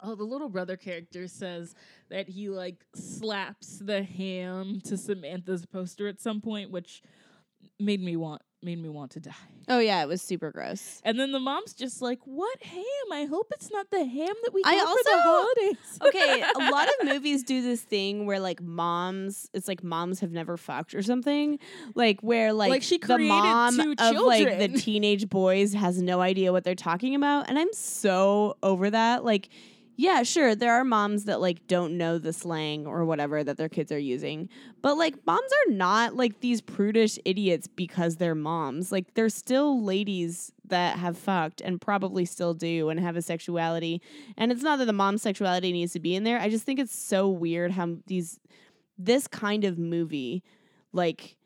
oh, 0.03 0.15
the 0.15 0.25
little 0.25 0.49
brother 0.49 0.77
character 0.77 1.29
says 1.29 1.75
that 2.11 2.29
he 2.29 2.49
like 2.49 2.85
slaps 2.95 3.79
the 3.79 4.03
ham 4.03 4.81
to 4.85 4.97
Samantha's 4.97 5.65
poster 5.67 6.09
at 6.09 6.21
some 6.21 6.41
point, 6.41 6.71
which 6.71 7.03
made 7.79 8.03
me 8.03 8.17
want 8.17 8.43
made 8.63 8.83
me 8.83 8.89
want 8.89 9.13
to 9.13 9.21
die. 9.21 9.33
Oh 9.69 9.79
yeah, 9.79 10.03
it 10.03 10.09
was 10.09 10.23
super 10.23 10.51
gross. 10.51 11.01
And 11.05 11.19
then 11.19 11.33
the 11.33 11.41
mom's 11.41 11.73
just 11.75 12.01
like, 12.01 12.21
"What 12.25 12.63
ham? 12.63 12.83
I 13.13 13.25
hope 13.25 13.49
it's 13.53 13.71
not 13.71 13.91
the 13.91 14.05
ham 14.05 14.35
that 14.45 14.55
we 14.55 14.63
I 14.65 14.77
got 14.77 14.97
for 14.97 15.05
the 15.05 15.11
also- 15.11 15.23
holidays." 15.23 15.77
Okay, 16.07 16.43
a 16.43 16.71
lot 16.71 16.89
of 16.89 16.95
movies 17.09 17.43
do 17.43 17.63
this 17.63 17.81
thing 17.83 18.27
where 18.27 18.39
like 18.41 18.61
moms, 18.63 19.49
it's 19.55 19.67
like 19.69 19.83
moms 19.83 20.21
have 20.21 20.31
never 20.33 20.57
fucked 20.57 20.95
or 20.95 21.03
something, 21.03 21.59
like 21.95 22.21
where 22.23 22.53
like, 22.53 22.71
Like, 22.71 22.83
she 22.83 22.99
the 22.99 23.19
mom 23.19 23.81
of 23.81 24.17
like 24.17 24.59
the 24.59 24.69
teenage 24.79 25.29
boys 25.29 25.73
has 25.75 26.01
no 26.01 26.21
idea 26.21 26.53
what 26.53 26.65
they're 26.65 26.75
talking 26.75 27.15
about, 27.15 27.49
and 27.49 27.59
I'm 27.59 27.73
so 27.73 28.57
over 28.63 28.91
that. 28.91 29.25
Like, 29.25 29.49
yeah, 29.97 30.23
sure, 30.25 30.55
there 30.55 30.75
are 30.75 30.85
moms 30.85 31.25
that 31.25 31.41
like 31.41 31.67
don't 31.67 31.97
know 31.97 32.19
the 32.19 32.33
slang 32.33 32.87
or 32.87 33.05
whatever 33.07 33.43
that 33.43 33.57
their 33.57 33.71
kids 33.71 33.91
are 33.91 33.99
using, 33.99 34.51
but 34.83 34.99
like 34.99 35.15
moms 35.27 35.51
are 35.53 35.73
not 35.73 36.15
like 36.15 36.41
these 36.41 36.61
prudish 36.61 37.19
idiots 37.25 37.67
because 37.67 38.17
they're 38.17 38.35
moms. 38.35 38.93
Like 38.93 39.15
they're 39.15 39.31
still 39.31 39.83
ladies 39.83 40.53
that 40.67 40.99
have 40.99 41.17
fucked 41.17 41.63
and 41.63 41.81
probably 41.81 42.27
still 42.27 42.53
do 42.53 42.91
and 42.91 43.01
have 43.01 43.17
a 43.17 43.23
sexuality. 43.23 44.03
And 44.37 44.53
it's 44.53 44.63
not 44.63 44.79
that 44.81 44.85
the 44.85 44.93
mom's 44.93 45.23
sexuality 45.23 45.73
needs 45.73 45.95
to 45.95 46.01
be 46.01 46.15
in 46.15 46.25
there. 46.25 46.39
I 46.39 46.51
just 46.51 46.65
think 46.65 46.79
it's 46.79 46.97
so 46.97 47.29
weird 47.29 47.71
how 47.73 47.97
these 48.07 48.39
this 48.99 49.27
kind 49.27 49.65
of 49.65 49.79
movie 49.79 50.43
like 50.93 51.37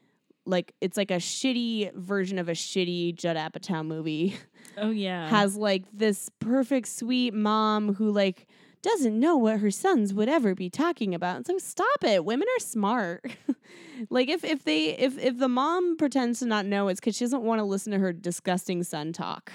like 0.46 0.74
it's 0.80 0.96
like 0.96 1.10
a 1.10 1.16
shitty 1.16 1.94
version 1.94 2.38
of 2.38 2.48
a 2.48 2.52
shitty 2.52 3.14
Judd 3.14 3.36
Apatow 3.36 3.86
movie 3.86 4.36
oh 4.78 4.90
yeah. 4.90 5.28
has 5.28 5.56
like 5.56 5.84
this 5.92 6.30
perfect 6.38 6.88
sweet 6.88 7.34
mom 7.34 7.94
who 7.94 8.10
like 8.10 8.46
doesn't 8.82 9.18
know 9.18 9.36
what 9.36 9.60
her 9.60 9.70
sons 9.70 10.14
would 10.14 10.28
ever 10.28 10.54
be 10.54 10.70
talking 10.70 11.14
about. 11.14 11.36
And 11.36 11.46
so 11.46 11.58
stop 11.58 12.02
it. 12.02 12.24
Women 12.24 12.48
are 12.56 12.60
smart. 12.60 13.24
like 14.10 14.28
if 14.28 14.42
if 14.42 14.64
they 14.64 14.96
if 14.96 15.18
if 15.18 15.38
the 15.38 15.48
mom 15.48 15.96
pretends 15.96 16.38
to 16.38 16.46
not 16.46 16.66
know, 16.66 16.88
it's 16.88 17.00
because 17.00 17.16
she 17.16 17.24
doesn't 17.24 17.42
want 17.42 17.58
to 17.58 17.64
listen 17.64 17.92
to 17.92 17.98
her 17.98 18.12
disgusting 18.12 18.82
son 18.82 19.12
talk. 19.12 19.52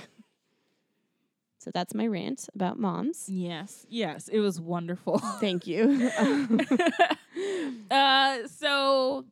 So 1.57 1.71
that's 1.73 1.95
my 1.95 2.05
rant 2.05 2.47
about 2.53 2.77
moms. 2.77 3.27
yes. 3.27 3.87
Yes. 3.89 4.27
It 4.27 4.39
was 4.39 4.61
wonderful. 4.61 5.17
Thank 5.17 5.65
you. 5.65 6.11
uh, 7.89 8.37
so 8.47 9.25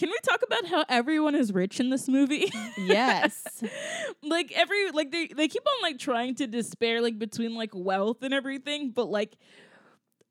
can 0.00 0.08
we 0.08 0.16
talk 0.22 0.42
about 0.42 0.64
how 0.64 0.82
everyone 0.88 1.34
is 1.34 1.52
rich 1.52 1.78
in 1.78 1.90
this 1.90 2.08
movie? 2.08 2.50
yes. 2.78 3.62
like 4.22 4.50
every 4.52 4.90
like 4.92 5.10
they 5.12 5.26
they 5.26 5.46
keep 5.46 5.62
on 5.66 5.82
like 5.82 5.98
trying 5.98 6.34
to 6.36 6.46
despair 6.46 7.02
like 7.02 7.18
between 7.18 7.54
like 7.54 7.68
wealth 7.74 8.22
and 8.22 8.32
everything, 8.32 8.92
but 8.92 9.10
like 9.10 9.36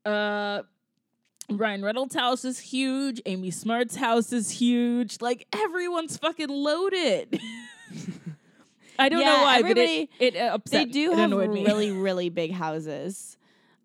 uh 0.04 0.62
Ryan 1.48 1.84
Reynolds' 1.84 2.16
house 2.16 2.44
is 2.44 2.58
huge. 2.58 3.22
Amy 3.26 3.52
Smart's 3.52 3.94
house 3.94 4.32
is 4.32 4.50
huge. 4.50 5.18
Like 5.20 5.46
everyone's 5.52 6.16
fucking 6.16 6.48
loaded. 6.48 7.40
I 8.98 9.08
don't 9.08 9.24
know 9.24 9.42
why, 9.42 9.62
but 9.62 9.78
it, 9.78 10.10
it 10.18 10.36
upset. 10.36 10.88
They 10.88 10.92
do 10.92 11.12
have 11.12 11.30
really, 11.30 11.92
really 11.96 12.28
big 12.28 12.52
houses. 12.52 13.36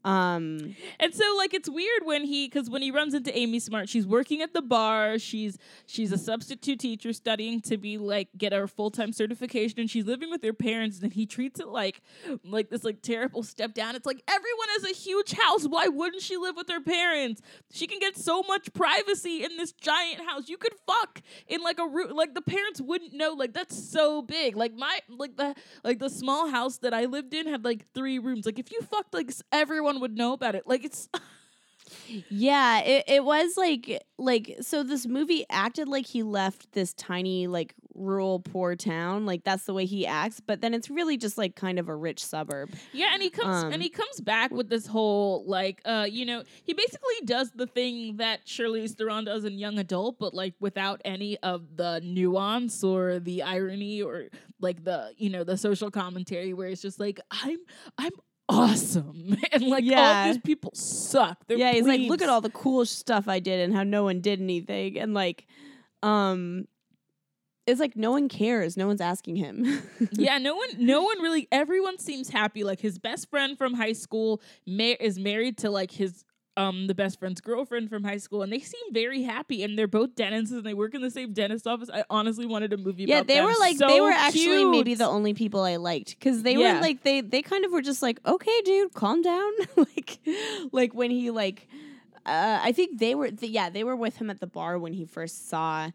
Um 0.06 0.76
And 1.00 1.14
so 1.14 1.24
like 1.38 1.54
it's 1.54 1.70
weird 1.70 2.06
when 2.06 2.24
he 2.26 2.48
cuz 2.48 2.70
when 2.70 2.82
he 2.84 2.92
runs 2.92 3.14
into 3.16 3.36
Amy 3.38 3.60
Smart, 3.60 3.90
she's 3.90 4.06
working 4.06 4.42
at 4.42 4.54
the 4.54 4.62
bar, 4.62 5.18
she's 5.18 5.58
she's 5.88 6.12
a 6.12 6.18
substitute 6.18 6.80
teacher 6.80 7.12
studying 7.12 7.60
to 7.62 7.78
be 7.78 7.98
like 7.98 8.30
get 8.38 8.54
her 8.54 8.68
full-time 8.68 9.12
certification 9.12 9.80
and 9.80 9.90
she's 9.90 10.06
living 10.06 10.30
with 10.30 10.44
her 10.44 10.54
parents 10.54 11.00
and 11.02 11.12
he 11.14 11.26
treats 11.26 11.60
it 11.60 11.68
like 11.68 12.02
like 12.44 12.70
this 12.70 12.84
like 12.84 13.02
terrible 13.02 13.42
step 13.44 13.74
down. 13.74 13.96
It's 13.96 14.06
like 14.06 14.22
everyone 14.28 14.68
has 14.78 14.84
a 14.92 14.94
huge 14.94 15.34
house, 15.34 15.66
why 15.66 15.88
wouldn't 15.88 16.22
she 16.22 16.38
live 16.38 16.56
with 16.56 16.70
her 16.70 16.82
parents? 16.82 17.42
She 17.72 17.88
can 17.88 18.00
get 18.00 18.16
so 18.16 18.44
much 18.44 18.72
privacy 18.74 19.44
in 19.44 19.58
this 19.58 19.72
giant 19.72 20.22
house. 20.30 20.50
You 20.50 20.58
could 20.58 20.76
fuck 20.86 21.22
in 21.48 21.62
like 21.62 21.80
a 21.80 21.88
room 21.88 22.12
like 22.16 22.36
the 22.36 22.42
parents 22.42 22.80
wouldn't 22.80 23.14
know 23.14 23.34
like 23.34 23.54
that's 23.54 23.76
so 23.92 24.22
big. 24.22 24.56
Like 24.56 24.76
my 24.76 25.00
like 25.10 25.36
the 25.36 25.56
like 25.84 25.98
the 26.00 26.10
small 26.10 26.50
house 26.50 26.78
that 26.80 26.94
I 26.94 27.06
lived 27.06 27.34
in 27.34 27.48
had 27.48 27.66
like 27.66 27.92
3 27.94 28.20
rooms. 28.20 28.46
Like 28.46 28.60
if 28.60 28.72
you 28.72 28.82
fucked 28.82 29.14
like 29.14 29.30
s- 29.30 29.42
everyone 29.96 30.02
would 30.02 30.18
know 30.18 30.34
about 30.34 30.56
it. 30.56 30.64
Like 30.66 30.84
it's 30.84 31.10
Yeah, 32.30 32.82
it, 32.82 33.04
it 33.08 33.24
was 33.24 33.58
like 33.58 34.04
like 34.18 34.58
so 34.62 34.82
this 34.82 35.06
movie 35.06 35.46
acted 35.52 35.88
like 35.88 36.08
he 36.08 36.24
left 36.24 36.72
this 36.72 36.94
tiny 36.96 37.46
like 37.46 37.76
rural 37.94 38.40
poor 38.40 38.76
town. 38.76 39.28
Like 39.28 39.44
that's 39.44 39.66
the 39.66 39.74
way 39.74 39.86
he 39.86 40.08
acts, 40.08 40.40
but 40.40 40.62
then 40.62 40.74
it's 40.74 40.90
really 40.90 41.16
just 41.16 41.38
like 41.38 41.56
kind 41.56 41.78
of 41.78 41.88
a 41.88 41.96
rich 41.96 42.26
suburb. 42.26 42.74
Yeah, 42.92 43.10
and 43.14 43.22
he 43.22 43.30
comes 43.30 43.66
Um, 43.66 43.72
and 43.74 43.84
he 43.84 43.90
comes 43.90 44.20
back 44.20 44.50
with 44.52 44.68
this 44.68 44.88
whole 44.88 45.46
like 45.46 45.80
uh 45.86 46.08
you 46.10 46.26
know, 46.26 46.44
he 46.64 46.74
basically 46.74 47.22
does 47.24 47.52
the 47.52 47.68
thing 47.68 48.18
that 48.18 48.46
Charlize 48.48 48.96
Theron 48.96 49.26
does 49.26 49.46
in 49.46 49.60
Young 49.60 49.78
Adult, 49.78 50.18
but 50.18 50.34
like 50.34 50.56
without 50.60 51.02
any 51.06 51.38
of 51.44 51.78
the 51.78 52.02
nuance 52.04 52.84
or 52.84 53.20
the 53.20 53.44
irony 53.44 54.02
or 54.02 54.26
like 54.60 54.84
the 54.84 55.14
you 55.18 55.30
know, 55.30 55.44
the 55.44 55.56
social 55.58 55.92
commentary 55.92 56.54
where 56.56 56.70
it's 56.70 56.82
just 56.82 57.00
like 57.00 57.20
I'm 57.30 57.60
I'm 58.00 58.12
awesome 58.50 59.38
and 59.52 59.64
like 59.64 59.84
all 59.84 59.90
Yeah. 59.90 60.26
of 60.28 60.34
these 60.36 60.42
people 60.44 60.72
suck. 60.76 61.38
They're 61.48 61.58
yeah, 61.58 61.74
he's 61.74 61.86
like, 61.86 62.02
look 62.02 62.22
at 62.22 62.30
all 62.30 62.42
the 62.42 62.50
cool 62.50 62.86
stuff 62.86 63.28
I 63.28 63.40
did 63.40 63.60
and 63.62 63.74
how 63.76 63.84
no 63.84 64.04
one 64.04 64.22
did 64.22 64.40
anything, 64.42 64.98
and 65.00 65.14
like, 65.14 65.48
um, 66.04 66.68
it's 67.68 67.80
like 67.80 67.96
no 67.96 68.12
one 68.12 68.30
cares, 68.30 68.78
no 68.78 68.86
one's 68.86 69.02
asking 69.02 69.38
him. 69.38 69.66
yeah, 70.12 70.38
no 70.38 70.56
one, 70.56 70.68
no 70.78 71.02
one 71.02 71.20
really. 71.22 71.48
Everyone 71.52 71.98
seems 71.98 72.30
happy. 72.30 72.64
Like 72.64 72.80
his 72.80 73.00
best 73.00 73.30
friend 73.30 73.58
from 73.58 73.74
high 73.74 73.94
school 73.94 74.42
ma- 74.68 74.94
is 75.00 75.18
married 75.18 75.58
to 75.60 75.72
like 75.72 75.90
his 75.90 76.24
um 76.58 76.88
the 76.88 76.96
best 76.96 77.20
friend's 77.20 77.42
girlfriend 77.42 77.90
from 77.90 78.04
high 78.04 78.18
school, 78.18 78.42
and 78.42 78.52
they 78.52 78.60
seem 78.60 78.94
very 78.94 79.24
happy. 79.24 79.64
And 79.64 79.78
they're 79.78 79.88
both 79.88 80.16
dentists, 80.16 80.52
and 80.54 80.64
they 80.64 80.74
work 80.74 80.94
in 80.94 81.02
the 81.02 81.12
same 81.12 81.34
dentist 81.34 81.68
office. 81.68 81.90
I 81.94 82.04
honestly 82.10 82.46
wanted 82.46 82.72
a 82.74 82.78
movie. 82.78 83.04
yeah, 83.04 83.24
they 83.24 83.36
them. 83.36 83.46
were 83.46 83.54
like 83.60 83.78
So 83.78 83.88
they 83.88 84.00
were 84.02 84.12
actually 84.12 84.66
maybe 84.66 84.94
the 84.96 85.06
only 85.08 85.34
people 85.34 85.62
I 85.64 85.76
liked 85.76 86.12
because 86.18 86.44
they 86.44 86.54
Yeah. 86.56 86.76
were 86.76 86.82
like 86.82 87.04
they 87.04 87.22
they 87.22 87.42
kind 87.42 87.66
of 87.66 87.72
were 87.72 87.82
just 87.82 88.02
like 88.02 88.20
okay, 88.26 88.62
dude, 88.64 88.94
calm 88.94 89.22
down. 89.22 89.52
like 89.76 90.20
like 90.72 90.94
when 90.94 91.12
he 91.12 91.30
like 91.32 91.68
uh, 92.26 92.60
I 92.64 92.72
think 92.72 93.00
they 93.00 93.16
were 93.16 93.30
th- 93.32 93.52
yeah 93.52 93.70
they 93.70 93.84
were 93.84 93.96
with 93.96 94.18
him 94.18 94.30
at 94.30 94.40
the 94.40 94.48
bar 94.48 94.80
when 94.80 94.94
he 94.94 95.06
first 95.06 95.50
saw 95.50 95.92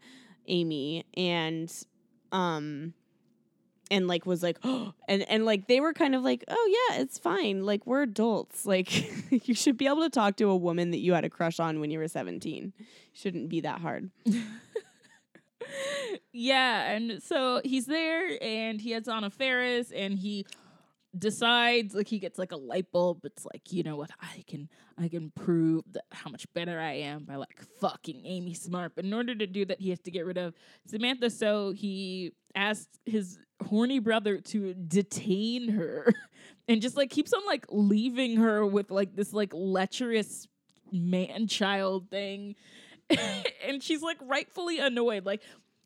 Amy 0.47 1.05
and 1.17 1.71
um 2.31 2.93
and 3.91 4.07
like 4.07 4.25
was 4.25 4.41
like 4.41 4.57
oh, 4.63 4.93
and 5.07 5.21
and 5.29 5.45
like 5.45 5.67
they 5.67 5.79
were 5.79 5.93
kind 5.93 6.15
of 6.15 6.23
like 6.23 6.43
oh 6.47 6.89
yeah 6.89 7.01
it's 7.01 7.19
fine. 7.19 7.63
Like 7.63 7.85
we're 7.85 8.01
adults. 8.01 8.65
Like 8.65 8.89
you 9.47 9.53
should 9.53 9.77
be 9.77 9.85
able 9.85 10.01
to 10.01 10.09
talk 10.09 10.37
to 10.37 10.49
a 10.49 10.57
woman 10.57 10.89
that 10.91 10.99
you 10.99 11.13
had 11.13 11.25
a 11.25 11.29
crush 11.29 11.59
on 11.59 11.79
when 11.79 11.91
you 11.91 11.99
were 11.99 12.07
17 12.07 12.73
shouldn't 13.13 13.49
be 13.49 13.61
that 13.61 13.81
hard. 13.81 14.09
Yeah, 16.33 16.91
and 16.91 17.21
so 17.21 17.61
he's 17.63 17.85
there, 17.85 18.41
and 18.41 18.79
he 18.79 18.91
heads 18.91 19.07
on 19.07 19.23
a 19.23 19.29
Ferris, 19.29 19.91
and 19.91 20.17
he 20.17 20.45
decides 21.17 21.93
like 21.93 22.07
he 22.07 22.19
gets 22.19 22.39
like 22.39 22.51
a 22.51 22.57
light 22.57 22.91
bulb. 22.91 23.25
It's 23.25 23.45
like 23.45 23.71
you 23.71 23.83
know 23.83 23.95
what 23.95 24.11
I 24.21 24.43
can 24.47 24.69
I 24.97 25.07
can 25.07 25.31
prove 25.35 25.83
that 25.91 26.05
how 26.11 26.29
much 26.29 26.45
better 26.53 26.79
I 26.79 26.93
am 26.93 27.23
by 27.25 27.35
like 27.35 27.61
fucking 27.79 28.21
Amy 28.25 28.53
Smart. 28.53 28.93
But 28.95 29.05
in 29.05 29.13
order 29.13 29.35
to 29.35 29.47
do 29.47 29.65
that, 29.65 29.81
he 29.81 29.89
has 29.89 29.99
to 30.01 30.11
get 30.11 30.25
rid 30.25 30.37
of 30.37 30.53
Samantha. 30.87 31.29
So 31.29 31.71
he 31.71 32.33
asks 32.55 32.87
his 33.05 33.39
horny 33.65 33.99
brother 33.99 34.37
to 34.37 34.73
detain 34.73 35.69
her, 35.69 36.13
and 36.67 36.81
just 36.81 36.97
like 36.97 37.09
keeps 37.09 37.33
on 37.33 37.45
like 37.45 37.65
leaving 37.69 38.37
her 38.37 38.65
with 38.65 38.91
like 38.91 39.15
this 39.15 39.33
like 39.33 39.51
lecherous 39.53 40.47
man 40.91 41.47
child 41.47 42.09
thing. 42.09 42.55
and 43.67 43.83
she's 43.83 44.01
like 44.01 44.17
rightfully 44.21 44.79
annoyed. 44.79 45.25
Like 45.25 45.41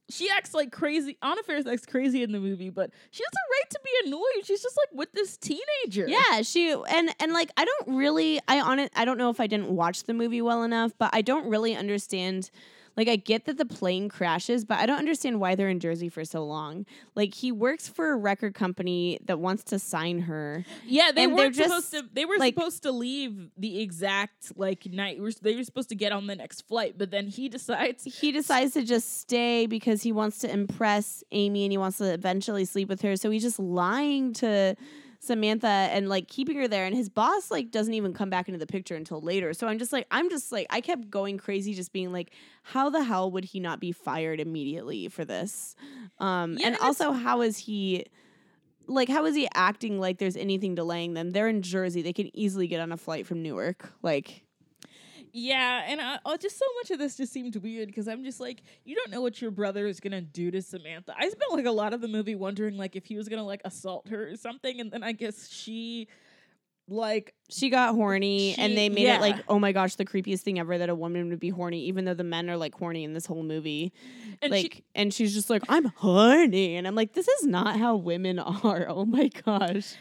she 0.10 0.30
acts 0.30 0.53
like 0.53 0.72
crazy. 0.72 1.18
Anna 1.22 1.41
Faris 1.43 1.66
acts 1.66 1.86
crazy 1.86 2.22
in 2.24 2.32
the 2.32 2.39
movie, 2.39 2.70
but 2.70 2.91
she 3.12 3.24
has 3.24 3.34
a 3.34 3.45
right 3.51 3.70
to 3.72 3.80
be 3.84 4.08
annoyed. 4.08 4.45
She's 4.45 4.62
just 4.62 4.78
like 4.78 4.97
with 4.97 5.12
this 5.14 5.38
teenager. 5.38 6.08
Yeah, 6.08 6.41
she 6.41 6.72
and 6.72 7.10
and 7.20 7.34
like 7.34 7.51
I 7.58 7.66
don't 7.66 7.97
really 7.97 8.39
I 8.47 8.60
on 8.62 8.80
it 8.80 8.91
I 8.95 9.06
don't 9.06 9.18
know 9.18 9.30
if 9.30 9.39
I 9.39 9.47
didn't 9.47 9.70
watch 9.70 10.03
the 10.03 10.14
movie 10.14 10.41
well 10.41 10.64
enough, 10.64 10.91
but 10.97 11.10
I 11.14 11.22
don't 11.22 11.47
really 11.47 11.76
understand 11.76 12.51
like 12.97 13.07
I 13.07 13.15
get 13.15 13.45
that 13.45 13.57
the 13.57 13.65
plane 13.65 14.09
crashes, 14.09 14.63
but 14.65 14.77
I 14.79 14.85
don't 14.85 14.99
understand 14.99 15.39
why 15.39 15.55
they're 15.55 15.69
in 15.69 15.79
Jersey 15.79 16.09
for 16.09 16.23
so 16.25 16.45
long. 16.45 16.85
Like 17.15 17.33
he 17.33 17.51
works 17.51 17.87
for 17.87 18.11
a 18.11 18.15
record 18.15 18.53
company 18.55 19.19
that 19.25 19.39
wants 19.39 19.63
to 19.65 19.79
sign 19.79 20.19
her. 20.21 20.65
yeah. 20.85 21.11
They 21.13 21.27
weren't 21.27 21.55
supposed 21.55 21.91
just, 21.91 22.05
to. 22.05 22.09
They 22.13 22.25
were 22.25 22.37
like- 22.37 22.55
supposed 22.55 22.83
to 22.83 22.91
leave 22.91 23.49
the 23.57 23.81
exact 23.81 24.57
like 24.57 24.85
night. 24.85 25.19
They 25.41 25.55
were 25.55 25.63
supposed 25.63 25.89
to 25.89 25.95
get 25.95 26.11
on 26.11 26.27
the 26.27 26.35
next 26.35 26.61
flight, 26.67 26.95
but 26.97 27.11
then 27.11 27.27
he 27.27 27.49
decides. 27.55 28.03
He 28.03 28.31
decides 28.31 28.73
to 28.73 28.83
just 28.83 29.17
stay 29.19 29.65
because 29.65 30.03
he 30.03 30.11
wants 30.11 30.37
to 30.39 30.51
impress 30.51 31.23
Amy 31.31 31.65
and 31.65 31.71
he 31.71 31.77
wants 31.77 31.97
to 31.97 32.13
eventually 32.13 32.65
sleep 32.65 32.89
with 32.89 33.01
her. 33.01 33.15
So 33.15 33.29
he's 33.29 33.43
just 33.43 33.59
lying 33.59 34.33
to 34.33 34.75
Samantha 35.20 35.68
and 35.68 36.09
like 36.09 36.28
keeping 36.28 36.57
her 36.57 36.68
there 36.68 36.86
and 36.86 36.95
his 36.95 37.09
boss 37.09 37.51
like 37.51 37.72
doesn't 37.72 37.93
even 37.93 38.13
come 38.13 38.30
back 38.30 38.47
into 38.47 38.59
the 38.59 38.68
picture 38.68 38.95
until 38.95 39.22
later. 39.22 39.53
So 39.53 39.68
I'm 39.68 39.80
just 39.80 39.91
like 39.93 40.07
I'm 40.11 40.30
just 40.30 40.51
like 40.51 40.68
I 40.70 40.82
kept 40.82 41.09
going 41.09 41.38
crazy 41.38 41.74
just 41.74 41.91
being 41.91 42.11
like 42.11 42.32
how 42.63 42.89
the 42.89 43.03
hell 43.03 43.32
would 43.32 43.45
he 43.45 43.59
not 43.59 43.80
be 43.80 43.91
fired 43.91 44.39
immediately 44.39 45.07
for 45.07 45.26
this? 45.26 45.76
Um 46.20 46.57
Yeah, 46.59 46.68
and 46.68 46.76
and 46.76 46.84
also 46.84 47.11
how 47.11 47.41
is 47.41 47.57
he 47.57 48.05
like 48.88 49.09
how 49.09 49.26
is 49.26 49.36
he 49.36 49.47
acting 49.53 49.99
like 49.99 50.20
there's 50.20 50.38
anything 50.38 50.76
delaying 50.76 51.13
them? 51.13 51.32
They're 51.32 51.47
in 51.47 51.61
Jersey. 51.61 52.01
They 52.01 52.13
can 52.13 52.36
easily 52.36 52.68
get 52.68 52.80
on 52.80 52.91
a 52.91 52.97
flight 52.97 53.26
from 53.26 53.41
Newark. 53.41 53.93
Like 54.01 54.44
Yeah, 55.38 55.83
and 55.86 55.99
uh, 55.99 56.17
oh, 56.23 56.38
just 56.38 56.57
so 56.57 56.63
much 56.81 56.91
of 56.91 56.97
this 56.97 57.17
just 57.17 57.33
seemed 57.33 57.57
weird 57.57 57.88
because 57.88 58.07
I'm 58.07 58.23
just 58.23 58.39
like, 58.39 58.63
you 58.86 58.95
don't 58.95 59.11
know 59.11 59.19
what 59.19 59.41
your 59.41 59.51
brother 59.51 59.86
is 59.86 59.99
gonna 59.99 60.21
do 60.21 60.49
to 60.49 60.61
Samantha. 60.61 61.13
I 61.17 61.27
spent 61.27 61.51
like 61.51 61.65
a 61.65 61.71
lot 61.71 61.93
of 61.93 61.99
the 61.99 62.07
movie 62.07 62.36
wondering 62.36 62.77
like 62.77 62.95
if 62.95 63.05
he 63.05 63.17
was 63.17 63.27
gonna 63.27 63.43
like 63.43 63.59
assault 63.65 64.07
her 64.07 64.29
or 64.29 64.38
something, 64.38 64.79
and 64.79 64.89
then 64.91 65.03
I 65.03 65.11
guess 65.11 65.49
she 65.49 66.07
like 66.88 67.33
She 67.49 67.69
got 67.69 67.95
horny 67.95 68.53
She- 68.53 68.61
and 68.61 68.77
they 68.77 68.89
made 68.89 69.03
yeah. 69.03 69.15
it 69.17 69.21
like, 69.21 69.43
oh 69.47 69.57
my 69.59 69.71
gosh, 69.71 69.95
the 69.95 70.05
creepiest 70.05 70.41
thing 70.41 70.59
ever 70.59 70.77
that 70.77 70.89
a 70.89 70.95
woman 70.95 71.29
would 71.29 71.39
be 71.39 71.49
horny, 71.49 71.81
even 71.86 72.05
though 72.05 72.13
the 72.13 72.23
men 72.23 72.49
are 72.49 72.57
like 72.57 72.75
horny 72.75 73.03
in 73.03 73.13
this 73.13 73.25
whole 73.25 73.43
movie. 73.43 73.91
and 74.41 74.51
like 74.51 74.73
she, 74.75 74.83
and 74.93 75.13
she's 75.13 75.33
just 75.33 75.49
like, 75.49 75.63
I'm 75.69 75.86
horny. 75.86 76.75
And 76.75 76.88
I'm 76.88 76.95
like, 76.95 77.13
this 77.13 77.27
is 77.27 77.45
not 77.45 77.77
how 77.79 77.95
women 77.95 78.38
are. 78.63 78.86
Oh 78.89 79.05
my 79.05 79.29
gosh. 79.45 79.95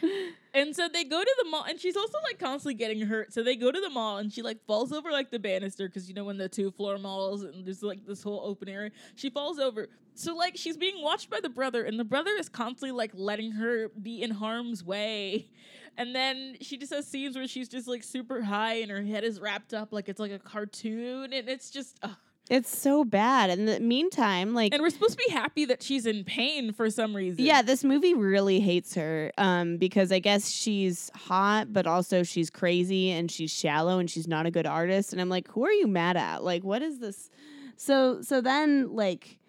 And 0.53 0.73
so 0.73 0.87
they 0.87 1.03
go 1.03 1.21
to 1.21 1.35
the 1.43 1.49
mall, 1.49 1.65
and 1.67 1.77
she's 1.77 1.97
also 1.97 2.17
like 2.23 2.39
constantly 2.39 2.75
getting 2.75 3.01
hurt. 3.01 3.33
So 3.33 3.43
they 3.43 3.57
go 3.57 3.73
to 3.73 3.79
the 3.81 3.89
mall, 3.89 4.19
and 4.19 4.31
she 4.31 4.41
like 4.41 4.65
falls 4.65 4.93
over 4.93 5.11
like 5.11 5.29
the 5.29 5.37
banister 5.39 5.89
because 5.89 6.07
you 6.07 6.15
know 6.15 6.23
when 6.23 6.37
the 6.37 6.47
two 6.47 6.71
floor 6.71 6.97
malls 6.97 7.43
and 7.43 7.65
there's 7.65 7.83
like 7.83 8.05
this 8.05 8.23
whole 8.23 8.39
open 8.45 8.69
area, 8.69 8.91
she 9.15 9.29
falls 9.29 9.59
over. 9.59 9.89
So 10.13 10.33
like 10.33 10.55
she's 10.55 10.77
being 10.77 11.03
watched 11.03 11.29
by 11.29 11.41
the 11.41 11.49
brother, 11.49 11.83
and 11.83 11.99
the 11.99 12.05
brother 12.05 12.31
is 12.39 12.47
constantly 12.47 12.91
like 12.91 13.11
letting 13.13 13.51
her 13.51 13.89
be 14.01 14.21
in 14.21 14.31
harm's 14.31 14.81
way. 14.81 15.49
And 15.97 16.13
then 16.13 16.57
she 16.61 16.77
just 16.77 16.93
has 16.93 17.07
scenes 17.07 17.35
where 17.37 17.47
she's 17.47 17.69
just 17.69 17.87
like 17.87 18.03
super 18.03 18.41
high, 18.41 18.75
and 18.75 18.91
her 18.91 19.01
head 19.01 19.23
is 19.23 19.39
wrapped 19.39 19.73
up 19.73 19.93
like 19.93 20.09
it's 20.09 20.19
like 20.19 20.31
a 20.31 20.39
cartoon, 20.39 21.31
and 21.33 21.49
it's 21.49 21.69
just. 21.69 21.97
ugh. 22.03 22.15
It's 22.47 22.77
so 22.77 23.03
bad. 23.03 23.49
In 23.49 23.65
the 23.65 23.79
meantime, 23.79 24.53
like 24.53 24.71
And 24.71 24.79
we're 24.83 24.91
supposed 24.91 25.17
to 25.17 25.23
be 25.27 25.33
happy 25.33 25.65
that 25.65 25.81
she's 25.81 26.05
in 26.05 26.23
pain 26.23 26.73
for 26.73 26.91
some 26.91 27.15
reason. 27.15 27.43
Yeah, 27.43 27.63
this 27.63 27.83
movie 27.83 28.13
really 28.13 28.59
hates 28.59 28.93
her 28.93 29.31
um, 29.39 29.77
because 29.77 30.11
I 30.11 30.19
guess 30.19 30.51
she's 30.51 31.09
hot, 31.15 31.73
but 31.73 31.87
also 31.87 32.21
she's 32.21 32.51
crazy 32.51 33.09
and 33.09 33.31
she's 33.31 33.51
shallow 33.51 33.97
and 33.97 34.07
she's 34.11 34.27
not 34.27 34.45
a 34.45 34.51
good 34.51 34.67
artist. 34.67 35.11
And 35.11 35.19
I'm 35.19 35.29
like, 35.29 35.47
who 35.47 35.65
are 35.65 35.71
you 35.71 35.87
mad 35.87 36.17
at? 36.17 36.43
Like, 36.43 36.63
what 36.63 36.83
is 36.83 36.99
this? 36.99 37.31
So 37.77 38.21
so 38.21 38.41
then 38.41 38.93
like, 38.93 39.39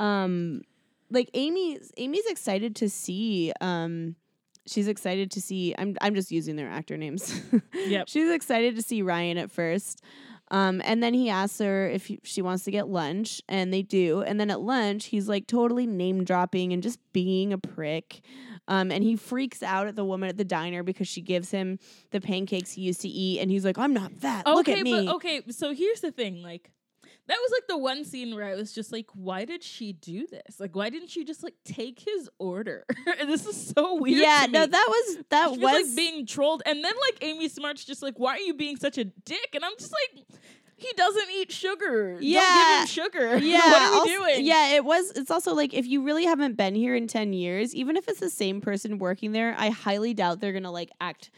um, 0.00 0.62
like 1.10 1.30
Amy's 1.34 1.92
Amy's 1.96 2.26
excited 2.26 2.74
to 2.76 2.90
see 2.90 3.52
um. 3.60 4.16
She's 4.66 4.88
excited 4.88 5.30
to 5.32 5.40
see. 5.40 5.74
I'm. 5.76 5.96
I'm 6.00 6.14
just 6.14 6.30
using 6.30 6.56
their 6.56 6.68
actor 6.68 6.96
names. 6.96 7.40
Yep. 7.74 8.08
She's 8.08 8.30
excited 8.30 8.76
to 8.76 8.82
see 8.82 9.02
Ryan 9.02 9.38
at 9.38 9.50
first, 9.50 10.02
um, 10.50 10.80
and 10.84 11.02
then 11.02 11.14
he 11.14 11.28
asks 11.30 11.58
her 11.58 11.88
if 11.88 12.06
he- 12.06 12.20
she 12.22 12.42
wants 12.42 12.64
to 12.64 12.70
get 12.70 12.88
lunch, 12.88 13.42
and 13.48 13.72
they 13.72 13.82
do. 13.82 14.22
And 14.22 14.38
then 14.38 14.50
at 14.50 14.60
lunch, 14.60 15.06
he's 15.06 15.28
like 15.28 15.46
totally 15.46 15.86
name 15.86 16.24
dropping 16.24 16.72
and 16.72 16.82
just 16.82 16.98
being 17.12 17.52
a 17.52 17.58
prick. 17.58 18.20
Um, 18.66 18.90
and 18.90 19.04
he 19.04 19.16
freaks 19.16 19.62
out 19.62 19.86
at 19.88 19.96
the 19.96 20.04
woman 20.04 20.30
at 20.30 20.38
the 20.38 20.44
diner 20.44 20.82
because 20.82 21.06
she 21.06 21.20
gives 21.20 21.50
him 21.50 21.78
the 22.12 22.20
pancakes 22.20 22.72
he 22.72 22.82
used 22.82 23.02
to 23.02 23.08
eat, 23.08 23.40
and 23.40 23.50
he's 23.50 23.64
like, 23.64 23.76
"I'm 23.78 23.92
not. 23.92 24.12
Look 24.46 24.68
okay, 24.68 24.78
at 24.78 24.82
me." 24.82 25.06
but 25.06 25.14
okay, 25.16 25.42
so 25.50 25.74
here's 25.74 26.00
the 26.00 26.10
thing, 26.10 26.42
like 26.42 26.70
that 27.26 27.38
was 27.40 27.50
like 27.52 27.66
the 27.68 27.78
one 27.78 28.04
scene 28.04 28.34
where 28.34 28.44
I 28.44 28.54
was 28.54 28.72
just 28.72 28.92
like, 28.92 29.06
why 29.14 29.44
did 29.44 29.62
she 29.62 29.92
do 29.94 30.26
this? 30.26 30.60
Like, 30.60 30.76
why 30.76 30.90
didn't 30.90 31.08
she 31.08 31.24
just 31.24 31.42
like 31.42 31.54
take 31.64 32.00
his 32.00 32.28
order? 32.38 32.84
and 33.20 33.28
this 33.28 33.46
is 33.46 33.68
so 33.74 33.94
weird. 34.00 34.20
yeah, 34.20 34.46
no, 34.50 34.66
that 34.66 34.86
was 34.88 35.24
that 35.30 35.52
She 35.54 35.58
was, 35.58 35.86
like 35.88 35.96
being 35.96 36.26
trolled, 36.26 36.62
and 36.66 36.84
then 36.84 36.92
like 37.10 37.22
Amy 37.22 37.48
Smart's 37.48 37.84
just 37.84 38.02
like, 38.02 38.18
why 38.18 38.34
are 38.34 38.40
you 38.40 38.54
being 38.54 38.76
such 38.76 38.98
a 38.98 39.04
dick? 39.04 39.50
And 39.54 39.64
I'm 39.64 39.72
just 39.78 39.92
like, 39.92 40.24
he 40.76 40.90
doesn't 40.96 41.30
eat 41.30 41.52
sugar. 41.52 42.18
Yeah. 42.20 42.40
Don't 42.40 42.56
give 42.56 42.80
him 42.80 42.86
sugar. 42.86 43.36
Yeah, 43.46 43.58
what 43.70 43.82
are 43.82 43.90
we 43.92 43.96
also- 43.96 44.10
doing? 44.10 44.44
Yeah, 44.46 44.74
it 44.74 44.84
was. 44.84 45.10
It's 45.12 45.30
also 45.30 45.54
like 45.54 45.72
if 45.72 45.86
you 45.86 46.02
really 46.02 46.24
haven't 46.24 46.56
been 46.56 46.74
here 46.74 46.94
in 46.94 47.06
ten 47.06 47.32
years, 47.32 47.74
even 47.74 47.96
if 47.96 48.08
it's 48.08 48.20
the 48.20 48.28
same 48.30 48.60
person 48.60 48.98
working 48.98 49.32
there, 49.32 49.54
I 49.56 49.70
highly 49.70 50.12
doubt 50.14 50.40
they're 50.40 50.52
gonna 50.52 50.72
like 50.72 50.90
act 51.00 51.30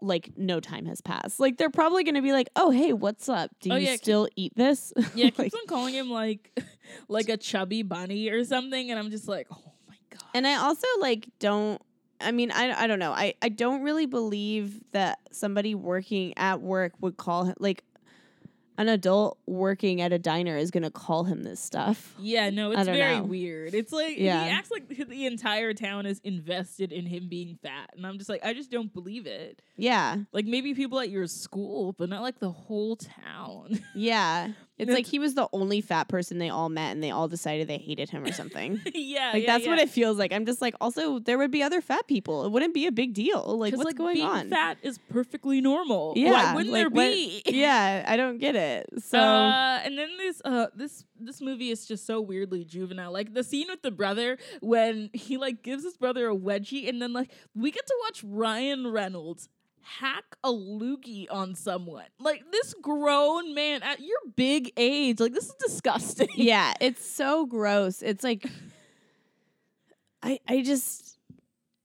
like 0.00 0.30
no 0.36 0.60
time 0.60 0.86
has 0.86 1.00
passed. 1.00 1.40
Like 1.40 1.56
they're 1.56 1.70
probably 1.70 2.04
gonna 2.04 2.22
be 2.22 2.32
like, 2.32 2.48
"Oh, 2.56 2.70
hey, 2.70 2.92
what's 2.92 3.28
up? 3.28 3.50
Do 3.60 3.72
Oh, 3.72 3.76
you 3.76 3.86
yeah, 3.86 3.92
keep- 3.92 4.02
still 4.02 4.28
eat 4.36 4.52
this?" 4.56 4.92
yeah. 5.14 5.26
Like- 5.26 5.36
Keeps 5.36 5.54
on 5.54 5.66
calling 5.66 5.94
him 5.94 6.10
like, 6.10 6.58
like 7.08 7.28
a 7.28 7.36
chubby 7.36 7.82
bunny 7.82 8.28
or 8.28 8.44
something, 8.44 8.90
and 8.90 8.98
I'm 8.98 9.10
just 9.10 9.26
like, 9.28 9.46
oh 9.52 9.72
my 9.88 9.96
god. 10.10 10.22
And 10.34 10.46
I 10.46 10.56
also 10.56 10.86
like 11.00 11.28
don't 11.38 11.80
I 12.18 12.32
mean, 12.32 12.50
I, 12.50 12.72
I 12.84 12.86
don't 12.86 12.98
know. 12.98 13.12
I, 13.12 13.34
I 13.42 13.50
don't 13.50 13.82
really 13.82 14.06
believe 14.06 14.80
that 14.92 15.18
somebody 15.32 15.74
working 15.74 16.32
at 16.38 16.62
work 16.62 16.92
would 17.02 17.18
call 17.18 17.44
him 17.44 17.54
like 17.58 17.84
an 18.78 18.88
adult 18.88 19.38
working 19.46 20.00
at 20.00 20.12
a 20.12 20.18
diner 20.18 20.56
is 20.56 20.70
going 20.70 20.82
to 20.82 20.90
call 20.90 21.24
him 21.24 21.42
this 21.42 21.60
stuff. 21.60 22.14
Yeah, 22.18 22.50
no, 22.50 22.72
it's 22.72 22.84
very 22.84 23.16
know. 23.18 23.24
weird. 23.24 23.74
It's 23.74 23.92
like 23.92 24.18
Yeah. 24.18 24.44
he 24.44 24.50
acts 24.50 24.70
like 24.70 24.88
the 24.88 25.26
entire 25.26 25.72
town 25.74 26.06
is 26.06 26.20
invested 26.24 26.92
in 26.92 27.06
him 27.06 27.28
being 27.28 27.58
fat, 27.62 27.90
and 27.96 28.06
I'm 28.06 28.18
just 28.18 28.28
like, 28.30 28.44
I 28.44 28.52
just 28.54 28.70
don't 28.70 28.92
believe 28.92 29.26
it. 29.26 29.62
Yeah. 29.76 30.16
Like 30.32 30.46
maybe 30.46 30.74
people 30.74 31.00
at 31.00 31.10
your 31.10 31.26
school, 31.26 31.92
but 31.94 32.08
not 32.08 32.22
like 32.22 32.38
the 32.38 32.50
whole 32.50 32.96
town. 32.96 33.80
Yeah. 33.94 34.52
It's 34.78 34.92
like 34.92 35.06
he 35.06 35.18
was 35.18 35.34
the 35.34 35.48
only 35.52 35.80
fat 35.80 36.08
person 36.08 36.38
they 36.38 36.50
all 36.50 36.68
met 36.68 36.92
and 36.92 37.02
they 37.02 37.10
all 37.10 37.28
decided 37.28 37.66
they 37.66 37.78
hated 37.78 38.10
him 38.10 38.24
or 38.24 38.32
something. 38.32 38.80
yeah, 38.94 39.30
Like 39.32 39.44
yeah, 39.44 39.52
that's 39.56 39.66
what 39.66 39.78
it 39.78 39.88
feels 39.88 40.18
like. 40.18 40.32
I'm 40.32 40.44
just 40.44 40.60
like 40.60 40.74
also 40.80 41.18
there 41.18 41.38
would 41.38 41.50
be 41.50 41.62
other 41.62 41.80
fat 41.80 42.06
people. 42.06 42.44
It 42.44 42.52
wouldn't 42.52 42.74
be 42.74 42.86
a 42.86 42.92
big 42.92 43.14
deal. 43.14 43.56
Like 43.58 43.72
what's 43.72 43.86
like, 43.86 43.96
going 43.96 44.16
being 44.16 44.26
on? 44.26 44.50
Fat 44.50 44.76
is 44.82 44.98
perfectly 45.08 45.60
normal. 45.62 46.12
Yeah, 46.16 46.30
Why 46.30 46.54
wouldn't 46.56 46.72
like, 46.72 46.80
there 46.80 46.90
what- 46.90 47.12
be? 47.12 47.42
yeah, 47.46 48.04
I 48.06 48.16
don't 48.22 48.38
get 48.38 48.54
it. 48.54 48.86
So 49.02 49.18
Uh, 49.18 49.80
and 49.84 49.96
then 49.96 50.08
this 50.18 50.42
uh 50.44 50.66
this 50.74 51.04
this 51.18 51.40
movie 51.40 51.70
is 51.70 51.86
just 51.86 52.04
so 52.06 52.20
weirdly 52.20 52.64
juvenile. 52.64 53.12
Like 53.12 53.32
the 53.32 53.42
scene 53.44 53.68
with 53.70 53.80
the 53.82 53.90
brother 53.90 54.36
when 54.60 55.08
he 55.14 55.38
like 55.38 55.62
gives 55.62 55.84
his 55.84 55.96
brother 55.96 56.28
a 56.28 56.36
wedgie, 56.36 56.86
and 56.88 57.00
then 57.00 57.14
like 57.14 57.30
we 57.54 57.70
get 57.70 57.86
to 57.86 57.96
watch 58.04 58.22
Ryan 58.24 58.86
Reynolds 58.88 59.48
hack 59.86 60.24
a 60.42 60.50
loogie 60.50 61.26
on 61.30 61.54
someone. 61.54 62.06
Like 62.18 62.42
this 62.50 62.74
grown 62.74 63.54
man 63.54 63.82
at 63.82 64.00
your 64.00 64.18
big 64.34 64.72
age. 64.76 65.20
Like 65.20 65.32
this 65.32 65.46
is 65.46 65.54
disgusting. 65.58 66.28
yeah, 66.36 66.74
it's 66.80 67.08
so 67.08 67.46
gross. 67.46 68.02
It's 68.02 68.24
like 68.24 68.46
I 70.22 70.40
I 70.48 70.62
just 70.62 71.18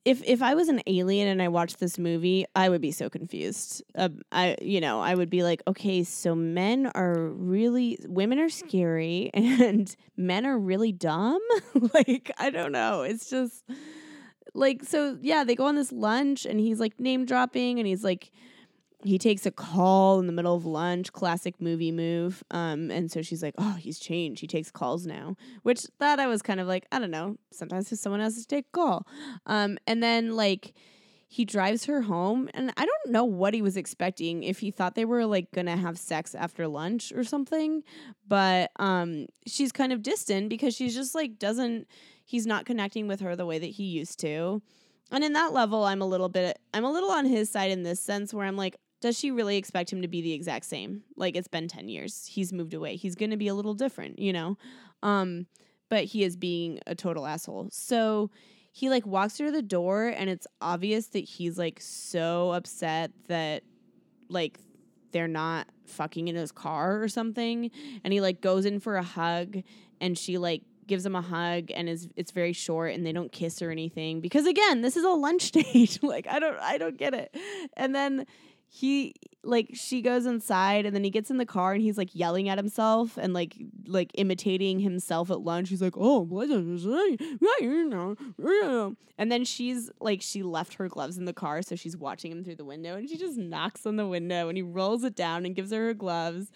if 0.03 0.23
if 0.25 0.41
I 0.41 0.55
was 0.55 0.67
an 0.67 0.81
alien 0.87 1.27
and 1.27 1.41
I 1.41 1.47
watched 1.49 1.79
this 1.79 1.99
movie, 1.99 2.45
I 2.55 2.69
would 2.69 2.81
be 2.81 2.91
so 2.91 3.09
confused. 3.09 3.83
Um, 3.95 4.21
I 4.31 4.57
you 4.61 4.81
know 4.81 4.99
I 4.99 5.13
would 5.13 5.29
be 5.29 5.43
like, 5.43 5.61
okay, 5.67 6.03
so 6.03 6.33
men 6.33 6.87
are 6.95 7.29
really 7.29 7.99
women 8.07 8.39
are 8.39 8.49
scary 8.49 9.29
and 9.33 9.95
men 10.17 10.45
are 10.45 10.57
really 10.57 10.91
dumb. 10.91 11.41
like 11.93 12.31
I 12.37 12.49
don't 12.49 12.71
know. 12.71 13.03
It's 13.03 13.29
just 13.29 13.63
like 14.53 14.83
so 14.83 15.17
yeah. 15.21 15.43
They 15.43 15.55
go 15.55 15.65
on 15.65 15.75
this 15.75 15.91
lunch 15.91 16.45
and 16.45 16.59
he's 16.59 16.79
like 16.79 16.99
name 16.99 17.25
dropping 17.25 17.79
and 17.79 17.87
he's 17.87 18.03
like 18.03 18.31
he 19.03 19.17
takes 19.17 19.45
a 19.45 19.51
call 19.51 20.19
in 20.19 20.27
the 20.27 20.33
middle 20.33 20.55
of 20.55 20.65
lunch, 20.65 21.11
classic 21.11 21.59
movie 21.59 21.91
move. 21.91 22.43
Um, 22.51 22.91
and 22.91 23.11
so 23.11 23.21
she's 23.21 23.41
like, 23.41 23.55
"Oh, 23.57 23.73
he's 23.73 23.99
changed. 23.99 24.41
He 24.41 24.47
takes 24.47 24.71
calls 24.71 25.05
now." 25.05 25.35
Which 25.63 25.85
that 25.99 26.19
I 26.19 26.27
was 26.27 26.41
kind 26.41 26.59
of 26.59 26.67
like, 26.67 26.85
I 26.91 26.99
don't 26.99 27.11
know. 27.11 27.37
Sometimes 27.51 27.91
if 27.91 27.99
someone 27.99 28.21
has 28.21 28.37
to 28.37 28.47
take 28.47 28.65
a 28.67 28.77
call, 28.77 29.07
um, 29.45 29.77
and 29.87 30.01
then 30.03 30.35
like 30.35 30.73
he 31.27 31.45
drives 31.45 31.85
her 31.85 32.01
home, 32.01 32.49
and 32.53 32.73
I 32.77 32.85
don't 32.85 33.11
know 33.11 33.23
what 33.23 33.53
he 33.53 33.61
was 33.61 33.77
expecting. 33.77 34.43
If 34.43 34.59
he 34.59 34.69
thought 34.69 34.95
they 34.95 35.05
were 35.05 35.25
like 35.25 35.51
gonna 35.51 35.77
have 35.77 35.97
sex 35.97 36.35
after 36.35 36.67
lunch 36.67 37.11
or 37.13 37.23
something, 37.23 37.83
but 38.27 38.71
um, 38.77 39.27
she's 39.47 39.71
kind 39.71 39.93
of 39.93 40.03
distant 40.03 40.49
because 40.49 40.75
she's 40.75 40.93
just 40.95 41.15
like 41.15 41.39
doesn't. 41.39 41.87
He's 42.31 42.47
not 42.47 42.65
connecting 42.65 43.09
with 43.09 43.19
her 43.19 43.35
the 43.35 43.45
way 43.45 43.59
that 43.59 43.65
he 43.65 43.83
used 43.83 44.17
to. 44.21 44.61
And 45.11 45.21
in 45.21 45.33
that 45.33 45.51
level, 45.51 45.83
I'm 45.83 46.01
a 46.01 46.05
little 46.05 46.29
bit, 46.29 46.57
I'm 46.73 46.85
a 46.85 46.91
little 46.91 47.11
on 47.11 47.25
his 47.25 47.49
side 47.49 47.71
in 47.71 47.83
this 47.83 47.99
sense 47.99 48.33
where 48.33 48.45
I'm 48.45 48.55
like, 48.55 48.77
does 49.01 49.19
she 49.19 49.31
really 49.31 49.57
expect 49.57 49.91
him 49.91 50.01
to 50.01 50.07
be 50.07 50.21
the 50.21 50.31
exact 50.31 50.63
same? 50.63 51.03
Like 51.17 51.35
it's 51.35 51.49
been 51.49 51.67
10 51.67 51.89
years. 51.89 52.25
He's 52.25 52.53
moved 52.53 52.73
away. 52.73 52.95
He's 52.95 53.15
going 53.15 53.31
to 53.31 53.37
be 53.37 53.49
a 53.49 53.53
little 53.53 53.73
different, 53.73 54.17
you 54.17 54.31
know? 54.31 54.57
Um, 55.03 55.45
but 55.89 56.05
he 56.05 56.23
is 56.23 56.37
being 56.37 56.79
a 56.87 56.95
total 56.95 57.27
asshole. 57.27 57.67
So 57.73 58.31
he 58.71 58.89
like 58.89 59.05
walks 59.05 59.35
to 59.35 59.51
the 59.51 59.61
door 59.61 60.07
and 60.07 60.29
it's 60.29 60.47
obvious 60.61 61.07
that 61.07 61.25
he's 61.25 61.57
like 61.57 61.81
so 61.81 62.51
upset 62.51 63.11
that 63.27 63.63
like 64.29 64.57
they're 65.11 65.27
not 65.27 65.67
fucking 65.85 66.29
in 66.29 66.37
his 66.37 66.53
car 66.53 67.03
or 67.03 67.09
something. 67.09 67.71
And 68.05 68.13
he 68.13 68.21
like 68.21 68.39
goes 68.39 68.63
in 68.63 68.79
for 68.79 68.95
a 68.95 69.03
hug 69.03 69.57
and 69.99 70.17
she 70.17 70.37
like 70.37 70.61
gives 70.91 71.05
him 71.05 71.15
a 71.15 71.21
hug 71.21 71.71
and 71.71 71.87
is 71.87 72.09
it's 72.17 72.31
very 72.31 72.51
short 72.51 72.93
and 72.93 73.05
they 73.05 73.13
don't 73.13 73.31
kiss 73.31 73.61
or 73.61 73.71
anything 73.71 74.19
because 74.19 74.45
again 74.45 74.81
this 74.81 74.97
is 74.97 75.05
a 75.05 75.09
lunch 75.09 75.49
date. 75.57 75.97
Like 76.03 76.27
i 76.27 76.37
don't 76.37 76.59
i 76.59 76.77
don't 76.77 76.97
get 76.97 77.13
it. 77.13 77.33
And 77.77 77.95
then 77.95 78.25
he 78.73 79.13
like 79.43 79.69
she 79.73 80.01
goes 80.01 80.25
inside 80.25 80.85
and 80.85 80.95
then 80.95 81.03
he 81.03 81.09
gets 81.09 81.29
in 81.29 81.35
the 81.37 81.45
car 81.45 81.73
and 81.73 81.81
he's 81.81 81.97
like 81.97 82.15
yelling 82.15 82.47
at 82.47 82.57
himself 82.57 83.17
and 83.17 83.33
like 83.33 83.57
like 83.85 84.11
imitating 84.13 84.79
himself 84.79 85.29
at 85.29 85.41
lunch 85.41 85.67
he's 85.67 85.81
like 85.81 85.97
oh 85.97 86.19
what 86.19 86.49
is 86.49 86.83
this? 86.85 87.17
Yeah, 87.19 87.47
you 87.59 87.83
know, 87.89 88.15
yeah." 88.37 88.89
and 89.17 89.29
then 89.31 89.43
she's 89.43 89.89
like 89.99 90.21
she 90.21 90.41
left 90.41 90.75
her 90.75 90.87
gloves 90.87 91.17
in 91.17 91.25
the 91.25 91.33
car 91.33 91.61
so 91.61 91.75
she's 91.75 91.97
watching 91.97 92.31
him 92.31 92.43
through 92.45 92.55
the 92.55 92.63
window 92.63 92.95
and 92.95 93.09
she 93.09 93.17
just 93.17 93.37
knocks 93.37 93.85
on 93.85 93.97
the 93.97 94.07
window 94.07 94.47
and 94.47 94.57
he 94.57 94.61
rolls 94.61 95.03
it 95.03 95.15
down 95.15 95.45
and 95.45 95.53
gives 95.53 95.71
her 95.71 95.87
her 95.87 95.93
gloves 95.93 96.47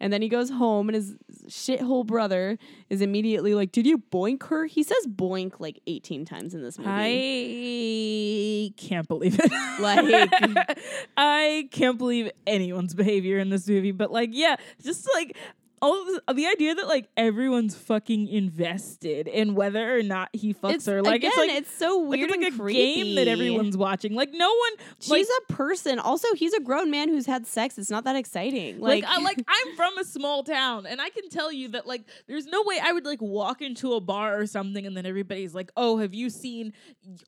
and 0.00 0.10
then 0.12 0.22
he 0.22 0.28
goes 0.28 0.48
home 0.48 0.88
and 0.88 0.96
his 0.96 1.16
shithole 1.48 2.06
brother 2.06 2.56
is 2.88 3.02
immediately 3.02 3.54
like 3.54 3.72
did 3.72 3.86
you 3.86 3.98
boink 3.98 4.44
her 4.44 4.64
he 4.64 4.82
says 4.82 5.06
boink 5.06 5.60
like 5.60 5.80
18 5.86 6.24
times 6.24 6.54
in 6.54 6.62
this 6.62 6.78
movie 6.78 6.90
I 6.90 8.72
can't 8.76 9.06
believe 9.08 9.38
it. 9.38 9.50
Like- 9.80 10.78
I 11.16 11.57
I 11.58 11.62
can't 11.64 11.98
believe 11.98 12.30
anyone's 12.46 12.94
behavior 12.94 13.38
in 13.38 13.50
this 13.50 13.68
movie. 13.68 13.92
But 13.92 14.12
like, 14.12 14.30
yeah, 14.32 14.56
just 14.82 15.08
like 15.14 15.36
all 15.80 16.04
this, 16.04 16.20
the 16.34 16.46
idea 16.46 16.74
that 16.74 16.88
like 16.88 17.08
everyone's 17.16 17.74
fucking 17.74 18.28
invested 18.28 19.28
in 19.28 19.54
whether 19.54 19.96
or 19.96 20.02
not 20.02 20.28
he 20.32 20.54
fucks 20.54 20.74
It's 20.74 20.86
her. 20.86 21.02
Like 21.02 21.16
again, 21.16 21.30
it's 21.34 21.38
like 21.38 21.50
it's 21.50 21.74
so 21.74 21.98
like, 21.98 22.18
weird 22.18 22.30
it's 22.30 22.38
like 22.38 22.46
and 22.46 22.54
a 22.54 22.62
creepy. 22.62 22.78
game 22.94 23.14
that 23.16 23.28
everyone's 23.28 23.76
watching. 23.76 24.14
Like 24.14 24.30
no 24.32 24.48
one. 24.48 24.72
like, 25.08 25.18
She's 25.18 25.28
a 25.48 25.52
person. 25.52 25.98
Also, 25.98 26.28
he's 26.34 26.52
a 26.52 26.60
grown 26.60 26.90
man 26.90 27.08
who's 27.08 27.26
had 27.26 27.46
sex. 27.46 27.78
It's 27.78 27.90
not 27.90 28.04
that 28.04 28.16
exciting. 28.16 28.80
Like, 28.80 29.04
Like, 29.04 29.18
I 29.18 29.22
like 29.22 29.38
I'm 29.48 29.76
from 29.76 29.98
a 29.98 30.04
small 30.04 30.42
town 30.44 30.86
and 30.86 31.00
I 31.00 31.10
can 31.10 31.28
tell 31.28 31.52
you 31.52 31.68
that 31.68 31.86
like 31.86 32.02
there's 32.26 32.46
no 32.46 32.62
way 32.64 32.78
I 32.82 32.92
would 32.92 33.04
like 33.04 33.22
walk 33.22 33.62
into 33.62 33.94
a 33.94 34.00
bar 34.00 34.38
or 34.38 34.46
something 34.46 34.86
and 34.86 34.96
then 34.96 35.06
everybody's 35.06 35.54
like, 35.54 35.70
"Oh, 35.76 35.98
have 35.98 36.14
you 36.14 36.30
seen 36.30 36.72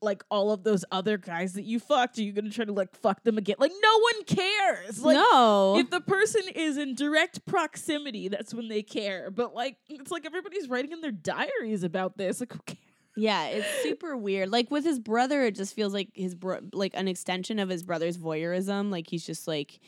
like 0.01 0.23
all 0.29 0.51
of 0.51 0.63
those 0.63 0.85
other 0.91 1.17
guys 1.17 1.53
that 1.53 1.63
you 1.63 1.79
fucked? 1.79 2.17
Are 2.17 2.23
you 2.23 2.31
going 2.33 2.45
to 2.45 2.51
try 2.51 2.65
to 2.65 2.73
like 2.73 2.95
fuck 2.95 3.23
them 3.23 3.37
again?" 3.37 3.55
Like 3.59 3.71
no 3.81 3.99
one 3.99 4.23
cares. 4.25 5.03
Like 5.03 5.15
no. 5.15 5.77
if 5.77 5.89
the 5.89 6.01
person 6.01 6.41
is 6.53 6.77
in 6.77 6.95
direct 6.95 7.45
proximity, 7.45 8.27
that's 8.41 8.55
when 8.55 8.67
they 8.67 8.81
care. 8.81 9.29
But 9.29 9.53
like 9.53 9.77
it's 9.87 10.09
like 10.09 10.25
everybody's 10.25 10.67
writing 10.67 10.91
in 10.91 11.01
their 11.01 11.11
diaries 11.11 11.83
about 11.83 12.17
this. 12.17 12.39
Like 12.39 12.51
who 12.53 12.59
cares? 12.65 12.79
Yeah, 13.15 13.47
it's 13.47 13.67
super 13.83 14.17
weird. 14.17 14.49
Like 14.49 14.71
with 14.71 14.83
his 14.83 14.97
brother, 14.99 15.43
it 15.43 15.55
just 15.55 15.75
feels 15.75 15.93
like 15.93 16.09
his 16.15 16.33
bro- 16.33 16.61
like 16.73 16.93
an 16.95 17.07
extension 17.07 17.59
of 17.59 17.69
his 17.69 17.83
brother's 17.83 18.17
voyeurism. 18.17 18.89
Like 18.91 19.07
he's 19.07 19.23
just 19.25 19.47
like, 19.47 19.79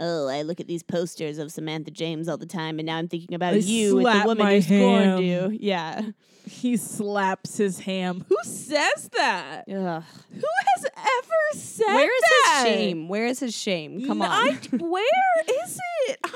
oh, 0.00 0.26
I 0.26 0.42
look 0.42 0.58
at 0.58 0.66
these 0.66 0.82
posters 0.82 1.38
of 1.38 1.52
Samantha 1.52 1.92
James 1.92 2.28
all 2.28 2.38
the 2.38 2.46
time, 2.46 2.80
and 2.80 2.86
now 2.86 2.96
I'm 2.96 3.06
thinking 3.08 3.34
about 3.36 3.54
I 3.54 3.58
you 3.58 3.98
and 3.98 4.20
the 4.22 4.26
woman 4.26 4.46
who 4.46 4.62
scorned 4.62 5.24
you. 5.24 5.56
Yeah. 5.60 6.00
He 6.44 6.76
slaps 6.76 7.56
his 7.58 7.78
ham. 7.78 8.24
Who 8.28 8.36
says 8.42 9.10
that? 9.16 9.62
Ugh. 9.68 10.02
Who 10.32 10.40
has 10.74 10.86
ever 10.96 11.58
said 11.60 11.86
Where 11.86 12.16
is 12.16 12.22
that? 12.22 12.64
his 12.66 12.74
shame? 12.74 13.08
Where 13.08 13.26
is 13.26 13.38
his 13.38 13.54
shame? 13.56 14.04
Come 14.08 14.22
on. 14.22 14.28
I- 14.30 14.58
where 14.76 15.04
is 15.64 15.78
it? 16.08 16.18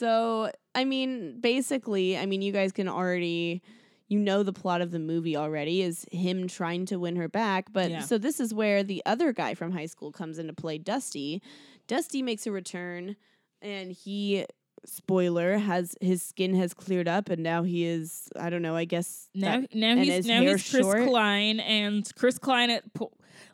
So, 0.00 0.50
I 0.74 0.84
mean, 0.84 1.40
basically, 1.40 2.16
I 2.16 2.26
mean, 2.26 2.42
you 2.42 2.52
guys 2.52 2.72
can 2.72 2.88
already, 2.88 3.62
you 4.08 4.18
know, 4.18 4.42
the 4.42 4.52
plot 4.52 4.80
of 4.80 4.90
the 4.90 4.98
movie 4.98 5.36
already 5.36 5.82
is 5.82 6.06
him 6.12 6.46
trying 6.48 6.86
to 6.86 6.98
win 6.98 7.16
her 7.16 7.28
back. 7.28 7.72
But 7.72 7.90
Yeah. 7.90 8.00
so 8.00 8.18
this 8.18 8.40
is 8.40 8.54
where 8.54 8.82
the 8.82 9.02
other 9.04 9.32
guy 9.32 9.54
from 9.54 9.72
high 9.72 9.86
school 9.86 10.12
comes 10.12 10.38
into 10.38 10.52
play, 10.52 10.78
Dusty. 10.78 11.42
Dusty 11.88 12.22
makes 12.22 12.46
a 12.46 12.52
return, 12.52 13.16
and 13.60 13.90
he, 13.92 14.46
spoiler, 14.84 15.58
has 15.58 15.94
his 16.00 16.22
skin 16.22 16.54
has 16.54 16.74
cleared 16.74 17.08
up, 17.08 17.28
and 17.28 17.42
now 17.42 17.62
he 17.62 17.84
is, 17.84 18.28
I 18.38 18.50
don't 18.50 18.62
know, 18.62 18.76
I 18.76 18.84
guess. 18.84 19.28
Now, 19.34 19.60
that- 19.60 19.74
now 19.74 19.96
he's 19.96 20.26
now 20.26 20.40
he's 20.40 20.70
Chris 20.70 20.84
short? 20.84 21.08
Klein, 21.08 21.60
and 21.60 22.08
Chris 22.16 22.38
Klein 22.38 22.70
at 22.70 22.84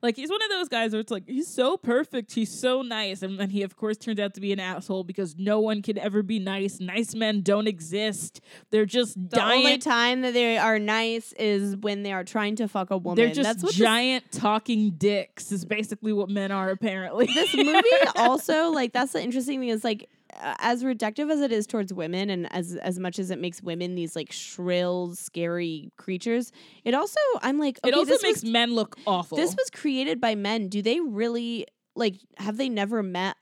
like 0.02 0.16
he's 0.16 0.30
one 0.30 0.42
of 0.42 0.50
those 0.50 0.68
guys 0.68 0.92
where 0.92 1.00
it's 1.00 1.10
like 1.10 1.24
he's 1.26 1.48
so 1.48 1.76
perfect, 1.76 2.32
he's 2.32 2.50
so 2.50 2.82
nice, 2.82 3.22
and 3.22 3.38
then 3.38 3.50
he 3.50 3.62
of 3.62 3.76
course 3.76 3.96
turns 3.96 4.20
out 4.20 4.34
to 4.34 4.40
be 4.40 4.52
an 4.52 4.60
asshole 4.60 5.04
because 5.04 5.36
no 5.38 5.60
one 5.60 5.82
can 5.82 5.98
ever 5.98 6.22
be 6.22 6.38
nice. 6.38 6.80
Nice 6.80 7.14
men 7.14 7.42
don't 7.42 7.66
exist. 7.66 8.40
They're 8.70 8.86
just 8.86 9.14
the 9.30 9.42
only 9.42 9.64
giant. 9.64 9.82
time 9.82 10.20
that 10.22 10.34
they 10.34 10.58
are 10.58 10.78
nice 10.78 11.32
is 11.32 11.76
when 11.76 12.02
they 12.02 12.12
are 12.12 12.24
trying 12.24 12.56
to 12.56 12.68
fuck 12.68 12.90
a 12.90 12.96
woman. 12.96 13.16
They're 13.16 13.34
just 13.34 13.42
That's 13.48 13.62
what 13.62 13.72
this 13.72 13.78
giant 13.78 14.30
talking 14.32 14.90
dicks. 14.90 15.52
Is 15.52 15.64
basically 15.64 16.12
what 16.12 16.28
men 16.28 16.52
are 16.52 16.70
apparently. 16.70 17.26
this 17.26 17.54
movie 17.54 17.88
also 18.16 18.70
like 18.70 18.92
that's 18.92 19.12
the 19.12 19.22
interesting 19.22 19.60
thing 19.60 19.68
is 19.70 19.84
like 19.84 20.08
as 20.40 20.82
reductive 20.82 21.30
as 21.30 21.40
it 21.40 21.52
is 21.52 21.66
towards 21.66 21.92
women 21.92 22.30
and 22.30 22.52
as 22.52 22.76
as 22.76 22.98
much 22.98 23.18
as 23.18 23.30
it 23.30 23.38
makes 23.38 23.62
women 23.62 23.94
these 23.94 24.14
like 24.16 24.32
shrill 24.32 25.14
scary 25.14 25.90
creatures 25.96 26.52
it 26.84 26.94
also 26.94 27.20
i'm 27.42 27.58
like 27.58 27.78
okay, 27.84 27.90
it 27.90 27.94
also 27.94 28.10
this 28.12 28.22
makes 28.22 28.42
was, 28.42 28.50
men 28.50 28.74
look 28.74 28.96
awful. 29.06 29.36
this 29.36 29.54
was 29.56 29.70
created 29.70 30.20
by 30.20 30.34
men 30.34 30.68
do 30.68 30.82
they 30.82 31.00
really 31.00 31.66
like 31.94 32.16
have 32.38 32.56
they 32.56 32.68
never 32.68 33.02
met 33.02 33.36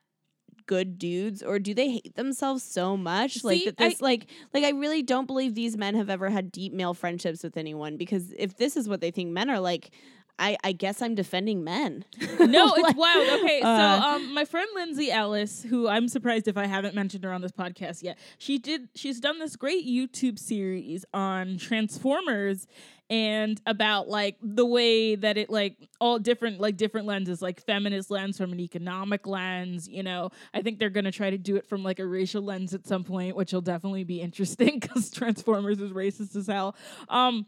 good 0.67 0.99
dudes 0.99 1.43
or 1.43 1.59
do 1.59 1.75
they 1.75 1.91
hate 1.91 2.15
themselves 2.15 2.63
so 2.63 2.97
much 2.97 3.45
like 3.45 3.59
See, 3.59 3.65
that 3.67 3.75
I- 3.79 3.89
this 3.91 4.01
like 4.01 4.31
like 4.55 4.65
i 4.65 4.71
really 4.71 5.03
don't 5.03 5.27
believe 5.27 5.55
these 5.55 5.77
men 5.77 5.95
have 5.95 6.09
ever 6.09 6.31
had 6.31 6.51
deep 6.51 6.73
male 6.73 6.95
friendships 6.95 7.43
with 7.43 7.57
anyone 7.57 7.97
because 7.97 8.33
if 8.39 8.57
this 8.57 8.77
is 8.77 8.89
what 8.89 9.01
they 9.01 9.11
think 9.11 9.31
men 9.31 9.51
are 9.51 9.61
like 9.61 9.91
i 10.39 10.57
i 10.65 10.73
guess 10.73 11.01
i'm 11.03 11.15
defending 11.15 11.63
men 11.65 12.05
no, 12.41 12.75
it's 12.77 12.97
wild. 12.97 13.41
Okay, 13.41 13.61
so 13.61 13.69
uh, 13.69 14.01
um, 14.05 14.35
my 14.35 14.45
friend 14.45 14.69
Lindsay 14.75 15.11
Ellis, 15.11 15.63
who 15.63 15.89
I'm 15.89 16.09
surprised 16.09 16.49
if 16.49 16.57
I 16.57 16.67
haven't 16.67 16.95
mentioned 16.95 17.25
her 17.25 17.33
on 17.33 17.41
this 17.41 17.53
podcast 17.53 18.03
yet, 18.03 18.19
she 18.39 18.59
did. 18.59 18.89
She's 18.95 19.21
done 19.21 19.39
this 19.39 19.57
great 19.57 19.87
YouTube 19.87 20.39
series 20.39 21.05
on 21.13 21.59
Transformers 21.59 22.67
and 23.11 23.61
about 23.67 24.09
like 24.09 24.37
the 24.43 24.65
way 24.65 25.15
that 25.15 25.37
it 25.37 25.51
like 25.51 25.77
all 26.01 26.19
different 26.19 26.61
like 26.61 26.77
different 26.77 27.07
lenses, 27.07 27.43
like 27.43 27.65
feminist 27.65 28.11
lens 28.11 28.39
from 28.39 28.53
an 28.53 28.61
economic 28.61 29.27
lens. 29.27 29.89
You 29.89 30.03
know, 30.03 30.31
I 30.53 30.63
think 30.63 30.79
they're 30.79 30.91
gonna 30.91 31.13
try 31.13 31.31
to 31.31 31.39
do 31.39 31.57
it 31.57 31.67
from 31.67 31.83
like 31.83 31.99
a 31.99 32.07
racial 32.07 32.43
lens 32.43 32.75
at 32.75 32.87
some 32.87 33.05
point, 33.05 33.37
which 33.37 33.53
will 33.53 33.61
definitely 33.61 34.05
be 34.05 34.21
interesting 34.21 34.79
because 34.81 35.11
Transformers 35.11 35.81
is 35.81 35.93
racist 35.93 36.37
as 36.37 36.47
hell. 36.47 36.77
Um, 37.09 37.47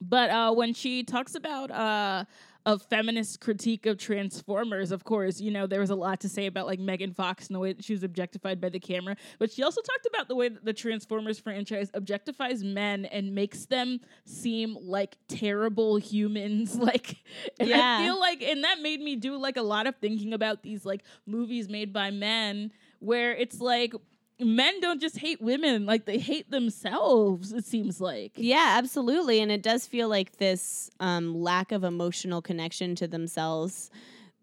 but 0.00 0.30
uh, 0.30 0.52
when 0.52 0.74
she 0.74 1.02
talks 1.04 1.34
about 1.34 1.70
uh, 1.70 2.24
a 2.66 2.78
feminist 2.78 3.40
critique 3.40 3.86
of 3.86 3.96
Transformers, 3.96 4.90
of 4.90 5.04
course, 5.04 5.40
you 5.40 5.50
know, 5.52 5.66
there 5.66 5.80
was 5.80 5.90
a 5.90 5.94
lot 5.94 6.20
to 6.20 6.28
say 6.28 6.46
about 6.46 6.66
like 6.66 6.80
Megan 6.80 7.14
Fox 7.14 7.46
and 7.46 7.54
the 7.54 7.60
way 7.60 7.72
that 7.72 7.84
she 7.84 7.92
was 7.92 8.02
objectified 8.02 8.60
by 8.60 8.68
the 8.68 8.80
camera. 8.80 9.16
But 9.38 9.52
she 9.52 9.62
also 9.62 9.80
talked 9.80 10.06
about 10.06 10.26
the 10.26 10.34
way 10.34 10.48
that 10.48 10.64
the 10.64 10.72
Transformers 10.72 11.38
franchise 11.38 11.90
objectifies 11.92 12.64
men 12.64 13.04
and 13.04 13.34
makes 13.34 13.66
them 13.66 14.00
seem 14.24 14.76
like 14.80 15.16
terrible 15.28 15.96
humans. 15.96 16.76
Like, 16.86 17.16
Yeah. 17.60 17.98
I 17.98 18.04
feel 18.04 18.18
like, 18.20 18.42
and 18.42 18.62
that 18.62 18.80
made 18.80 19.00
me 19.00 19.16
do 19.16 19.36
like 19.36 19.56
a 19.56 19.62
lot 19.62 19.86
of 19.88 19.96
thinking 19.96 20.32
about 20.32 20.62
these 20.62 20.84
like 20.84 21.02
movies 21.26 21.68
made 21.68 21.92
by 21.92 22.10
men 22.10 22.70
where 23.00 23.32
it's 23.34 23.60
like, 23.60 23.92
Men 24.38 24.80
don't 24.80 25.00
just 25.00 25.16
hate 25.18 25.40
women, 25.40 25.86
like 25.86 26.04
they 26.04 26.18
hate 26.18 26.50
themselves, 26.50 27.52
it 27.52 27.64
seems 27.64 28.00
like. 28.00 28.32
Yeah, 28.36 28.74
absolutely. 28.76 29.40
And 29.40 29.50
it 29.50 29.62
does 29.62 29.86
feel 29.86 30.08
like 30.08 30.36
this 30.36 30.90
um, 31.00 31.34
lack 31.34 31.72
of 31.72 31.84
emotional 31.84 32.42
connection 32.42 32.94
to 32.96 33.08
themselves 33.08 33.90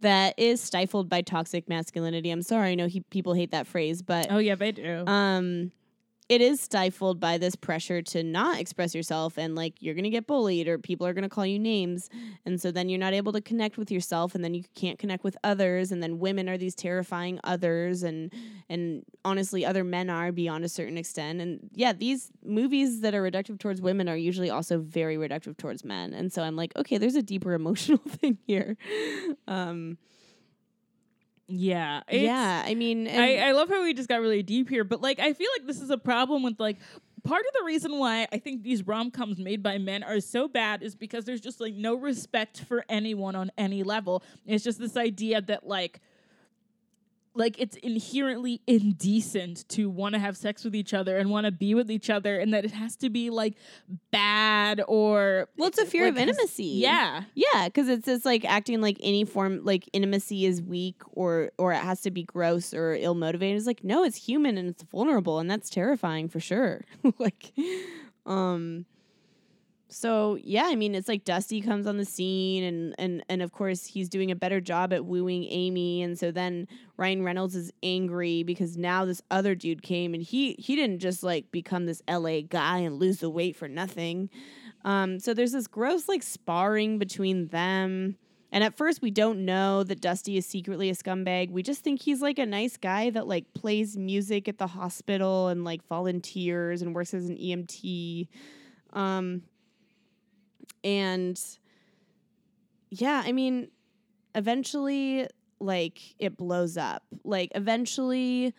that 0.02 0.34
is 0.38 0.60
stifled 0.62 1.10
by 1.10 1.22
toxic 1.22 1.70
masculinity. 1.70 2.32
I'm 2.32 2.42
sorry, 2.42 2.72
I 2.72 2.76
know 2.76 2.88
he, 2.88 3.02
people 3.10 3.34
hate 3.34 3.52
that 3.52 3.68
phrase, 3.68 4.02
but 4.02 4.28
Oh 4.32 4.40
yeah, 4.40 4.56
they 4.56 4.72
do. 4.72 5.06
um, 5.06 5.72
it 6.30 6.42
is 6.42 6.62
stifled 6.62 7.20
by 7.20 7.38
this 7.38 7.56
pressure 7.56 8.02
to 8.02 8.24
not 8.24 8.60
express 8.60 8.96
yourself 8.96 9.38
and 9.38 9.56
like 9.56 9.82
you're 9.82 9.94
gonna 9.94 10.10
get 10.10 10.26
bullied 10.26 10.68
or 10.68 10.78
people 10.78 11.06
are 11.06 11.14
gonna 11.14 11.30
call 11.30 11.46
you 11.46 11.60
names. 11.60 12.10
And 12.46 12.62
so 12.62 12.72
then 12.72 12.90
you're 12.90 13.00
not 13.00 13.14
able 13.14 13.34
to 13.34 13.42
connect 13.42 13.78
with 13.78 13.92
yourself 13.92 14.34
and 14.34 14.44
then 14.44 14.54
you 14.54 14.64
can't 14.76 14.98
connect 14.98 15.24
with 15.24 15.36
others. 15.44 15.92
And 15.92 16.02
then 16.02 16.20
women 16.20 16.48
are 16.48 16.58
these 16.58 16.76
terrifying 16.76 17.40
others 17.44 18.04
and 18.04 18.32
and 18.70 19.04
honestly 19.26 19.66
other 19.66 19.84
men 19.84 20.10
are 20.10 20.32
beyond 20.32 20.64
a 20.64 20.70
certain 20.70 20.98
extent. 20.98 21.42
And 21.42 21.70
yeah 21.74 21.94
these 21.94 22.32
movies 22.44 23.02
that 23.02 23.14
are 23.14 23.22
reductive 23.22 23.60
towards 23.60 23.82
women 23.82 24.08
are 24.08 24.18
usually 24.18 24.50
also 24.50 24.80
very 24.80 25.18
reductive 25.18 25.58
towards 25.58 25.84
men. 25.84 26.14
And 26.14 26.32
so 26.32 26.42
i'm 26.44 26.56
like 26.56 26.76
okay 26.76 26.98
there's 26.98 27.16
a 27.16 27.24
deeper 27.24 27.54
emotional 27.64 28.02
thing 28.08 28.38
here. 28.46 28.78
Um 29.48 29.98
yeah. 31.60 32.02
yeah 32.10 32.64
i 32.66 32.74
mean 32.74 33.08
I, 33.08 33.38
I 33.38 33.52
love 33.52 33.70
how 33.70 33.84
we 33.84 33.94
just 33.94 34.10
got 34.10 34.22
really 34.22 34.44
deep 34.44 34.70
here, 34.70 34.84
but 34.84 35.02
like 35.02 35.20
I 35.20 35.34
feel 35.34 35.50
like 35.58 35.68
this 35.68 35.82
is 35.82 35.90
a 35.90 35.98
problem 35.98 36.44
with 36.44 36.60
like 36.60 36.78
part 37.24 37.42
of 37.42 37.54
the 37.60 37.66
reason 37.66 37.98
why 37.98 38.28
I 38.32 38.38
think 38.38 38.64
these 38.64 38.86
rom 38.86 39.12
coms 39.12 39.40
made 39.40 39.64
by 39.64 39.78
men 39.78 40.04
are 40.04 40.20
so 40.20 40.48
bad 40.48 40.84
is 40.84 40.96
because 40.96 41.26
there's 41.26 41.42
just 41.42 41.60
like 41.62 41.74
no 41.74 41.96
respect 41.96 42.62
for 42.62 42.86
anyone 42.90 43.36
on 43.36 43.52
any 43.58 43.84
level. 43.84 44.24
It's 44.46 44.64
just 44.64 44.80
this 44.80 44.98
idea 44.98 45.42
that 45.42 45.66
like 45.66 46.02
like 47.36 47.60
it's 47.60 47.76
inherently 47.78 48.62
indecent 48.68 49.68
to 49.70 49.90
want 49.90 50.14
to 50.14 50.20
have 50.20 50.38
sex 50.38 50.64
with 50.64 50.76
each 50.76 50.94
other 50.94 51.18
and 51.18 51.30
want 51.30 51.46
to 51.46 51.52
be 51.52 51.74
with 51.74 51.90
each 51.90 52.10
other 52.10 52.40
and 52.40 52.54
that 52.54 52.64
it 52.64 52.72
has 52.72 52.96
to 52.98 53.10
be 53.10 53.30
like 53.30 53.56
bad 54.12 54.82
or 54.88 55.48
well 55.58 55.68
it's 55.68 55.80
a 55.80 55.86
fear 55.86 56.08
of 56.08 56.16
like, 56.16 56.28
has- 56.28 56.38
intimacy 56.38 56.64
yeah 56.64 57.24
Yeah, 57.36 57.66
because 57.66 57.90
it's 57.90 58.06
just 58.06 58.26
like 58.26 58.46
acting 58.46 58.82
like 58.82 58.98
any 59.02 59.26
form 59.26 59.62
like 59.64 59.90
intimacy 59.94 60.46
is 60.46 60.62
weak 60.62 61.02
or 61.14 61.52
or 61.58 61.74
it 61.74 61.78
has 61.78 62.02
to 62.02 62.12
be 62.12 62.24
gross 62.24 62.74
or 62.74 62.94
ill 62.94 63.16
motivated. 63.16 63.58
It's 63.58 63.68
like 63.68 63.84
no, 63.84 64.04
it's 64.04 64.18
human 64.18 64.58
and 64.58 64.70
it's 64.70 64.84
vulnerable 64.84 65.40
and 65.40 65.50
that's 65.50 65.70
terrifying 65.70 66.30
for 66.30 66.40
sure. 66.40 66.82
like, 67.20 67.52
um, 68.26 68.86
so 69.94 70.38
yeah, 70.44 70.64
I 70.66 70.76
mean 70.76 70.96
it's 70.96 71.08
like 71.08 71.24
Dusty 71.24 71.62
comes 71.62 71.86
on 71.86 71.98
the 71.98 72.06
scene 72.06 72.64
and 72.64 72.96
and 72.98 73.24
and 73.30 73.42
of 73.42 73.52
course 73.52 73.86
he's 73.86 74.10
doing 74.10 74.32
a 74.32 74.36
better 74.36 74.60
job 74.60 74.92
at 74.92 75.06
wooing 75.06 75.44
Amy 75.46 76.02
and 76.02 76.18
so 76.18 76.32
then 76.32 76.68
Ryan 76.98 77.24
Reynolds 77.24 77.56
is 77.56 77.72
angry 77.84 78.44
because 78.44 78.76
now 78.76 79.06
this 79.06 79.22
other 79.30 79.54
dude 79.56 79.84
came 79.84 80.14
and 80.14 80.24
he 80.24 80.54
he 80.54 80.76
didn't 80.76 81.00
just 81.00 81.22
like 81.22 81.52
become 81.52 81.86
this 81.86 82.02
LA 82.10 82.42
guy 82.42 82.80
and 82.80 83.00
lose 83.00 83.20
the 83.20 83.30
weight 83.30 83.56
for 83.56 83.68
nothing. 83.68 84.30
Um, 84.84 85.20
so 85.20 85.34
there's 85.34 85.52
this 85.52 85.68
gross 85.68 86.08
like 86.08 86.24
sparring 86.24 86.98
between 86.98 87.48
them. 87.48 88.18
And 88.52 88.64
at 88.64 88.76
first 88.76 89.02
we 89.02 89.12
don't 89.12 89.46
know 89.46 89.84
that 89.84 90.02
Dusty 90.02 90.38
is 90.38 90.46
secretly 90.46 90.90
a 90.90 90.94
scumbag. 90.94 91.52
We 91.52 91.64
just 91.64 91.84
think 91.84 92.02
he's 92.02 92.22
like 92.22 92.40
a 92.40 92.46
nice 92.46 92.78
guy 92.78 93.12
that 93.12 93.28
like 93.28 93.54
plays 93.54 93.96
music 93.96 94.48
at 94.48 94.58
the 94.58 94.68
hospital 94.68 95.50
and 95.50 95.64
like 95.64 95.88
volunteers 95.88 96.82
and 96.82 96.96
works 96.96 97.14
as 97.14 97.30
an 97.30 97.38
EMT. 97.38 98.28
Um 98.92 99.44
and 100.84 101.40
yeah, 102.90 103.24
I 103.26 103.32
mean 103.32 103.70
eventually 104.36 105.28
like 105.60 106.00
it 106.20 106.38
blows 106.38 106.78
up. 106.78 107.04
Like 107.24 107.52
eventually 107.56 108.54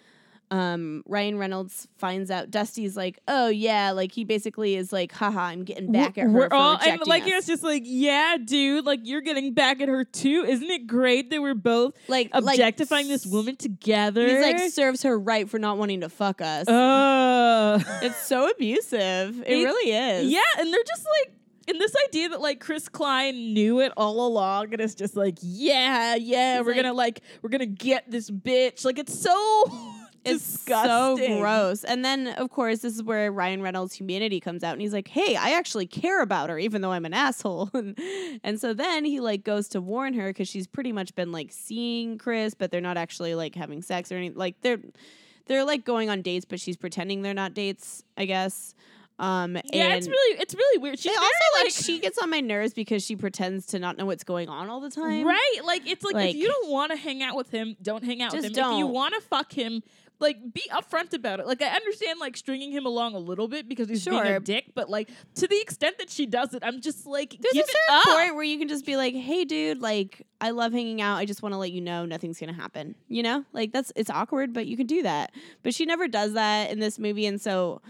um 0.50 1.02
Ryan 1.06 1.38
Reynolds 1.38 1.88
finds 1.96 2.30
out 2.30 2.50
Dusty's 2.50 2.96
like, 2.96 3.18
"Oh 3.26 3.48
yeah, 3.48 3.92
like 3.92 4.12
he 4.12 4.24
basically 4.24 4.76
is 4.76 4.92
like, 4.92 5.10
haha, 5.10 5.40
I'm 5.40 5.64
getting 5.64 5.90
back 5.90 6.18
at 6.18 6.24
her 6.24 6.30
we're 6.30 6.48
for 6.48 6.54
all 6.54 6.78
and 6.84 7.00
like 7.06 7.22
us." 7.24 7.30
it's 7.30 7.46
just 7.46 7.62
like 7.62 7.82
yeah 7.86 8.36
dude 8.44 8.84
like 8.84 9.00
you're 9.04 9.22
getting 9.22 9.54
back 9.54 9.80
at 9.80 9.88
her 9.88 10.04
too 10.04 10.44
isn't 10.46 10.70
it 10.70 10.86
great 10.86 11.30
that 11.30 11.40
we're 11.40 11.54
both 11.54 11.94
like 12.08 12.28
like, 12.34 12.54
objectifying 12.56 13.08
this 13.08 13.24
woman 13.26 13.56
together 13.56 14.28
He's 14.28 14.40
like 14.42 14.70
serves 14.70 15.02
her 15.02 15.18
right 15.18 15.48
for 15.48 15.58
not 15.58 15.78
wanting 15.78 16.02
to 16.02 16.08
fuck 16.10 16.40
us. 16.42 16.68
uh 16.68 17.80
it's 18.02 18.16
so 18.24 18.48
abusive. 18.50 19.40
It, 19.40 19.48
It- 19.48 19.64
really 19.64 19.92
is. 19.92 20.30
yeah 20.30 20.40
and 20.58 20.72
they're 20.72 20.84
just 20.86 21.06
like 21.20 21.34
and 21.68 21.80
this 21.80 21.94
idea 22.08 22.28
that 22.30 22.40
like 22.40 22.60
Chris 22.60 22.88
Klein 22.88 23.52
knew 23.54 23.80
it 23.80 23.92
all 23.96 24.26
along 24.26 24.72
and 24.72 24.80
it's 24.80 24.94
just 24.94 25.16
like 25.16 25.38
yeah 25.42 26.14
yeah 26.14 26.58
He's 26.58 26.66
we're 26.66 26.72
like- 26.72 26.82
gonna 26.82 26.92
like 26.94 27.20
we're 27.42 27.50
gonna 27.50 27.66
get 27.66 28.10
this 28.10 28.30
bitch 28.30 28.84
like 28.84 28.98
it's 28.98 29.18
so 29.18 29.64
It's 30.26 30.52
disgusting 30.52 31.34
so 31.34 31.38
gross. 31.38 31.84
And 31.84 32.02
then, 32.02 32.28
of 32.28 32.48
course, 32.48 32.78
this 32.78 32.94
is 32.94 33.02
where 33.02 33.30
Ryan 33.30 33.60
Reynolds' 33.60 33.92
humanity 33.92 34.40
comes 34.40 34.64
out, 34.64 34.72
and 34.72 34.80
he's 34.80 34.94
like, 34.94 35.06
"Hey, 35.06 35.36
I 35.36 35.50
actually 35.50 35.86
care 35.86 36.22
about 36.22 36.48
her, 36.48 36.58
even 36.58 36.80
though 36.80 36.92
I'm 36.92 37.04
an 37.04 37.12
asshole." 37.12 37.68
and, 37.74 37.94
and 38.42 38.58
so 38.58 38.72
then 38.72 39.04
he 39.04 39.20
like 39.20 39.44
goes 39.44 39.68
to 39.68 39.82
warn 39.82 40.14
her 40.14 40.28
because 40.30 40.48
she's 40.48 40.66
pretty 40.66 40.92
much 40.92 41.14
been 41.14 41.30
like 41.30 41.52
seeing 41.52 42.16
Chris, 42.16 42.54
but 42.54 42.70
they're 42.70 42.80
not 42.80 42.96
actually 42.96 43.34
like 43.34 43.54
having 43.54 43.82
sex 43.82 44.10
or 44.10 44.16
anything. 44.16 44.38
Like 44.38 44.58
they're 44.62 44.80
they're 45.44 45.62
like 45.64 45.84
going 45.84 46.08
on 46.08 46.22
dates, 46.22 46.46
but 46.46 46.58
she's 46.58 46.78
pretending 46.78 47.20
they're 47.20 47.34
not 47.34 47.52
dates. 47.52 48.02
I 48.16 48.24
guess. 48.24 48.74
Um, 49.16 49.54
yeah 49.72 49.94
it's 49.94 50.08
really 50.08 50.40
it's 50.40 50.54
really 50.56 50.78
weird 50.78 50.98
she's 50.98 51.16
also 51.16 51.28
like 51.56 51.64
like 51.66 51.72
she 51.72 52.00
gets 52.00 52.18
on 52.18 52.30
my 52.30 52.40
nerves 52.40 52.74
because 52.74 53.04
she 53.04 53.14
pretends 53.14 53.66
to 53.66 53.78
not 53.78 53.96
know 53.96 54.06
what's 54.06 54.24
going 54.24 54.48
on 54.48 54.68
all 54.68 54.80
the 54.80 54.90
time. 54.90 55.24
Right? 55.24 55.58
Like 55.64 55.88
it's 55.88 56.02
like, 56.02 56.14
Like- 56.14 56.30
if 56.30 56.36
you 56.36 56.48
don't 56.48 56.70
want 56.70 56.90
to 56.90 56.96
hang 56.96 57.22
out 57.22 57.36
with 57.36 57.50
him, 57.50 57.76
don't 57.80 58.02
hang 58.02 58.22
out 58.22 58.32
with 58.32 58.44
him. 58.44 58.52
Just 58.52 58.72
If 58.72 58.78
you 58.78 58.86
want 58.88 59.14
to 59.14 59.20
fuck 59.20 59.52
him, 59.52 59.82
like 60.20 60.36
be 60.52 60.62
upfront 60.72 61.12
about 61.12 61.40
it. 61.40 61.46
Like 61.46 61.62
I 61.62 61.68
understand 61.68 62.18
like 62.20 62.36
stringing 62.36 62.72
him 62.72 62.86
along 62.86 63.14
a 63.14 63.18
little 63.18 63.48
bit 63.48 63.68
because 63.68 63.88
he's 63.88 64.04
being 64.04 64.20
a 64.20 64.40
dick, 64.40 64.66
but 64.74 64.88
like 64.90 65.08
to 65.36 65.46
the 65.46 65.60
extent 65.60 65.98
that 65.98 66.10
she 66.10 66.26
does 66.26 66.54
it, 66.54 66.62
I'm 66.64 66.80
just 66.80 67.06
like 67.06 67.36
There's 67.40 67.52
give 67.54 67.66
a 67.66 67.68
certain 68.02 68.16
point 68.16 68.34
where 68.34 68.44
you 68.44 68.58
can 68.58 68.68
just 68.68 68.86
be 68.86 68.96
like, 68.96 69.14
"Hey, 69.14 69.44
dude, 69.44 69.80
like 69.80 70.26
I 70.40 70.50
love 70.50 70.72
hanging 70.72 71.00
out. 71.00 71.16
I 71.16 71.24
just 71.24 71.42
want 71.42 71.52
to 71.52 71.58
let 71.58 71.72
you 71.72 71.80
know 71.80 72.04
nothing's 72.04 72.38
gonna 72.38 72.52
happen." 72.52 72.94
You 73.08 73.22
know, 73.22 73.44
like 73.52 73.72
that's 73.72 73.92
it's 73.96 74.10
awkward, 74.10 74.52
but 74.52 74.66
you 74.66 74.76
can 74.76 74.86
do 74.86 75.02
that. 75.02 75.32
But 75.62 75.74
she 75.74 75.84
never 75.84 76.08
does 76.08 76.32
that 76.34 76.70
in 76.70 76.78
this 76.78 76.98
movie, 76.98 77.26
and 77.26 77.40
so 77.40 77.82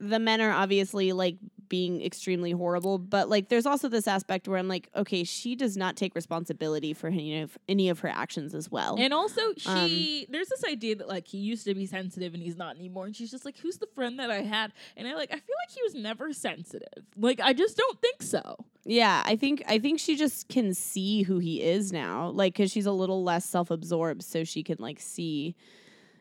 the 0.00 0.18
men 0.18 0.40
are 0.40 0.50
obviously 0.50 1.12
like 1.12 1.36
being 1.68 2.02
extremely 2.04 2.50
horrible. 2.50 2.98
But 2.98 3.28
like, 3.28 3.48
there's 3.48 3.64
also 3.64 3.88
this 3.88 4.08
aspect 4.08 4.48
where 4.48 4.58
I'm 4.58 4.66
like, 4.66 4.88
okay, 4.96 5.22
she 5.22 5.54
does 5.54 5.76
not 5.76 5.94
take 5.96 6.16
responsibility 6.16 6.92
for 6.92 7.06
any 7.06 7.40
of 7.40 7.56
any 7.68 7.88
of 7.88 8.00
her 8.00 8.08
actions 8.08 8.54
as 8.56 8.68
well. 8.70 8.96
And 8.98 9.14
also, 9.14 9.40
Um, 9.66 9.86
she 9.86 10.26
there's 10.28 10.48
this 10.48 10.64
idea 10.64 10.96
that 10.96 11.06
like 11.06 11.28
he 11.28 11.38
used 11.38 11.64
to 11.66 11.74
be 11.74 11.86
sensitive 11.86 12.34
and 12.34 12.42
he's 12.42 12.56
not 12.56 12.76
anymore, 12.76 13.06
and 13.06 13.14
she's 13.14 13.30
just 13.30 13.44
like, 13.44 13.56
"Who's 13.58 13.78
the 13.78 13.86
friend 13.94 14.18
that 14.18 14.30
I 14.32 14.42
had?" 14.42 14.72
And 14.96 15.06
I 15.06 15.14
like, 15.14 15.30
I 15.30 15.36
feel 15.36 15.56
like 15.64 15.72
he 15.72 15.82
was 15.84 15.94
never 15.94 16.32
sensitive. 16.32 17.04
Like, 17.16 17.38
I 17.40 17.52
just 17.52 17.76
don't 17.76 18.00
think 18.00 18.22
so. 18.22 18.56
Yeah, 18.84 19.22
I 19.24 19.36
think 19.36 19.62
I 19.68 19.78
think 19.78 20.00
she 20.00 20.16
just 20.16 20.48
can 20.48 20.74
see 20.74 21.22
who 21.22 21.38
he 21.38 21.62
is 21.62 21.92
now, 21.92 22.30
like 22.30 22.54
because 22.54 22.72
she's 22.72 22.86
a 22.86 22.92
little 22.92 23.22
less 23.22 23.44
self-absorbed, 23.44 24.24
so 24.24 24.42
she 24.42 24.64
can 24.64 24.78
like 24.80 24.98
see, 24.98 25.54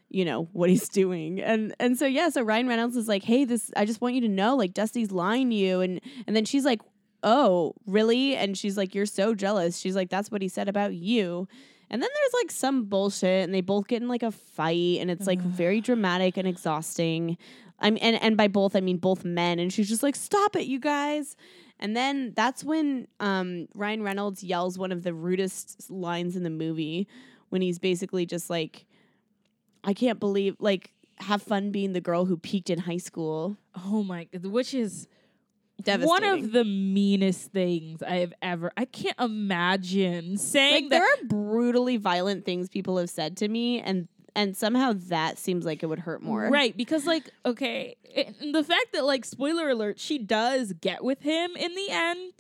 you 0.10 0.26
know, 0.26 0.50
what 0.54 0.70
he's 0.70 0.90
doing, 0.90 1.40
and 1.42 1.74
and 1.80 1.98
so 1.98 2.06
yeah, 2.06 2.30
so 2.30 2.42
Ryan 2.42 2.68
Reynolds 2.68 2.96
is 2.96 3.08
like, 3.08 3.24
hey, 3.24 3.46
this 3.46 3.72
I 3.76 3.86
just 3.86 4.02
want 4.02 4.16
you 4.16 4.22
to 4.22 4.28
know, 4.28 4.56
like 4.56 4.74
Dusty's 4.74 5.12
lying 5.12 5.50
to 5.50 5.56
you, 5.56 5.82
and 5.82 6.02
and 6.28 6.36
then 6.36 6.46
she's 6.46 6.66
like, 6.66 6.82
oh, 7.24 7.74
really? 7.86 8.36
And 8.36 8.58
she's 8.58 8.78
like, 8.78 8.96
you're 8.96 9.06
so 9.06 9.34
jealous. 9.34 9.78
She's 9.78 9.96
like, 9.96 10.10
that's 10.10 10.32
what 10.32 10.42
he 10.42 10.48
said 10.48 10.70
about 10.70 10.94
you. 10.94 11.48
And 11.92 12.02
then 12.02 12.10
there's 12.14 12.44
like 12.44 12.52
some 12.52 12.86
bullshit, 12.86 13.44
and 13.44 13.54
they 13.54 13.62
both 13.62 13.88
get 13.88 14.02
in 14.02 14.08
like 14.08 14.24
a 14.24 14.32
fight, 14.32 15.00
and 15.00 15.10
it's 15.10 15.28
like 15.28 15.42
very 15.42 15.82
dramatic 15.90 16.38
and 16.38 16.48
exhausting. 16.48 17.38
I 17.80 17.90
mean, 17.92 18.04
and 18.04 18.22
and 18.22 18.38
by 18.38 18.48
both 18.48 18.76
I 18.76 18.82
mean 18.82 18.98
both 18.98 19.26
men, 19.26 19.60
and 19.60 19.72
she's 19.72 19.90
just 19.90 20.04
like, 20.04 20.16
stop 20.16 20.56
it, 20.56 20.68
you 20.68 20.80
guys. 20.80 21.36
And 21.80 21.96
then 21.96 22.34
that's 22.36 22.64
when 22.64 23.08
um, 23.20 23.68
Ryan 23.74 24.04
Reynolds 24.04 24.44
yells 24.44 24.78
one 24.78 24.92
of 24.92 25.04
the 25.04 25.14
rudest 25.14 25.90
lines 25.90 26.36
in 26.36 26.44
the 26.44 26.50
movie 26.50 27.08
when 27.50 27.62
he's 27.62 27.80
basically 27.80 28.26
just 28.26 28.50
like, 28.50 28.86
I 29.84 29.94
can't 29.94 30.20
believe, 30.20 30.56
like, 30.60 30.92
have 31.18 31.42
fun 31.42 31.72
being 31.72 31.94
the 31.94 32.02
girl 32.02 32.26
who 32.26 32.38
peaked 32.38 32.70
in 32.70 32.80
high 32.80 32.98
school. 32.98 33.58
Oh 33.76 34.04
my, 34.04 34.26
god, 34.26 34.46
which 34.46 34.74
is 34.74 35.08
Devastating. 35.82 36.08
one 36.08 36.24
of 36.24 36.52
the 36.52 36.66
meanest 36.66 37.52
things 37.52 38.04
I 38.04 38.18
have 38.18 38.34
ever. 38.42 38.72
I 38.76 38.86
can't 38.86 39.20
imagine 39.20 40.38
saying 40.38 40.86
like, 40.86 40.90
that. 40.90 41.00
there 41.00 41.04
are 41.04 41.28
brutally 41.28 41.98
violent 41.98 42.46
things 42.46 42.70
people 42.70 42.98
have 42.98 43.10
said 43.10 43.38
to 43.38 43.48
me, 43.48 43.80
and 43.82 44.08
and 44.36 44.56
somehow 44.58 44.94
that 45.08 45.38
seems 45.38 45.66
like 45.66 45.82
it 45.84 45.86
would 45.86 46.00
hurt 46.00 46.22
more. 46.22 46.50
Right, 46.50 46.76
because 46.76 47.06
like 47.06 47.30
okay, 47.46 47.96
it, 48.04 48.36
the 48.54 48.64
fact 48.64 48.88
that 48.94 49.06
like 49.06 49.24
spoiler 49.24 49.70
alert, 49.70 50.00
she 50.00 50.18
does 50.18 50.74
get 50.74 51.04
with 51.04 51.22
him 51.22 51.56
in 51.56 51.74
the 51.76 51.90
end. 51.90 52.34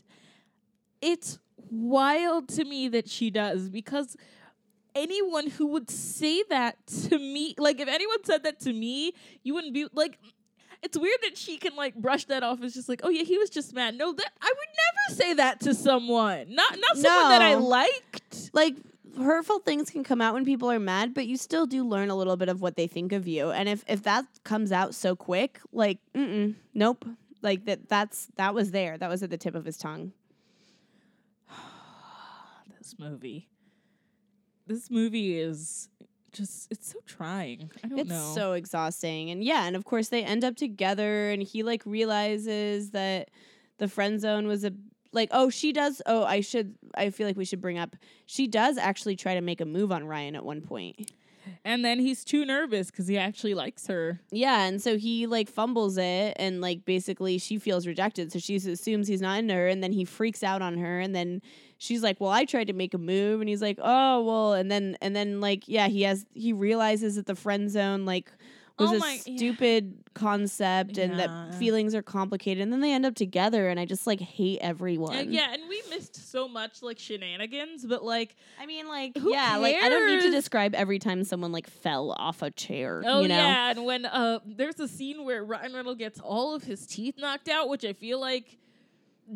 It's 1.02 1.40
wild 1.72 2.50
to 2.50 2.66
me 2.66 2.90
that 2.90 3.10
she 3.10 3.30
does 3.30 3.70
because 3.70 4.18
anyone 5.00 5.48
who 5.48 5.68
would 5.68 5.90
say 5.90 6.44
that 6.50 6.76
to 7.10 7.18
me, 7.18 7.56
like 7.58 7.80
if 7.80 7.88
anyone 7.88 8.24
said 8.24 8.44
that 8.44 8.60
to 8.62 8.74
me, 8.74 9.14
you 9.44 9.54
wouldn't 9.54 9.74
be 9.74 9.88
like 9.94 10.20
it's 10.82 10.98
weird 10.98 11.18
that 11.24 11.38
she 11.38 11.58
can 11.58 11.76
like 11.76 11.96
brush 11.96 12.26
that 12.26 12.44
off 12.44 12.62
as 12.62 12.74
just 12.74 12.88
like, 12.90 13.02
oh 13.04 13.10
yeah, 13.10 13.24
he 13.24 13.38
was 13.38 13.50
just 13.50 13.74
mad. 13.74 13.96
No, 13.96 14.14
that 14.14 14.32
I 14.42 14.48
would 14.48 15.16
never 15.16 15.22
say 15.22 15.34
that 15.36 15.60
to 15.62 15.74
someone. 15.74 16.54
Not 16.54 16.78
not 16.80 16.98
someone 16.98 17.30
that 17.30 17.42
I 17.42 17.56
liked. 17.56 18.52
Like 18.54 18.76
hurtful 19.18 19.60
things 19.60 19.90
can 19.90 20.04
come 20.04 20.22
out 20.22 20.34
when 20.34 20.46
people 20.46 20.72
are 20.72 20.80
mad, 20.80 21.14
but 21.14 21.28
you 21.28 21.38
still 21.38 21.66
do 21.66 21.84
learn 21.86 22.10
a 22.10 22.16
little 22.16 22.38
bit 22.38 22.50
of 22.50 22.62
what 22.62 22.76
they 22.76 22.88
think 22.88 23.12
of 23.12 23.28
you. 23.28 23.52
And 23.52 23.68
if 23.68 23.84
if 23.88 24.04
that 24.04 24.26
comes 24.44 24.72
out 24.72 24.96
so 24.96 25.16
quick, 25.16 25.60
like, 25.72 26.00
mm 26.16 26.56
nope. 26.74 27.06
Like 27.42 27.66
that 27.66 27.88
that's 27.88 28.28
that 28.36 28.54
was 28.54 28.72
there. 28.72 28.98
That 28.98 29.10
was 29.10 29.24
at 29.24 29.30
the 29.30 29.38
tip 29.38 29.56
of 29.56 29.66
his 29.66 29.78
tongue. 29.78 30.12
this 32.78 32.96
movie. 33.00 33.48
This 34.70 34.92
movie 34.92 35.40
is 35.40 35.90
just 36.32 36.72
it's 36.72 36.92
so 36.92 37.00
trying. 37.08 37.72
I 37.84 37.88
don't 37.88 37.98
It's 38.00 38.10
know. 38.10 38.32
so 38.36 38.54
exhausting. 38.54 39.32
And 39.32 39.44
yeah, 39.44 39.66
and 39.66 39.76
of 39.76 39.84
course 39.84 40.10
they 40.10 40.24
end 40.24 40.44
up 40.44 40.56
together 40.56 41.32
and 41.32 41.42
he 41.42 41.64
like 41.64 41.82
realizes 41.88 42.92
that 42.92 43.30
the 43.80 43.88
friend 43.88 44.22
zone 44.22 44.46
was 44.46 44.64
a 44.64 44.72
like 45.12 45.30
oh 45.32 45.50
she 45.50 45.74
does 45.74 46.04
oh 46.06 46.24
I 46.24 46.42
should 46.42 46.76
I 46.94 47.10
feel 47.10 47.26
like 47.26 47.36
we 47.36 47.46
should 47.46 47.62
bring 47.62 47.80
up 47.80 47.96
she 48.28 48.46
does 48.46 48.78
actually 48.78 49.16
try 49.16 49.34
to 49.34 49.42
make 49.42 49.60
a 49.60 49.66
move 49.66 49.92
on 49.92 50.06
Ryan 50.06 50.36
at 50.36 50.46
one 50.46 50.62
point. 50.62 51.12
And 51.64 51.84
then 51.84 52.00
he's 52.00 52.24
too 52.24 52.46
nervous 52.46 52.92
because 52.92 53.08
he 53.08 53.18
actually 53.18 53.54
likes 53.54 53.88
her. 53.88 54.20
Yeah, 54.32 54.66
and 54.66 54.82
so 54.82 54.98
he 54.98 55.28
like 55.28 55.50
fumbles 55.50 55.98
it 55.98 56.34
and 56.38 56.62
like 56.62 56.86
basically 56.86 57.38
she 57.38 57.58
feels 57.58 57.88
rejected. 57.88 58.32
So 58.32 58.40
she 58.40 58.56
assumes 58.56 59.08
he's 59.08 59.22
not 59.22 59.40
in 59.40 59.50
her 59.50 59.68
and 59.68 59.84
then 59.84 59.92
he 59.92 60.06
freaks 60.06 60.44
out 60.44 60.62
on 60.62 60.78
her 60.78 61.00
and 61.00 61.16
then 61.16 61.42
she's 61.78 62.04
like, 62.04 62.20
"Well, 62.20 62.32
I 62.32 62.46
tried 62.46 62.68
to 62.68 62.74
make 62.74 62.94
a 62.94 62.98
move." 62.98 63.42
And 63.42 63.50
he's 63.50 63.62
like, 63.62 63.80
"Oh, 63.82 64.24
well." 64.24 64.54
And 64.54 64.72
then 64.72 64.98
and 65.02 65.16
then 65.16 65.42
like 65.42 65.68
yeah, 65.68 65.88
he 65.88 66.04
has 66.04 66.26
he 66.34 66.54
realizes 66.54 67.16
that 67.16 67.26
the 67.26 67.36
friend 67.36 67.70
zone 67.70 68.06
like 68.06 68.32
was 68.80 68.92
Oh 68.92 68.96
a 68.96 69.00
my- 69.00 69.20
yeah. 69.26 69.38
stupid 69.38 69.96
concept 70.14 70.98
and 70.98 71.18
Yeah. 71.18 71.28
that 71.28 71.56
feelings 71.56 71.94
are 71.96 72.02
complicated 72.02 72.62
and 72.62 72.72
then 72.74 72.82
they 72.82 72.92
end 72.92 73.06
up 73.06 73.16
together 73.16 73.70
and 73.70 73.80
I 73.80 73.86
just 73.86 74.06
like 74.08 74.20
hate 74.20 74.60
everyone. 74.62 75.16
Uh, 75.16 75.22
yeah, 75.22 75.54
and 75.54 75.64
we 75.70 75.82
missed 75.90 76.16
so 76.32 76.48
much 76.48 76.82
like 76.82 77.00
shenanigans, 77.00 77.86
but 77.86 78.04
like 78.04 78.36
I 78.60 78.66
mean 78.66 78.88
like 78.88 79.18
Who 79.18 79.32
yeah, 79.32 79.58
like 79.58 79.76
I 79.76 79.90
don't 79.90 80.08
need 80.08 80.22
to 80.24 80.32
describe 80.32 80.76
every 80.76 81.00
time 81.00 81.24
someone 81.24 81.52
like 81.52 81.70
fell 81.70 82.12
off 82.18 82.42
a 82.42 82.52
chair, 82.52 83.04
oh 83.06 83.22
you 83.22 83.28
know. 83.28 83.36
yeah, 83.36 83.72
and 83.72 83.86
when 83.86 84.06
uh 84.06 84.40
there's 84.46 84.80
a 84.80 84.88
scene 84.88 85.26
where 85.26 85.44
Ryan 85.44 85.74
Reynolds 85.74 86.00
gets 86.00 86.20
all 86.20 86.56
of 86.56 86.64
his 86.64 86.86
teeth 86.88 87.16
knocked 87.18 87.50
out, 87.50 87.70
which 87.70 87.86
I 87.86 87.94
feel 87.94 88.20
like 88.20 88.58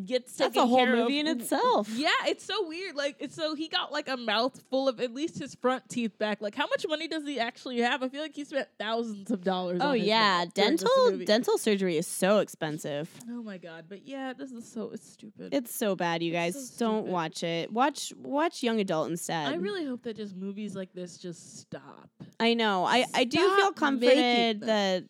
gets 0.05 0.35
That's 0.35 0.55
taken 0.55 0.63
a 0.63 0.67
whole 0.67 0.85
movie 0.85 1.19
of. 1.19 1.27
in 1.27 1.33
mm-hmm. 1.33 1.41
itself. 1.41 1.89
Yeah, 1.93 2.09
it's 2.27 2.43
so 2.43 2.67
weird. 2.67 2.95
Like, 2.95 3.27
so 3.29 3.55
he 3.55 3.67
got 3.67 3.91
like 3.91 4.09
a 4.09 4.17
mouthful 4.17 4.87
of 4.87 4.99
at 4.99 5.13
least 5.13 5.39
his 5.39 5.55
front 5.55 5.87
teeth 5.89 6.17
back. 6.17 6.41
Like, 6.41 6.55
how 6.55 6.67
much 6.67 6.85
money 6.87 7.07
does 7.07 7.23
he 7.25 7.39
actually 7.39 7.81
have? 7.81 8.03
I 8.03 8.09
feel 8.09 8.21
like 8.21 8.35
he 8.35 8.45
spent 8.45 8.67
thousands 8.79 9.31
of 9.31 9.43
dollars. 9.43 9.79
Oh 9.81 9.89
on 9.89 9.99
yeah, 9.99 10.43
mouth 10.45 10.53
dental 10.53 11.17
dental 11.25 11.57
surgery 11.57 11.97
is 11.97 12.07
so 12.07 12.39
expensive. 12.39 13.09
Oh 13.29 13.43
my 13.43 13.57
god! 13.57 13.85
But 13.87 14.07
yeah, 14.07 14.33
this 14.33 14.51
is 14.51 14.69
so 14.69 14.91
it's 14.93 15.07
stupid. 15.07 15.53
It's 15.53 15.73
so 15.73 15.95
bad, 15.95 16.23
you 16.23 16.31
guys. 16.31 16.53
So 16.53 16.85
Don't 16.85 17.03
stupid. 17.03 17.13
watch 17.13 17.43
it. 17.43 17.71
Watch 17.71 18.13
watch 18.17 18.63
young 18.63 18.79
adult 18.79 19.09
instead. 19.09 19.47
I 19.47 19.55
really 19.55 19.85
hope 19.85 20.03
that 20.03 20.17
just 20.17 20.35
movies 20.35 20.75
like 20.75 20.93
this 20.93 21.17
just 21.17 21.59
stop. 21.59 22.09
I 22.39 22.53
know. 22.53 22.85
I 22.85 23.05
I 23.13 23.23
do 23.23 23.37
feel 23.37 23.57
Stop 23.57 23.75
comforted 23.75 24.61
that 24.61 25.03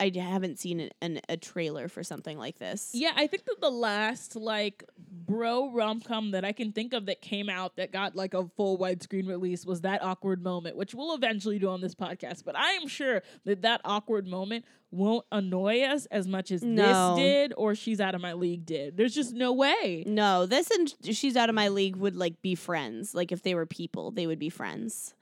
I 0.00 0.10
haven't 0.16 0.58
seen 0.58 0.80
an, 0.80 0.90
an, 1.02 1.20
a 1.28 1.36
trailer 1.36 1.88
for 1.88 2.02
something 2.02 2.38
like 2.38 2.58
this. 2.58 2.90
Yeah, 2.94 3.12
I 3.16 3.26
think 3.26 3.44
that 3.46 3.60
the 3.60 3.70
last 3.70 4.36
like 4.36 4.84
bro 5.26 5.70
rom 5.72 6.00
com 6.00 6.30
that 6.32 6.44
I 6.44 6.52
can 6.52 6.72
think 6.72 6.92
of 6.92 7.06
that 7.06 7.20
came 7.20 7.48
out 7.48 7.76
that 7.76 7.92
got 7.92 8.14
like 8.14 8.34
a 8.34 8.46
full 8.56 8.78
widescreen 8.78 9.26
release 9.28 9.66
was 9.66 9.80
that 9.82 10.02
awkward 10.02 10.42
moment, 10.42 10.76
which 10.76 10.94
we'll 10.94 11.14
eventually 11.14 11.58
do 11.58 11.68
on 11.68 11.80
this 11.80 11.94
podcast. 11.94 12.44
But 12.44 12.56
I 12.56 12.72
am 12.72 12.86
sure 12.88 13.22
that 13.44 13.62
that 13.62 13.80
awkward 13.84 14.26
moment 14.26 14.64
won't 14.90 15.26
annoy 15.30 15.82
us 15.82 16.06
as 16.06 16.26
much 16.26 16.50
as 16.50 16.62
No. 16.62 17.14
this 17.14 17.22
did 17.24 17.52
or 17.56 17.74
She's 17.74 18.00
Out 18.00 18.14
of 18.14 18.20
My 18.22 18.32
League 18.32 18.64
did. 18.64 18.96
There's 18.96 19.14
just 19.14 19.34
no 19.34 19.52
way. 19.52 20.04
No, 20.06 20.46
this 20.46 20.70
and 20.70 20.94
she's 21.14 21.36
out 21.36 21.48
of 21.50 21.54
my 21.54 21.68
league 21.68 21.96
would 21.96 22.16
like 22.16 22.40
be 22.40 22.54
friends. 22.54 23.14
Like 23.14 23.30
if 23.30 23.42
they 23.42 23.54
were 23.54 23.66
people, 23.66 24.10
they 24.10 24.26
would 24.26 24.38
be 24.38 24.48
friends. 24.48 25.14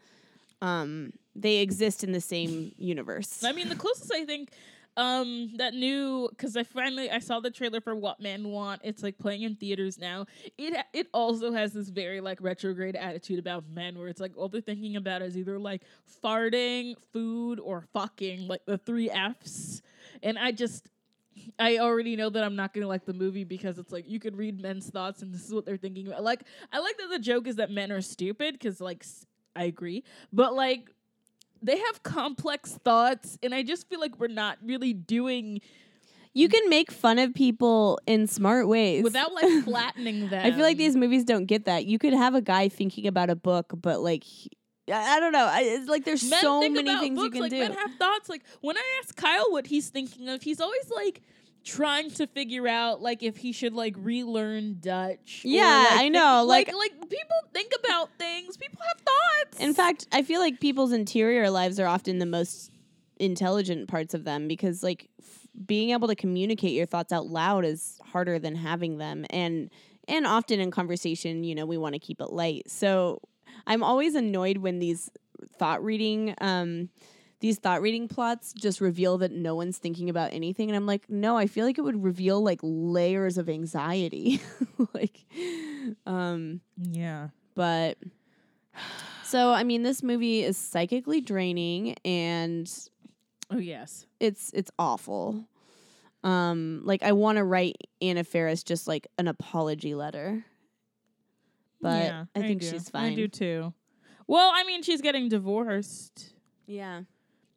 Um, 0.63 1.13
they 1.35 1.59
exist 1.59 2.03
in 2.03 2.13
the 2.13 2.21
same 2.21 2.73
universe. 2.79 3.45
I 3.45 3.53
mean, 3.53 3.69
the 3.69 3.77
closest 3.77 4.13
I 4.13 4.25
think 4.25 4.51
um 4.97 5.51
that 5.57 5.75
new 5.75 6.27
because 6.31 6.57
I 6.57 6.63
finally 6.63 7.11
I 7.11 7.19
saw 7.19 7.41
the 7.41 7.51
trailer 7.51 7.81
for 7.81 7.95
What 7.95 8.21
Men 8.21 8.49
Want. 8.49 8.81
It's 8.83 9.03
like 9.03 9.19
playing 9.19 9.43
in 9.43 9.55
theaters 9.57 9.99
now. 9.99 10.27
It 10.57 10.75
it 10.95 11.09
also 11.13 11.53
has 11.53 11.73
this 11.73 11.91
very 11.91 12.21
like 12.21 12.41
retrograde 12.41 12.97
attitude 12.97 13.39
about 13.39 13.65
men, 13.69 13.99
where 13.99 14.09
it's 14.09 14.21
like 14.21 14.37
all 14.37 14.49
they're 14.49 14.61
thinking 14.61 14.97
about 14.97 15.23
is 15.23 15.37
either 15.37 15.59
like 15.59 15.83
farting, 16.25 16.95
food, 17.13 17.61
or 17.61 17.85
fucking, 17.93 18.49
like 18.49 18.65
the 18.67 18.79
three 18.79 19.11
Fs. 19.11 19.83
And 20.23 20.39
I 20.39 20.53
just. 20.53 20.89
I 21.59 21.79
already 21.79 22.17
know 22.17 22.31
that 22.31 22.43
I'm 22.43 22.57
not 22.57 22.73
gonna 22.73 22.87
like 22.89 23.05
the 23.05 23.13
movie 23.13 23.45
because 23.45 23.79
it's 23.79 23.93
like 23.93 24.09
you 24.09 24.19
could 24.19 24.39
read 24.39 24.59
men's 24.59 24.89
thoughts 24.89 25.21
and 25.21 25.35
this 25.35 25.45
is 25.45 25.53
what 25.53 25.67
they're 25.67 25.77
thinking 25.77 26.09
about. 26.09 26.25
Like 26.25 26.45
I 26.73 26.79
like 26.79 26.97
that 26.97 27.11
the 27.11 27.19
joke 27.19 27.47
is 27.47 27.57
that 27.57 27.71
men 27.71 27.93
are 27.93 28.01
stupid 28.01 28.55
because 28.55 28.81
like 28.81 29.05
I 29.57 29.65
agree, 29.65 30.05
but 30.33 30.55
like 30.55 30.91
they 31.63 31.79
have 31.79 32.03
complex 32.03 32.73
thoughts 32.85 33.39
and 33.43 33.55
i 33.55 33.63
just 33.63 33.89
feel 33.89 33.99
like 33.99 34.21
we're 34.21 34.29
not 34.29 34.59
really 34.63 34.93
doing 34.93 35.61
You 36.35 36.49
can 36.51 36.69
make 36.69 36.91
fun 36.93 37.19
of 37.19 37.33
people 37.33 37.99
in 38.07 38.27
smart 38.27 38.69
ways 38.69 39.03
without 39.03 39.33
like 39.33 39.65
flattening 39.65 40.29
them 40.29 40.45
I 40.45 40.51
feel 40.53 40.61
like 40.61 40.77
these 40.77 40.95
movies 40.97 41.25
don't 41.25 41.47
get 41.47 41.65
that. 41.65 41.87
You 41.87 41.99
could 41.99 42.13
have 42.13 42.35
a 42.35 42.43
guy 42.43 42.69
thinking 42.69 43.07
about 43.07 43.31
a 43.31 43.35
book, 43.37 43.73
but 43.81 44.01
like 44.03 44.23
he- 44.23 44.51
I 44.93 45.19
don't 45.19 45.33
know. 45.33 45.47
I- 45.47 45.63
It's 45.63 45.89
like 45.89 46.05
there's 46.05 46.29
men 46.29 46.43
so 46.43 46.61
many 46.61 46.95
things 47.01 47.17
books, 47.17 47.25
you 47.25 47.31
can 47.33 47.41
like, 47.41 47.51
do. 47.51 47.59
men 47.59 47.73
have 47.73 47.93
thoughts 47.99 48.29
like 48.29 48.43
when 48.61 48.77
i 48.77 49.01
ask 49.03 49.17
kyle 49.17 49.51
what 49.51 49.67
he's 49.67 49.89
thinking 49.89 50.29
of 50.29 50.43
he's 50.43 50.61
always 50.61 50.91
like 50.95 51.23
trying 51.67 52.09
to 52.13 52.27
figure 52.29 52.67
out 52.69 53.03
like 53.03 53.23
if 53.23 53.37
he 53.37 53.53
should 53.53 53.75
like 53.75 53.95
relearn 53.99 54.79
dutch 54.81 55.43
or, 55.45 55.49
Yeah, 55.49 55.87
like, 55.91 56.01
I 56.01 56.09
know, 56.09 56.45
like 56.47 56.69
like- 56.69 56.77
like 56.77 57.11
people 57.11 57.37
think 57.53 57.73
about 57.85 58.09
things. 58.19 58.57
People 58.57 58.79
have 58.87 59.01
thoughts. 59.05 59.61
In 59.61 59.75
fact, 59.75 60.07
I 60.13 60.23
feel 60.23 60.41
like 60.41 60.61
people's 60.61 60.93
interior 60.93 61.51
lives 61.51 61.79
are 61.81 61.87
often 61.87 62.19
the 62.21 62.27
most 62.27 62.71
intelligent 63.19 63.89
parts 63.89 64.15
of 64.15 64.25
them 64.25 64.47
because 64.47 64.83
like 64.83 65.09
f- 65.21 65.47
being 65.67 65.91
able 65.91 66.07
to 66.09 66.15
communicate 66.15 66.73
your 66.73 66.87
thoughts 66.87 67.13
out 67.13 67.27
loud 67.27 67.65
is 67.65 67.99
harder 68.05 68.39
than 68.39 68.55
having 68.55 68.99
them. 68.99 69.25
And 69.31 69.71
and 70.09 70.25
often 70.27 70.61
in 70.61 70.71
conversation, 70.71 71.43
you 71.43 71.55
know, 71.57 71.67
we 71.67 71.77
want 71.79 71.95
to 71.95 71.99
keep 71.99 72.21
it 72.21 72.31
light. 72.33 72.71
So 72.71 73.21
I'm 73.67 73.83
always 73.83 74.15
annoyed 74.15 74.59
when 74.59 74.79
these 74.79 75.11
thought 75.59 75.83
reading 75.83 76.35
um 76.41 76.91
these 77.41 77.59
thought 77.59 77.83
reading 77.83 78.09
plots 78.09 78.53
just 78.53 78.81
reveal 78.81 79.19
that 79.19 79.31
no 79.31 79.55
one's 79.55 79.79
thinking 79.79 80.09
about 80.09 80.33
anything 80.33 80.69
and 80.71 80.77
I'm 80.77 80.87
like, 80.87 81.09
"No, 81.11 81.37
I 81.37 81.47
feel 81.47 81.67
like 81.67 81.79
it 81.79 81.83
would 81.83 82.03
reveal 82.03 82.43
like 82.43 82.61
layers 82.63 83.37
of 83.39 83.49
anxiety." 83.49 84.41
like 84.95 85.25
um 86.07 86.61
yeah 86.77 87.29
but 87.55 87.99
so 89.25 89.51
I 89.53 89.65
mean 89.65 89.83
this 89.83 90.03
movie 90.03 90.43
is 90.43 90.57
psychically 90.57 91.21
draining 91.21 91.95
and 92.05 92.71
oh 93.51 93.59
yes 93.59 94.07
it's 94.21 94.51
it's 94.55 94.71
awful. 94.79 95.47
Um 96.25 96.81
like 96.85 97.03
I 97.03 97.13
want 97.13 97.37
to 97.37 97.45
write 97.45 97.77
Anna 98.01 98.25
Faris 98.25 98.63
just 98.63 98.89
like 98.89 99.07
an 99.19 99.29
apology 99.29 99.95
letter. 99.95 100.45
But 101.81 102.05
yeah, 102.05 102.25
I 102.35 102.41
think 102.41 102.63
do. 102.63 102.71
she's 102.71 102.89
fine. 102.89 103.13
i 103.13 103.15
do 103.15 103.29
too 103.29 103.73
well 104.27 104.51
i 104.55 104.65
mean 104.65 104.83
she's 104.83 105.03
getting 105.03 105.29
divorced 105.29 106.33
Yeah. 106.67 107.03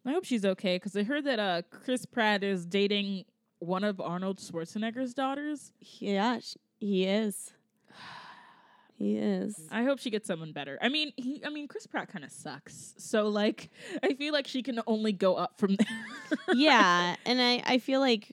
I 0.05 0.11
hope 0.11 0.25
she's 0.25 0.45
okay 0.45 0.75
because 0.77 0.95
I 0.95 1.03
heard 1.03 1.25
that 1.25 1.39
uh 1.39 1.61
Chris 1.69 2.05
Pratt 2.05 2.43
is 2.43 2.65
dating 2.65 3.25
one 3.59 3.83
of 3.83 3.99
Arnold 3.99 4.39
Schwarzenegger's 4.39 5.13
daughters. 5.13 5.71
Yeah, 5.79 6.39
sh- 6.39 6.55
he 6.79 7.05
is. 7.05 7.51
He 8.95 9.15
is. 9.15 9.57
I 9.71 9.83
hope 9.83 9.99
she 9.99 10.09
gets 10.09 10.27
someone 10.27 10.51
better. 10.51 10.77
I 10.81 10.89
mean, 10.89 11.13
he. 11.15 11.41
I 11.45 11.49
mean, 11.49 11.69
Chris 11.69 11.87
Pratt 11.87 12.09
kind 12.09 12.25
of 12.25 12.31
sucks. 12.31 12.95
So 12.97 13.29
like, 13.29 13.69
I 14.03 14.13
feel 14.13 14.33
like 14.33 14.45
she 14.45 14.61
can 14.61 14.81
only 14.87 15.13
go 15.13 15.35
up 15.35 15.57
from 15.57 15.75
there. 15.77 16.55
yeah, 16.55 17.15
and 17.25 17.41
I 17.41 17.63
I 17.65 17.77
feel 17.77 18.01
like 18.01 18.31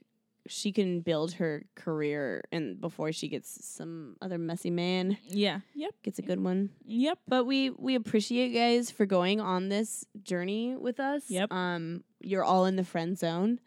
she 0.49 0.73
can 0.73 1.01
build 1.01 1.33
her 1.35 1.65
career 1.75 2.43
and 2.53 2.81
before 2.81 3.13
she 3.13 3.29
gets 3.29 3.65
some 3.65 4.17
other 4.21 4.39
messy 4.39 4.71
man 4.71 5.17
yeah. 5.27 5.61
Yep. 5.75 5.95
gets 6.03 6.19
a 6.19 6.23
good 6.23 6.43
one. 6.43 6.71
Yep. 6.85 7.19
But 7.29 7.45
we 7.45 7.71
we 7.71 7.95
appreciate 7.95 8.49
you 8.53 8.59
guys 8.59 8.91
for 8.91 9.07
going 9.07 9.41
on 9.41 9.69
this 9.69 10.05
journey 10.23 10.75
with 10.77 11.01
us. 11.01 11.25
Yep. 11.29 11.53
Um, 11.53 12.05
you're 12.21 12.45
all 12.45 12.67
in 12.67 12.77
the 12.77 12.85
friend 12.85 13.19
zone. 13.19 13.61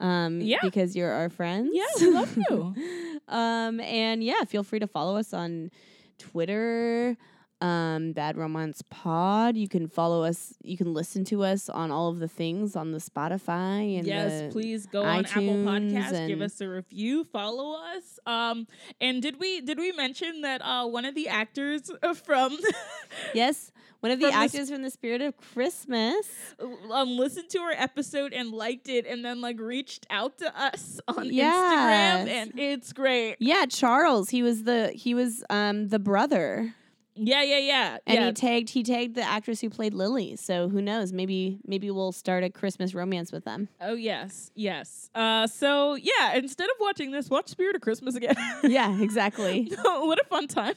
Um, 0.00 0.40
Yeah. 0.40 0.58
because 0.62 0.94
you're 0.94 1.10
our 1.10 1.28
friends. 1.28 1.70
Yeah, 1.72 1.86
we 2.00 2.10
love 2.10 2.36
you. 2.48 2.74
um, 3.28 3.80
and 3.80 4.22
yeah, 4.22 4.44
feel 4.44 4.62
free 4.62 4.78
to 4.78 4.86
follow 4.86 5.16
us 5.16 5.32
on 5.34 5.70
Twitter. 6.18 7.16
Um, 7.60 8.12
Bad 8.12 8.36
Romance 8.36 8.82
Pod. 8.88 9.56
You 9.56 9.66
can 9.68 9.88
follow 9.88 10.22
us. 10.22 10.54
You 10.62 10.76
can 10.76 10.94
listen 10.94 11.24
to 11.26 11.42
us 11.42 11.68
on 11.68 11.90
all 11.90 12.08
of 12.08 12.20
the 12.20 12.28
things 12.28 12.76
on 12.76 12.92
the 12.92 12.98
Spotify 12.98 13.98
and 13.98 14.06
yes, 14.06 14.42
the- 14.42 14.48
please 14.52 14.86
go 14.86 15.02
on 15.02 15.26
Apple 15.26 15.40
Podcasts, 15.42 16.28
give 16.28 16.40
us 16.40 16.60
a 16.60 16.68
review, 16.68 17.24
follow 17.24 17.76
us. 17.96 18.20
Um, 18.26 18.66
and 19.00 19.20
did 19.20 19.40
we 19.40 19.60
did 19.60 19.76
we 19.78 19.90
mention 19.90 20.42
that 20.42 20.60
uh 20.62 20.86
one 20.86 21.04
of 21.04 21.16
the 21.16 21.26
actors 21.28 21.90
from 22.24 22.56
Yes, 23.34 23.72
one 24.00 24.12
of 24.12 24.20
the 24.20 24.26
From 24.26 24.34
the 24.34 24.44
actors 24.44 24.70
from 24.70 24.82
the 24.82 24.90
Spirit 24.90 25.20
of 25.22 25.36
Christmas. 25.36 26.26
um 26.92 27.16
listened 27.16 27.48
to 27.50 27.58
our 27.58 27.72
episode 27.72 28.32
and 28.32 28.52
liked 28.52 28.88
it, 28.88 29.04
and 29.04 29.24
then 29.24 29.40
like 29.40 29.58
reached 29.58 30.06
out 30.10 30.38
to 30.38 30.56
us 30.60 31.00
on 31.08 31.26
Yes. 31.32 31.54
Instagram, 31.56 32.30
and 32.30 32.52
it's 32.60 32.92
great. 32.92 33.34
Yeah, 33.40 33.66
Charles. 33.66 34.30
He 34.30 34.44
was 34.44 34.62
the 34.62 34.92
he 34.94 35.12
was 35.14 35.42
um 35.50 35.88
the 35.88 35.98
brother. 35.98 36.74
Yeah, 37.20 37.42
yeah, 37.42 37.58
yeah. 37.58 37.98
And 38.06 38.18
yeah. 38.18 38.26
he 38.26 38.32
tagged 38.32 38.70
he 38.70 38.82
tagged 38.82 39.14
the 39.14 39.22
actress 39.22 39.60
who 39.60 39.70
played 39.70 39.92
Lily. 39.94 40.36
So 40.36 40.68
who 40.68 40.80
knows? 40.80 41.12
Maybe 41.12 41.58
maybe 41.66 41.90
we'll 41.90 42.12
start 42.12 42.44
a 42.44 42.50
Christmas 42.50 42.94
romance 42.94 43.32
with 43.32 43.44
them. 43.44 43.68
Oh 43.80 43.94
yes, 43.94 44.50
yes. 44.54 45.10
Uh, 45.14 45.46
so 45.46 45.94
yeah, 45.94 46.34
instead 46.34 46.70
of 46.70 46.76
watching 46.80 47.10
this, 47.10 47.28
watch 47.28 47.48
Spirit 47.48 47.76
of 47.76 47.82
Christmas 47.82 48.14
again. 48.14 48.36
yeah, 48.62 49.00
exactly. 49.00 49.72
what 49.82 50.20
a 50.20 50.24
fun 50.24 50.46
time. 50.46 50.74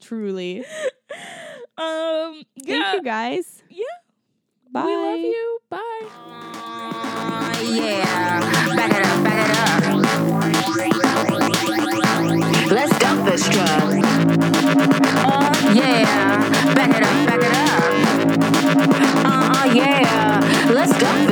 Truly. 0.00 0.60
um. 1.78 2.42
Yeah. 2.56 2.82
Thank 2.82 2.94
you 2.94 3.02
guys. 3.02 3.62
Yeah. 3.68 3.84
Bye. 4.70 4.84
We 4.86 4.96
love 4.96 5.20
you. 5.20 5.58
Bye. 5.68 6.08
Yeah. 7.62 8.74
Back 8.74 8.90
it 8.92 9.06
up. 9.06 9.24
Back 9.24 9.50
it 9.50 9.56
up. 9.56 9.64
Let's 12.70 12.98
dump 12.98 13.24
this 13.26 13.48
truck. 13.48 14.13
Uh, 14.26 15.72
yeah, 15.74 16.74
back 16.74 16.90
it 16.90 17.02
up, 17.02 17.26
back 17.26 17.42
it 17.42 17.52
up. 17.52 17.84
Uh 19.24 19.52
uh, 19.52 19.72
yeah, 19.74 20.70
let's 20.72 20.96
go. 20.98 21.23